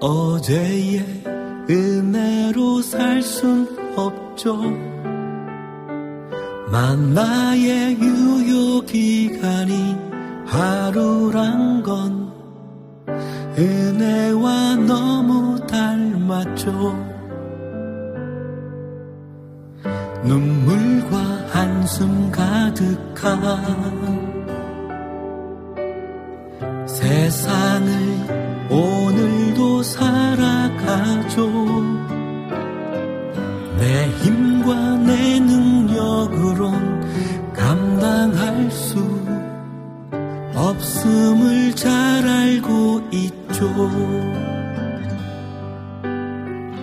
[0.00, 1.24] 어제의
[1.68, 3.66] 은혜로 살 순
[3.96, 4.56] 없죠.
[6.70, 9.96] 만나의 유효 기간이
[10.46, 12.32] 하루란 건
[13.58, 16.72] 은혜와 너무 닮았죠.
[20.24, 21.16] 눈물과
[21.50, 23.40] 한숨 가득한
[26.86, 28.57] 세상을
[29.82, 31.50] 살아가죠
[33.78, 37.02] 내 힘과 내 능력으론
[37.52, 38.98] 감당할 수
[40.54, 43.68] 없음을 잘 알고 있죠.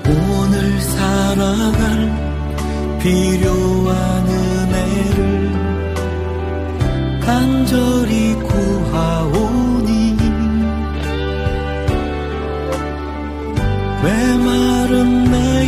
[0.07, 5.51] 오늘 살아갈 필요한 은혜를
[7.21, 8.34] 간절히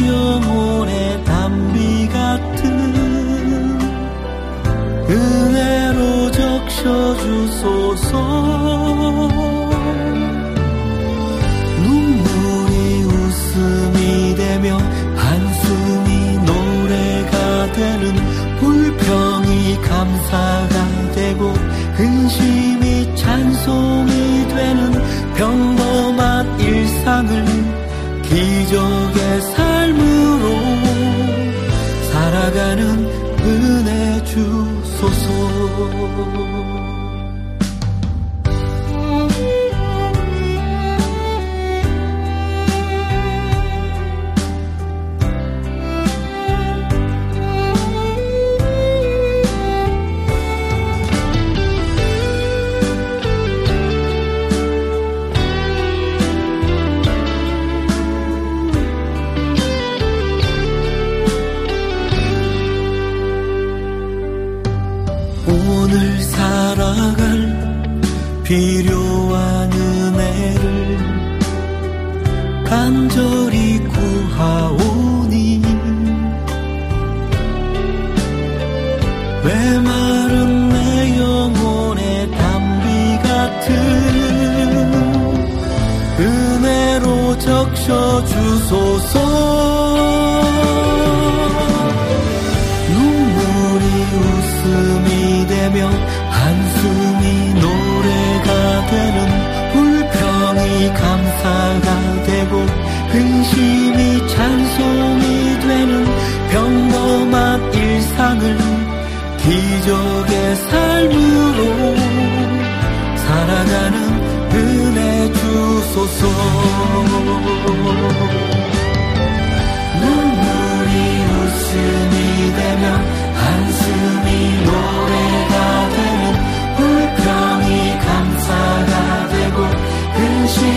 [0.07, 2.95] 영혼의 담비 같은
[5.09, 8.07] 은혜로 적셔주소서
[35.77, 36.46] 주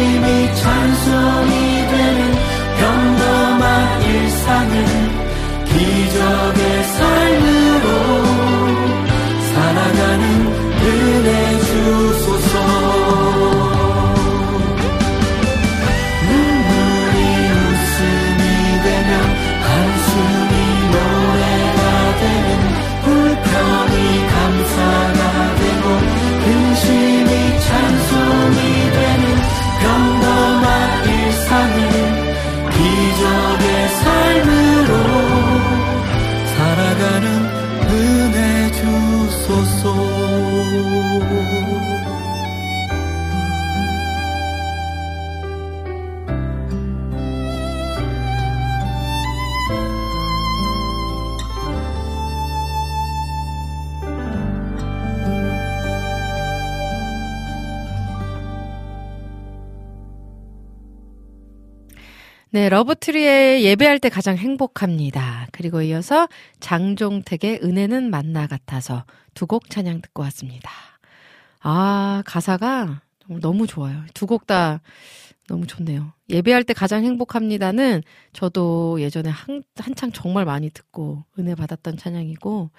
[0.00, 1.50] 근심이 찬송이
[1.90, 2.34] 되는
[2.78, 4.84] 평범한 일상을
[5.66, 6.59] 기적
[62.60, 65.46] 네, 러브트리의 예배할 때 가장 행복합니다.
[65.50, 66.28] 그리고 이어서
[66.60, 70.70] 장종택의 은혜는 만나 같아서 두 곡 찬양 듣고 왔습니다.
[71.62, 73.00] 아, 가사가
[73.40, 74.04] 너무 좋아요.
[74.12, 74.82] 두 곡 다
[75.48, 76.12] 너무 좋네요.
[76.28, 78.02] 예배할 때 가장 행복합니다는
[78.34, 82.70] 저도 예전에 한, 한창 정말 많이 듣고 은혜 받았던 찬양이고,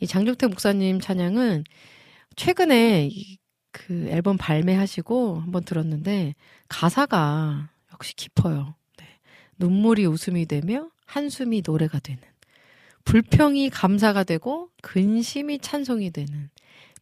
[0.00, 1.62] 이 장종택 목사님 찬양은
[2.34, 3.38] 최근에 이-
[3.72, 6.34] 그 앨범 발매하시고 한번 들었는데,
[6.68, 8.74] 가사가 역시 깊어요.
[9.60, 9.66] 네.
[9.66, 12.22] 눈물이 웃음이 되며 한숨이 노래가 되는
[13.04, 16.50] 불평이 감사가 되고 근심이 찬송이 되는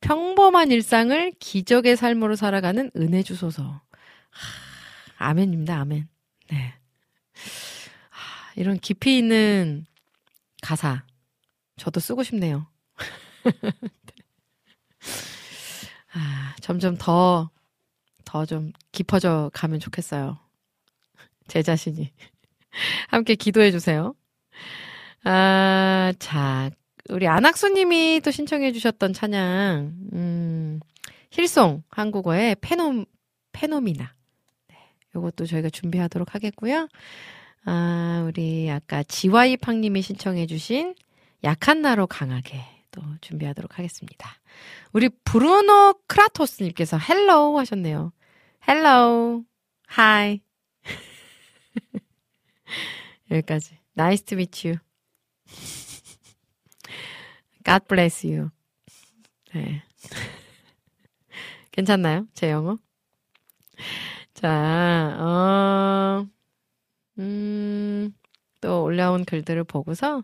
[0.01, 3.83] 평범한 일상을 기적의 삶으로 살아가는 은혜 주소서.
[4.31, 5.79] 하, 아멘입니다.
[5.81, 6.09] 아멘.
[6.51, 6.75] 네.
[8.11, 9.87] 하, 이런 깊이 있는
[10.63, 11.05] 가사
[11.77, 12.67] 저도 쓰고 싶네요.
[16.15, 17.51] 아, 점점 더
[18.25, 20.39] 더 좀 깊어져 가면 좋겠어요.
[21.49, 22.13] 제 자신이.
[23.09, 24.15] 함께 기도해 주세요.
[25.25, 26.71] 아, 자,
[27.09, 30.81] 우리 안학수님이 또 신청해 주셨던 찬양, 음,
[31.31, 33.05] 힐송 한국어의 페노,
[33.53, 34.15] 페노미나.
[34.69, 34.77] 네,
[35.15, 36.89] 요것도 저희가 준비하도록 하겠고요.
[37.65, 40.95] 아, 우리 아까 지와이팡님이 신청해 주신
[41.45, 44.31] 약한 나로 강하게 또또 준비하도록 하겠습니다.
[44.93, 48.13] 우리 브루노 크라토스님께서 hello 하셨네요.
[48.67, 49.45] Hello,
[49.87, 50.41] hi.
[53.31, 53.79] 여기까지.
[53.97, 54.79] Nice to meet you.
[57.65, 58.51] God bless you.
[59.55, 59.83] 네.
[61.73, 62.27] 괜찮나요?
[62.35, 62.79] 제 영어?
[64.35, 66.27] 자, 어,
[67.19, 68.13] 음,
[68.61, 70.23] 또 올라온 글들을 보고서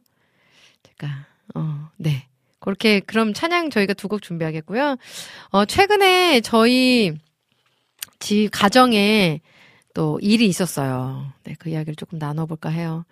[0.84, 2.28] 제가, 어, 네.
[2.60, 4.96] 그렇게, 그럼 찬양 저희가 두 곡 준비하겠고요.
[5.50, 7.12] 어, 최근에 저희
[8.20, 9.40] 집 가정에
[9.94, 11.32] 또 일이 있었어요.
[11.44, 13.04] 네, 그 이야기를 조금 나눠볼까 해요.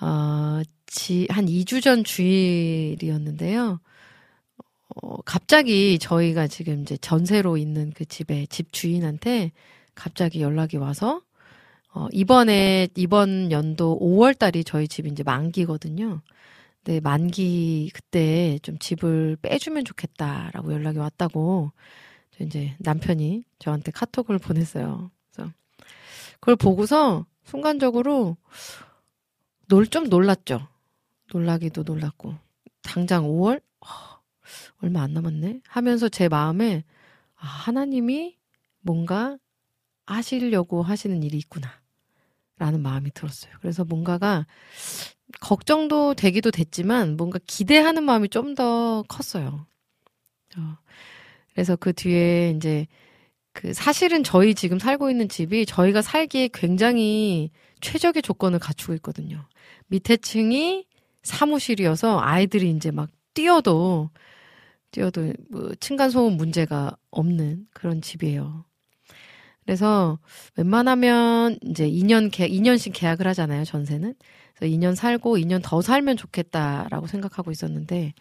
[0.00, 3.80] 어, 지, 한 2주 전 주일이었는데요.
[4.88, 9.52] 어, 갑자기 저희가 지금 이제 전세로 있는 그 집에 집 주인한테
[9.94, 11.22] 갑자기 연락이 와서
[11.92, 16.22] 어, 이번에 이번 연도 5월 달이 저희 집이 이제 만기거든요.
[16.84, 21.72] 네, 만기 그때 좀 집을 빼주면 좋겠다라고 연락이 왔다고
[22.30, 25.10] 저 이제 남편이 저한테 카톡을 보냈어요.
[26.40, 28.36] 그걸 보고서 순간적으로
[29.68, 30.68] 놀 좀 놀랐죠.
[31.32, 32.34] 놀라기도 놀랐고
[32.82, 33.86] 당장 5월 어,
[34.82, 36.84] 얼마 안 남았네 하면서 제 마음에
[37.36, 38.36] 아, 하나님이
[38.80, 39.38] 뭔가
[40.06, 41.68] 하시려고 하시는 일이 있구나.
[42.58, 43.52] 라는 마음이 들었어요.
[43.60, 44.46] 그래서 뭔가가
[45.40, 49.66] 걱정도 되기도 됐지만 뭔가 기대하는 마음이 좀 더 컸어요.
[50.56, 50.78] 어,
[51.52, 52.86] 그래서 그 뒤에 이제
[53.56, 57.50] 그 사실은 저희 지금 살고 있는 집이 저희가 살기에 굉장히
[57.80, 59.48] 최적의 조건을 갖추고 있거든요.
[59.86, 60.84] 밑에 층이
[61.22, 64.10] 사무실이어서 아이들이 이제 막 뛰어도
[64.90, 68.65] 뛰어도 뭐 층간 소음 문제가 없는 그런 집이에요.
[69.66, 70.18] 그래서
[70.56, 74.14] 웬만하면 이제 2년 계 2년씩 계약을 하잖아요, 전세는.
[74.56, 78.14] 그래서 2년 살고 2년 더 살면 좋겠다라고 생각하고 있었는데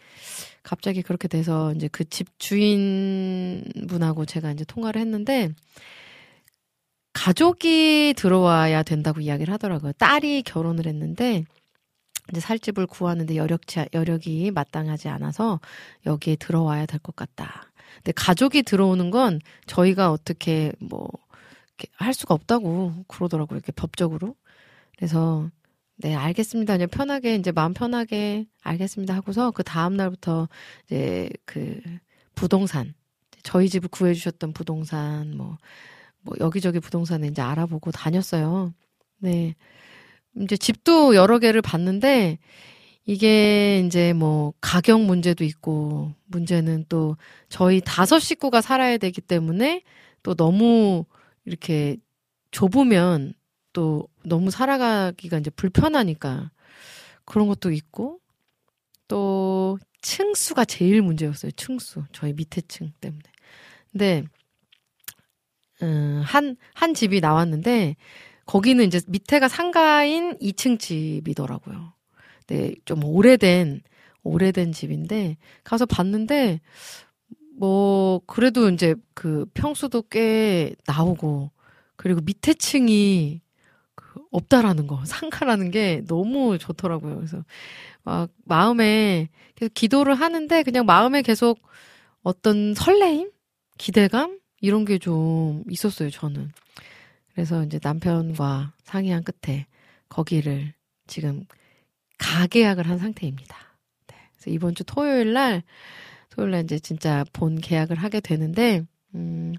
[0.64, 5.50] 갑자기 그렇게 돼서 이제 그 집 주인분하고 제가 이제 통화를 했는데
[7.14, 9.94] 가족이 들어와야 된다고 이야기를 하더라고요.
[9.94, 11.46] 딸이 결혼을 했는데
[12.32, 15.60] 이제 살 집을 구하는데 여력치 여력이 마땅하지 않아서
[16.06, 17.72] 여기에 들어와야 될 것 같다.
[17.98, 21.08] 근데 가족이 들어오는 건 저희가 어떻게 뭐
[21.93, 23.57] 할 수가 없다고 그러더라고요.
[23.57, 24.35] 이렇게 법적으로.
[24.97, 25.49] 그래서
[25.97, 26.73] 네, 알겠습니다.
[26.76, 30.49] 그냥 편하게 이제 마음 편하게 알겠습니다 하고서 그 다음 날부터
[30.85, 31.81] 이제 그
[32.35, 32.93] 부동산
[33.43, 35.57] 저희 집을 구해 주셨던 부동산 뭐
[36.26, 38.73] 뭐 여기저기 부동산에 이제 알아보고 다녔어요.
[39.19, 39.56] 네.
[40.41, 42.39] 이제 집도 여러 개를 봤는데
[43.06, 47.18] 이게 이제 뭐 가격 문제도 있고 문제는 또
[47.49, 49.84] 저희 다섯 식구가 살아야 되기 때문에
[50.23, 51.06] 또 너무
[51.46, 51.98] 이렇게
[52.52, 53.34] 좁으면
[53.74, 56.52] 또 너무 살아가기가 이제 불편하니까
[57.26, 58.20] 그런 것도 있고
[59.08, 61.52] 또 층수가 제일 문제였어요.
[61.52, 62.04] 층수.
[62.12, 63.24] 저희 밑에 층 때문에.
[63.92, 64.24] 근데
[65.82, 67.96] 음, 한, 한 집이 나왔는데,
[68.46, 71.94] 거기는 이제 밑에가 상가인 2층 집이더라고요.
[72.48, 73.82] 네, 좀 오래된,
[74.24, 76.62] 오래된 집인데, 가서 봤는데,
[77.57, 81.52] 뭐, 그래도 이제 그 평수도 꽤 나오고,
[81.95, 83.41] 그리고 밑에 층이
[83.95, 87.15] 그 없다라는 거, 상가라는 게 너무 좋더라고요.
[87.18, 87.44] 그래서
[88.03, 91.60] 막 마음에 계속 기도를 하는데, 그냥 마음에 계속
[92.23, 93.32] 어떤 설레임?
[93.77, 94.40] 기대감?
[94.61, 96.52] 이런 게 좀 있었어요, 저는.
[97.34, 99.68] 그래서 이제 남편과 상의한 끝에
[100.10, 100.73] 거기를
[101.07, 101.45] 지금
[102.18, 103.57] 가계약을 한 상태입니다.
[104.07, 104.15] 네.
[104.34, 105.64] 그래서 이번 주 토요일 날,
[106.36, 108.84] 토요일 날 이제 진짜 본 계약을 하게 되는데,
[109.16, 109.53] 음,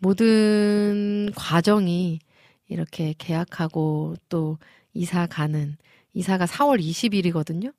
[0.00, 2.18] 모든 과정이
[2.66, 4.58] 이렇게 계약하고 또
[4.94, 5.76] 이사 가는,
[6.14, 7.74] 이사가 4월 20일이거든요.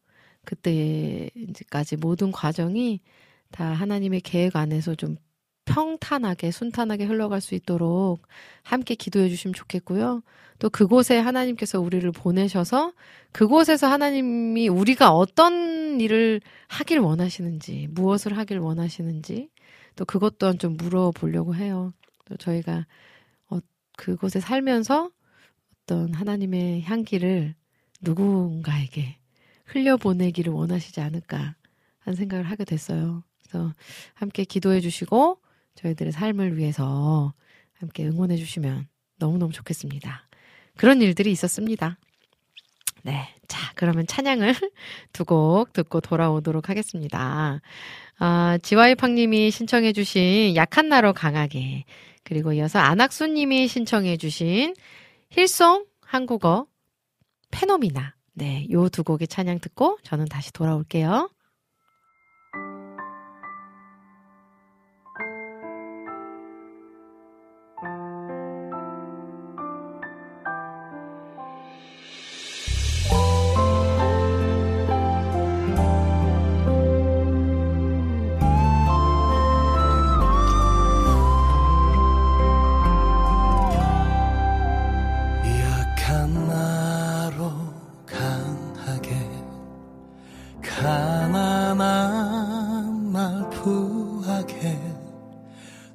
[0.45, 3.01] 그때까지 모든 과정이
[3.51, 5.15] 다 하나님의 계획 안에서 좀
[5.69, 8.23] 평탄하게 순탄하게 흘러갈 수 있도록
[8.63, 10.23] 함께 기도해 주시면 좋겠고요.
[10.57, 12.93] 또 그곳에 하나님께서 우리를 보내셔서
[13.31, 19.49] 그곳에서 하나님이 우리가 어떤 일을 하길 원하시는지, 무엇을 하길 원하시는지
[19.95, 21.93] 또 그것 또한 좀 물어보려고 해요.
[22.25, 22.87] 또 저희가
[23.49, 23.59] 어,
[23.95, 25.11] 그곳에 살면서
[25.83, 27.53] 어떤 하나님의 향기를
[28.01, 29.17] 누군가에게
[29.65, 31.55] 흘려보내기를 원하시지 않을까
[31.99, 33.23] 하는 생각을 하게 됐어요.
[33.39, 33.73] 그래서
[34.15, 35.39] 함께 기도해 주시고
[35.75, 37.33] 저희들의 삶을 위해서
[37.73, 38.87] 함께 응원해 주시면
[39.17, 40.27] 너무너무 좋겠습니다.
[40.77, 41.97] 그런 일들이 있었습니다.
[43.03, 43.33] 네.
[43.47, 44.53] 자, 그러면 찬양을
[45.13, 47.61] 두 곡 듣고 돌아오도록 하겠습니다.
[48.19, 51.85] 아, 지와이팡님이 신청해주신 약한 나로 강하게.
[52.23, 54.75] 그리고 이어서 안학수님이 신청해주신
[55.31, 56.67] 힐송 한국어
[57.51, 58.15] 페노미나.
[58.33, 58.67] 네.
[58.71, 61.29] 요 두 곡의 찬양 듣고 저는 다시 돌아올게요.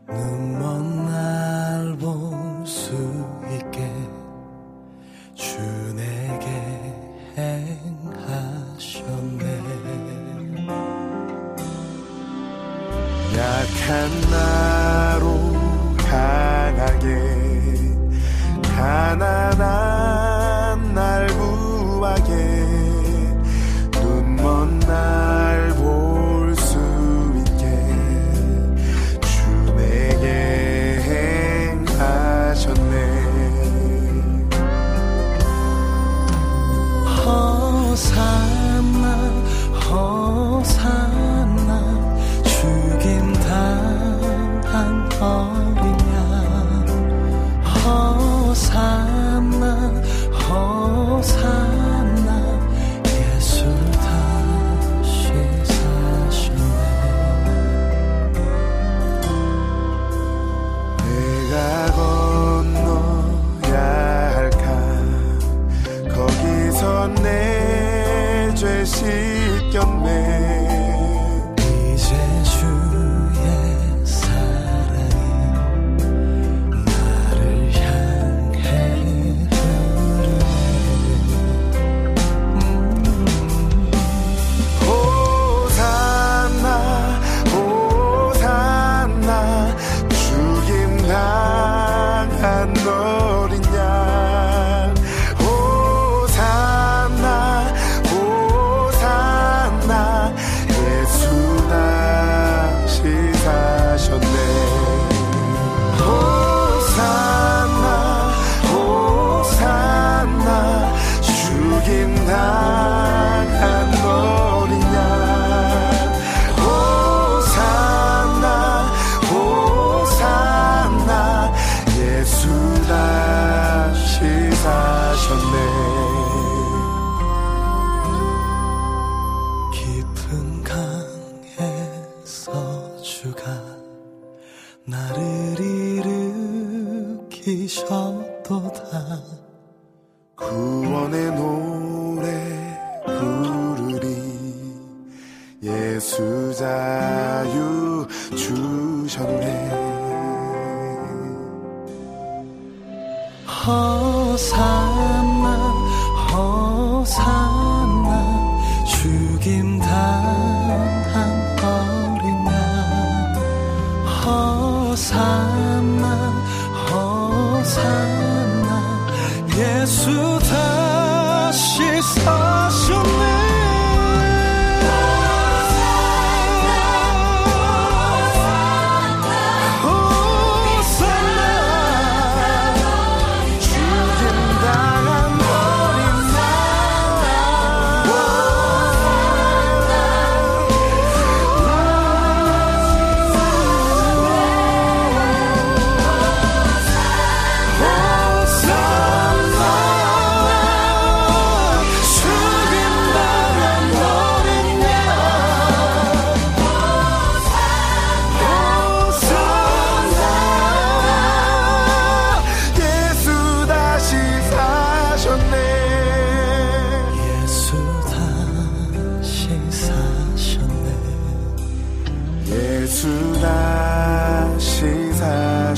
[0.08, 1.43] 눈먼 날.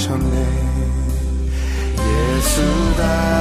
[0.07, 0.47] 오셨네.
[2.37, 3.36] 예수다.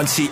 [0.00, 0.30] 변치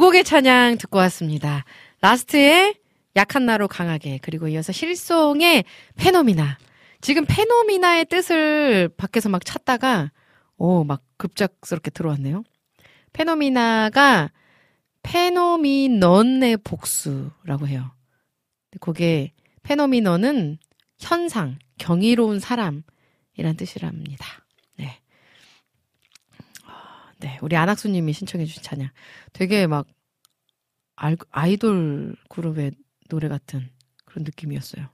[0.00, 1.64] 곡의 찬양 듣고 왔습니다.
[2.00, 2.74] 라스트의
[3.16, 5.64] 약한 나로 강하게 그리고 이어서 실송의
[5.96, 6.58] 페노미나.
[7.02, 10.10] 지금 페노미나의 뜻을 밖에서 막 찾다가
[10.56, 12.44] 오, 막 급작스럽게 들어왔네요.
[13.12, 14.30] 페노미나가
[15.02, 17.90] 페노미넌의 복수라고 해요.
[18.80, 19.32] 그게
[19.62, 20.58] 페노미넌은
[20.98, 24.39] 현상, 경이로운 사람이란 뜻이랍니다.
[27.20, 27.28] 네.
[27.28, 28.90] 네, 우리 안학수님이 신청해주신 찬양.
[29.32, 29.86] 되게 막
[30.96, 32.72] 알- 아이돌 그룹의
[33.08, 33.68] 노래 같은
[34.04, 34.86] 그런 느낌이었어요.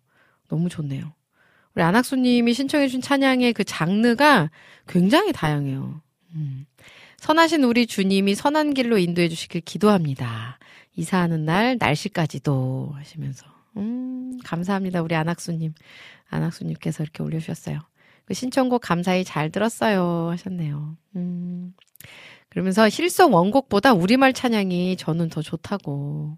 [0.48, 1.12] 너무 좋네요.
[1.74, 4.50] 우리 안학수님이 신청해준 찬양의 그 장르가
[4.88, 6.00] 굉장히 다양해요.
[6.34, 6.66] 음.
[7.18, 10.58] 선하신 우리 주님이 선한 길로 인도해 주시길 기도합니다.
[10.96, 13.44] 이사하는 날 날씨까지도 하시면서
[13.76, 15.74] 음 감사합니다 우리 안학수님
[16.30, 17.80] 안학수님께서 이렇게 올려주셨어요.
[18.26, 20.96] 그 신청곡 감사히 잘 들었어요 하셨네요.
[21.16, 21.74] 음
[22.50, 26.36] 그러면서 실성 원곡보다 우리말 찬양이 저는 더 좋다고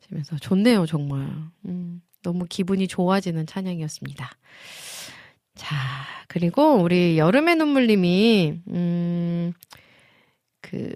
[0.00, 1.26] 하시면서 좋네요 정말.
[1.64, 4.30] 음 너무 기분이 좋아지는 찬양이었습니다.
[5.54, 5.76] 자,
[6.28, 9.52] 그리고 우리 여름의 눈물님이, 음,
[10.60, 10.90] 그,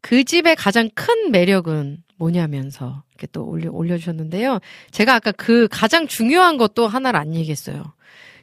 [0.00, 4.60] 그 집의 가장 큰 매력은 뭐냐면서 이렇게 또 올려, 올려주셨는데요.
[4.90, 7.92] 제가 아까 그 가장 중요한 것도 하나를 안 얘기했어요.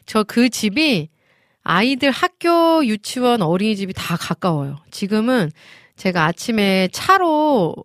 [0.09, 1.07] 저 그 집이
[1.61, 4.83] 아이들 학교, 유치원, 어린이집이 다 가까워요.
[4.89, 5.51] 지금은
[5.97, 7.75] 제가 아침에 차로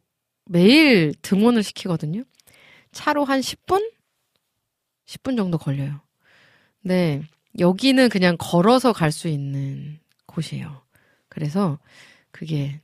[0.47, 2.23] 매일 등원을 시키거든요.
[2.93, 3.93] 차로 한 10분?
[5.07, 6.01] 10분 정도 걸려요.
[6.81, 7.23] 네.
[7.59, 10.83] 여기는 그냥 걸어서 갈 수 있는 곳이에요.
[11.29, 11.79] 그래서
[12.31, 12.81] 그게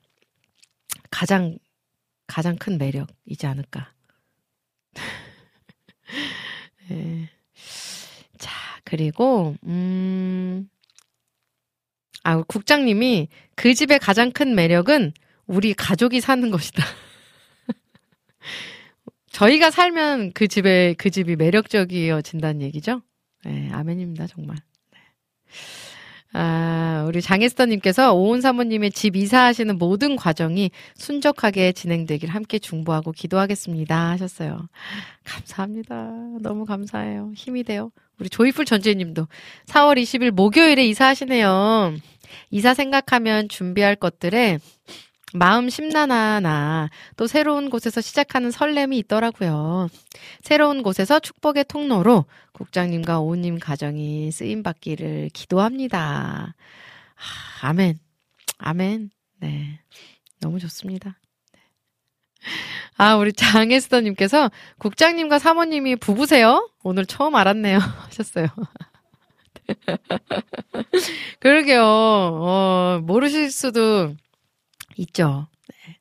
[1.11, 1.57] 가장,
[2.27, 3.95] 가장 큰 매력이지 않을까.
[6.91, 7.31] 네.
[8.81, 10.69] 자, 그리고, 음,
[12.23, 15.13] 아, 국장님이 그 집의 가장 큰 매력은
[15.47, 16.83] 우리 가족이 사는 것이다.
[19.31, 23.03] 저희가 살면 그 집에 그 집이 매력적이어진다는 얘기죠.
[23.45, 24.57] 네, 아멘입니다, 정말.
[24.93, 24.99] 네.
[26.33, 34.69] 아, 우리 장혜스터님께서 오은 사모님의 집 이사하시는 모든 과정이 순적하게 진행되길 함께 중보하고 기도하겠습니다 하셨어요.
[35.25, 36.11] 감사합니다.
[36.41, 37.33] 너무 감사해요.
[37.35, 37.91] 힘이 돼요.
[38.21, 39.27] 우리 조이풀 전재님도
[39.67, 41.97] 4월 20일 목요일에 이사하시네요.
[42.51, 44.59] 이사 생각하면 준비할 것들에
[45.33, 49.89] 마음 심란하나 또 새로운 곳에서 시작하는 설렘이 있더라고요.
[50.43, 56.55] 새로운 곳에서 축복의 통로로 국장님과 오우님 가정이 쓰임 받기를 기도합니다.
[57.17, 57.99] 아, 아멘.
[58.59, 59.11] 아멘.
[59.39, 59.81] 네.
[60.41, 61.20] 너무 좋습니다.
[62.41, 62.49] 네.
[62.97, 66.69] 아, 우리 장혜스더님께서 국장님과 사모님이 부부세요?
[66.83, 67.79] 오늘 처음 알았네요.
[68.09, 68.49] 하셨어요.
[71.41, 71.83] 그러게요.
[71.85, 74.15] 어, 모르실 수도
[74.97, 75.49] 있죠.
[75.69, 75.99] 네.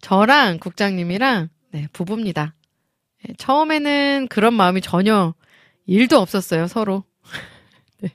[0.00, 2.54] 저랑 국장님이랑 네, 부부입니다.
[3.22, 5.34] 네, 처음에는 그런 마음이 전혀
[5.86, 7.04] 일도 없었어요, 서로.
[8.00, 8.10] 네.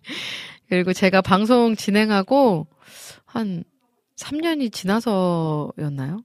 [0.67, 2.67] 그리고 제가 방송 진행하고
[3.25, 3.63] 한
[4.17, 6.23] 3년이 지나서였나요?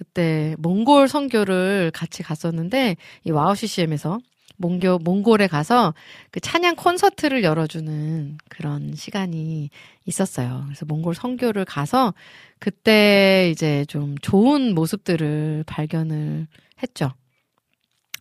[0.00, 4.18] 그때 몽골 선교를 같이 갔었는데 이 와우 CCM에서
[4.56, 5.92] 몽교 몽골에 가서
[6.30, 9.68] 그 찬양 콘서트를 열어주는 그런 시간이
[10.06, 10.62] 있었어요.
[10.64, 12.14] 그래서 몽골 선교를 가서
[12.58, 16.46] 그때 이제 좀 좋은 모습들을 발견을
[16.82, 17.12] 했죠.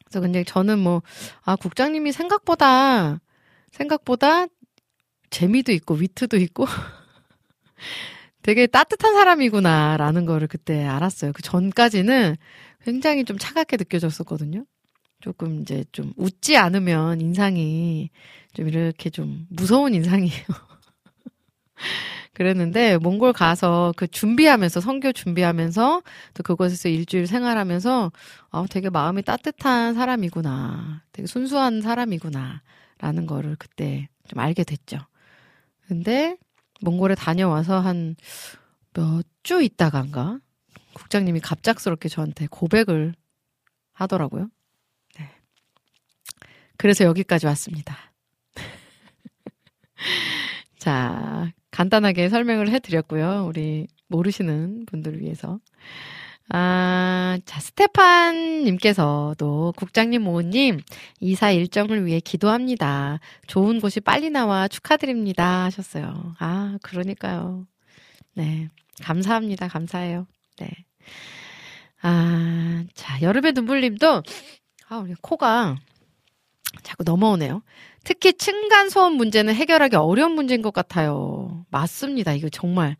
[0.03, 1.01] 그래서 근데 저는 뭐,
[1.43, 3.21] 아, 국장님이 생각보다,
[3.71, 4.47] 생각보다
[5.29, 6.65] 재미도 있고, 위트도 있고,
[8.49, 11.33] 되게 따뜻한 사람이구나라는 거를 그때 알았어요.
[11.33, 12.35] 그 전까지는
[12.83, 14.65] 굉장히 좀 차갑게 느껴졌었거든요.
[15.21, 18.09] 조금 이제 좀 웃지 않으면 인상이
[18.53, 20.45] 좀 이렇게 좀 무서운 인상이에요.
[22.33, 26.01] 그랬는데 몽골 가서 그 준비하면서 선교 준비하면서
[26.33, 28.11] 또 그곳에서 일주일 생활하면서
[28.49, 31.03] 아 되게 마음이 따뜻한 사람이구나.
[31.11, 34.97] 되게 순수한 사람이구나라는 거를 그때 좀 알게 됐죠.
[35.87, 36.35] 근데
[36.81, 38.15] 몽골에 다녀와서 한
[38.93, 40.39] 몇 주 있다간가
[40.93, 43.13] 국장님이 갑작스럽게 저한테 고백을
[43.93, 44.49] 하더라고요.
[45.17, 45.29] 네.
[46.77, 47.97] 그래서 여기까지 왔습니다.
[50.77, 53.45] 자, 간단하게 설명을 해드렸고요.
[53.47, 55.59] 우리 모르시는 분들을 위해서.
[56.51, 58.95] 아, 자, 스테판님께서도
[59.77, 60.79] 국장님, 모우님,
[61.19, 63.19] 이사 일정을 위해 기도합니다.
[63.47, 65.65] 좋은 곳이 빨리 나와 축하드립니다.
[65.65, 66.35] 하셨어요.
[66.39, 67.67] 아, 그러니까요.
[68.33, 68.69] 네.
[69.03, 69.67] 감사합니다.
[69.67, 70.25] 감사해요.
[70.59, 70.69] 네.
[72.01, 74.23] 아, 자, 여름의 눈물님도,
[74.87, 75.77] 아, 우리 코가
[76.81, 77.61] 자꾸 넘어오네요.
[78.03, 81.65] 특히 층간소음 문제는 해결하기 어려운 문제인 것 같아요.
[81.69, 82.33] 맞습니다.
[82.33, 82.97] 이거 정말.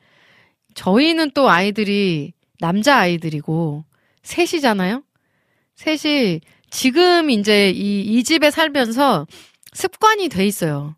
[0.76, 3.86] 저희는 또 아이들이 남자 아이들이고
[4.24, 5.04] 셋이잖아요.
[5.76, 9.26] 셋이 지금 이제 이, 이 집에 살면서
[9.74, 10.96] 습관이 돼 있어요.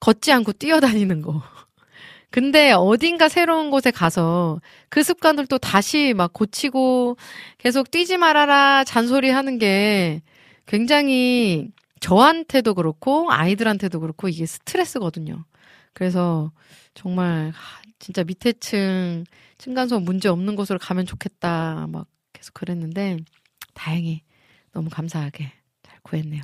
[0.00, 1.42] 걷지 않고 뛰어다니는 거.
[2.30, 7.16] 근데 어딘가 새로운 곳에 가서 그 습관을 또 다시 막 고치고
[7.58, 10.22] 계속 뛰지 말아라 잔소리 하는 게
[10.66, 15.44] 굉장히 저한테도 그렇고 아이들한테도 그렇고 이게 스트레스거든요.
[15.92, 16.52] 그래서
[16.94, 17.52] 정말
[18.00, 19.24] 진짜 밑에 층
[19.58, 23.18] 층간소음 문제 없는 곳으로 가면 좋겠다 막 계속 그랬는데
[23.74, 24.22] 다행히
[24.72, 25.52] 너무 감사하게
[25.82, 26.42] 잘 구했네요.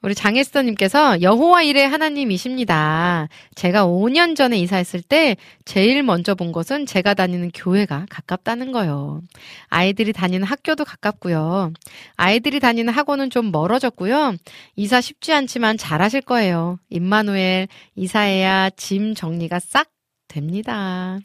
[0.00, 3.28] 우리 장혜스터님께서 여호와 일의 하나님이십니다.
[3.56, 9.22] 제가 5년 전에 이사했을 때 제일 먼저 본 것은 제가 다니는 교회가 가깝다는 거요.
[9.66, 11.72] 아이들이 다니는 학교도 가깝고요.
[12.16, 14.36] 아이들이 다니는 학원은 좀 멀어졌고요.
[14.76, 16.78] 이사 쉽지 않지만 잘하실 거예요.
[16.90, 19.88] 임마누엘 이사해야 짐 정리가 싹
[20.28, 21.18] 됩니다.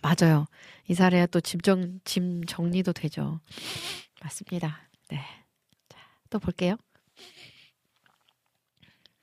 [0.00, 0.46] 맞아요.
[0.88, 3.40] 이사를 해야 또 짐, 정, 짐 정리도 되죠.
[4.22, 4.88] 맞습니다.
[5.08, 5.20] 네.
[5.88, 5.98] 자,
[6.30, 6.76] 또 볼게요.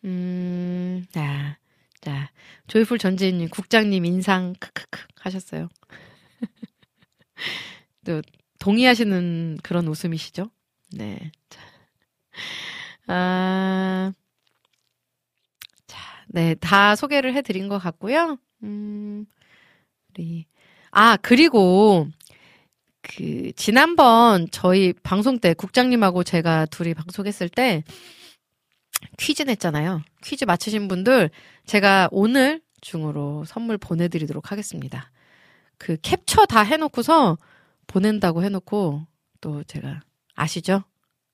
[0.04, 1.58] 음, 자,
[2.02, 2.32] 자,
[2.68, 5.70] 조이풀 전재님, 국장님 인상, 크크크 하셨어요.
[8.06, 8.22] 또,
[8.60, 10.50] 동의하시는 그런 웃음이시죠?
[10.94, 11.32] 네.
[11.50, 11.62] 자,
[13.08, 14.14] 아,
[15.86, 18.38] 자, 네, 다 소개를 해드린 것 같고요.
[18.64, 19.26] 음,
[20.10, 20.46] 우리,
[20.92, 22.08] 아, 그리고,
[23.02, 27.84] 그, 지난번 저희 방송 때 국장님하고 제가 둘이 방송했을 때,
[29.18, 30.04] 퀴즈 냈잖아요.
[30.24, 31.30] 퀴즈 맞추신 분들
[31.66, 35.12] 제가 오늘 중으로 선물 보내드리도록 하겠습니다.
[35.78, 37.38] 그 캡처 다 해놓고서
[37.88, 39.06] 보낸다고 해놓고
[39.42, 40.02] 또 제가
[40.36, 40.84] 아시죠?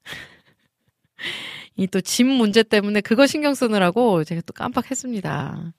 [1.75, 5.73] 이또짐 문제 때문에 그거 신경 쓰느라고 제가 또 깜빡했습니다.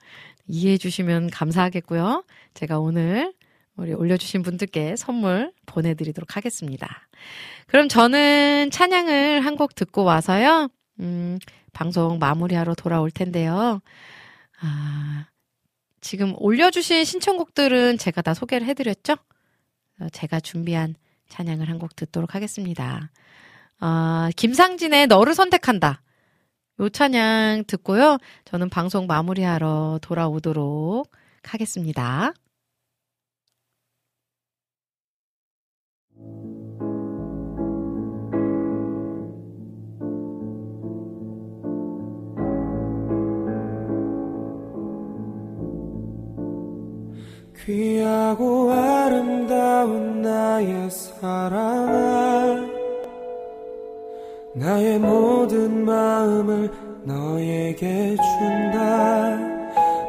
[0.49, 2.25] 이해해 주시면 감사하겠고요.
[2.55, 3.33] 제가 오늘
[3.77, 7.09] 우리 올려주신 분들께 선물 보내드리도록 하겠습니다.
[7.66, 10.69] 그럼 저는 찬양을 한 곡 듣고 와서요.
[11.01, 11.39] 음,
[11.73, 13.81] 방송 마무리하러 돌아올 텐데요.
[14.61, 15.27] 아,
[16.01, 19.15] 지금 올려주신 신청곡들은 제가 다 소개를 해드렸죠?
[20.01, 20.95] 어, 제가 준비한
[21.29, 23.11] 찬양을 한 곡 듣도록 하겠습니다.
[23.81, 26.01] 아, 김상진의 너를 선택한다.
[26.81, 28.19] 요 찬양 듣고요.
[28.45, 31.11] 저는 방송 마무리하러 돌아오도록
[31.43, 32.33] 하겠습니다.
[47.65, 52.78] 귀하고 아름다운 나의 사랑아
[54.59, 56.69] 나의 모든 마음을
[57.05, 59.39] 너에게 준다.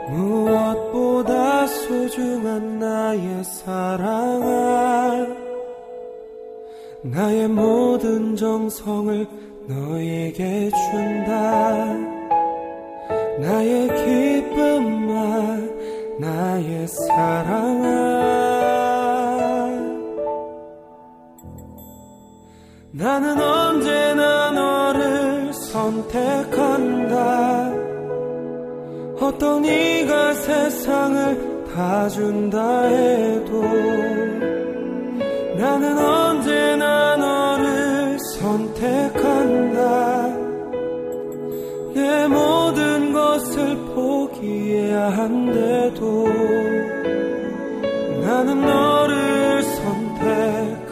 [0.09, 5.27] 무엇보다 소중한 나의 사랑아
[7.03, 9.27] 나의 모든 정성을
[9.67, 11.85] 너에게 준다.
[13.39, 15.79] 나의 기쁨만
[16.19, 18.58] 나의 사랑아
[22.91, 27.15] 나는 언제나 너를 선택한다.
[29.21, 33.61] 어떤 이가 세상을 다 준다 해도
[35.55, 40.27] 나는 언제나 너를 선택한다.
[41.93, 46.27] 내 모든 것을 포기해야 한데도
[48.23, 50.89] 나는 너를 선택한다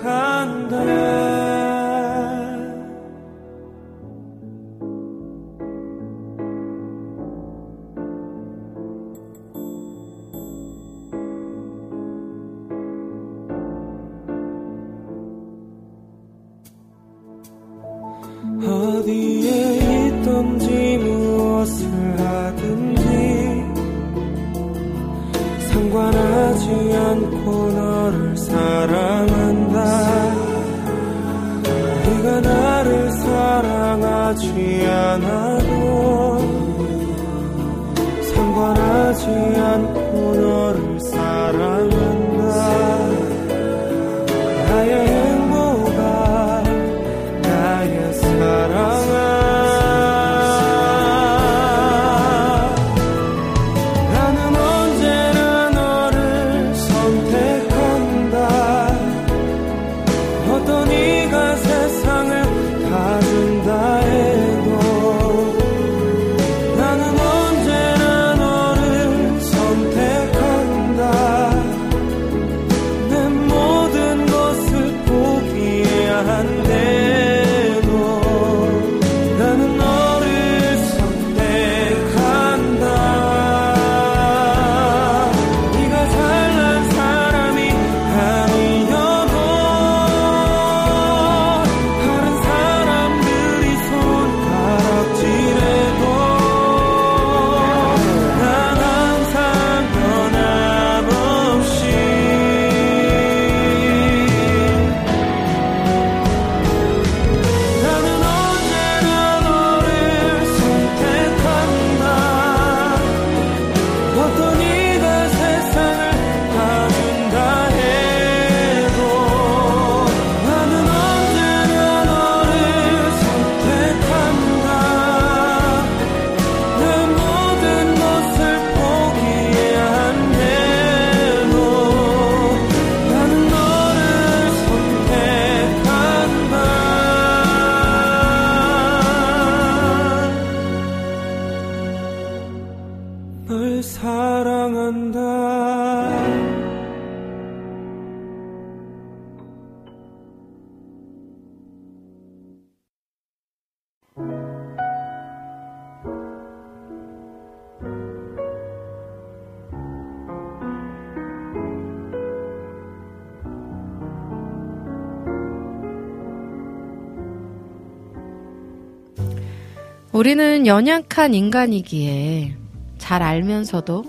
[170.17, 172.57] 우리는 연약한 인간이기에
[172.97, 174.03] 잘 알면서도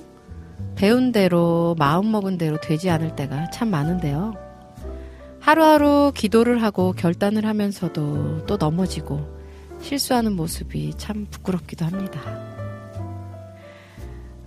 [0.75, 4.33] 배운 대로 마음먹은 대로 되지 않을 때가 참 많은데요.
[5.39, 9.21] 하루하루 기도를 하고 결단을 하면서도 또 넘어지고
[9.83, 12.23] 실수하는 모습이 참 부끄럽기도 합니다.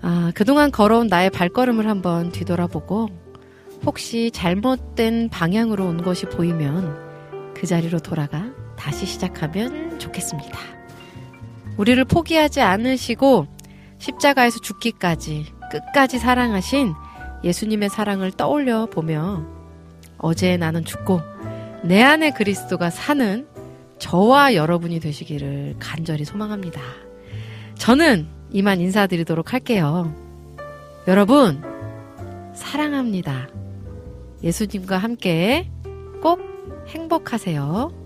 [0.01, 3.09] 아, 그동안 걸어온 나의 발걸음을 한번 뒤돌아보고
[3.85, 10.80] 혹시 잘못된 방향으로 온 것이 보이면 그 자리로 돌아가 다시 시작하면 좋겠습니다.
[11.81, 13.47] 우리를 포기하지 않으시고
[13.97, 16.93] 십자가에서 죽기까지 끝까지 사랑하신
[17.43, 19.43] 예수님의 사랑을 떠올려 보며
[20.19, 21.21] 어제 나는 죽고
[21.83, 23.47] 내 안에 그리스도가 사는
[23.97, 26.79] 저와 여러분이 되시기를 간절히 소망합니다.
[27.79, 30.13] 저는 이만 인사드리도록 할게요.
[31.07, 31.63] 여러분,
[32.53, 33.49] 사랑합니다.
[34.43, 35.67] 예수님과 함께
[36.21, 36.41] 꼭
[36.89, 38.00] 행복하세요.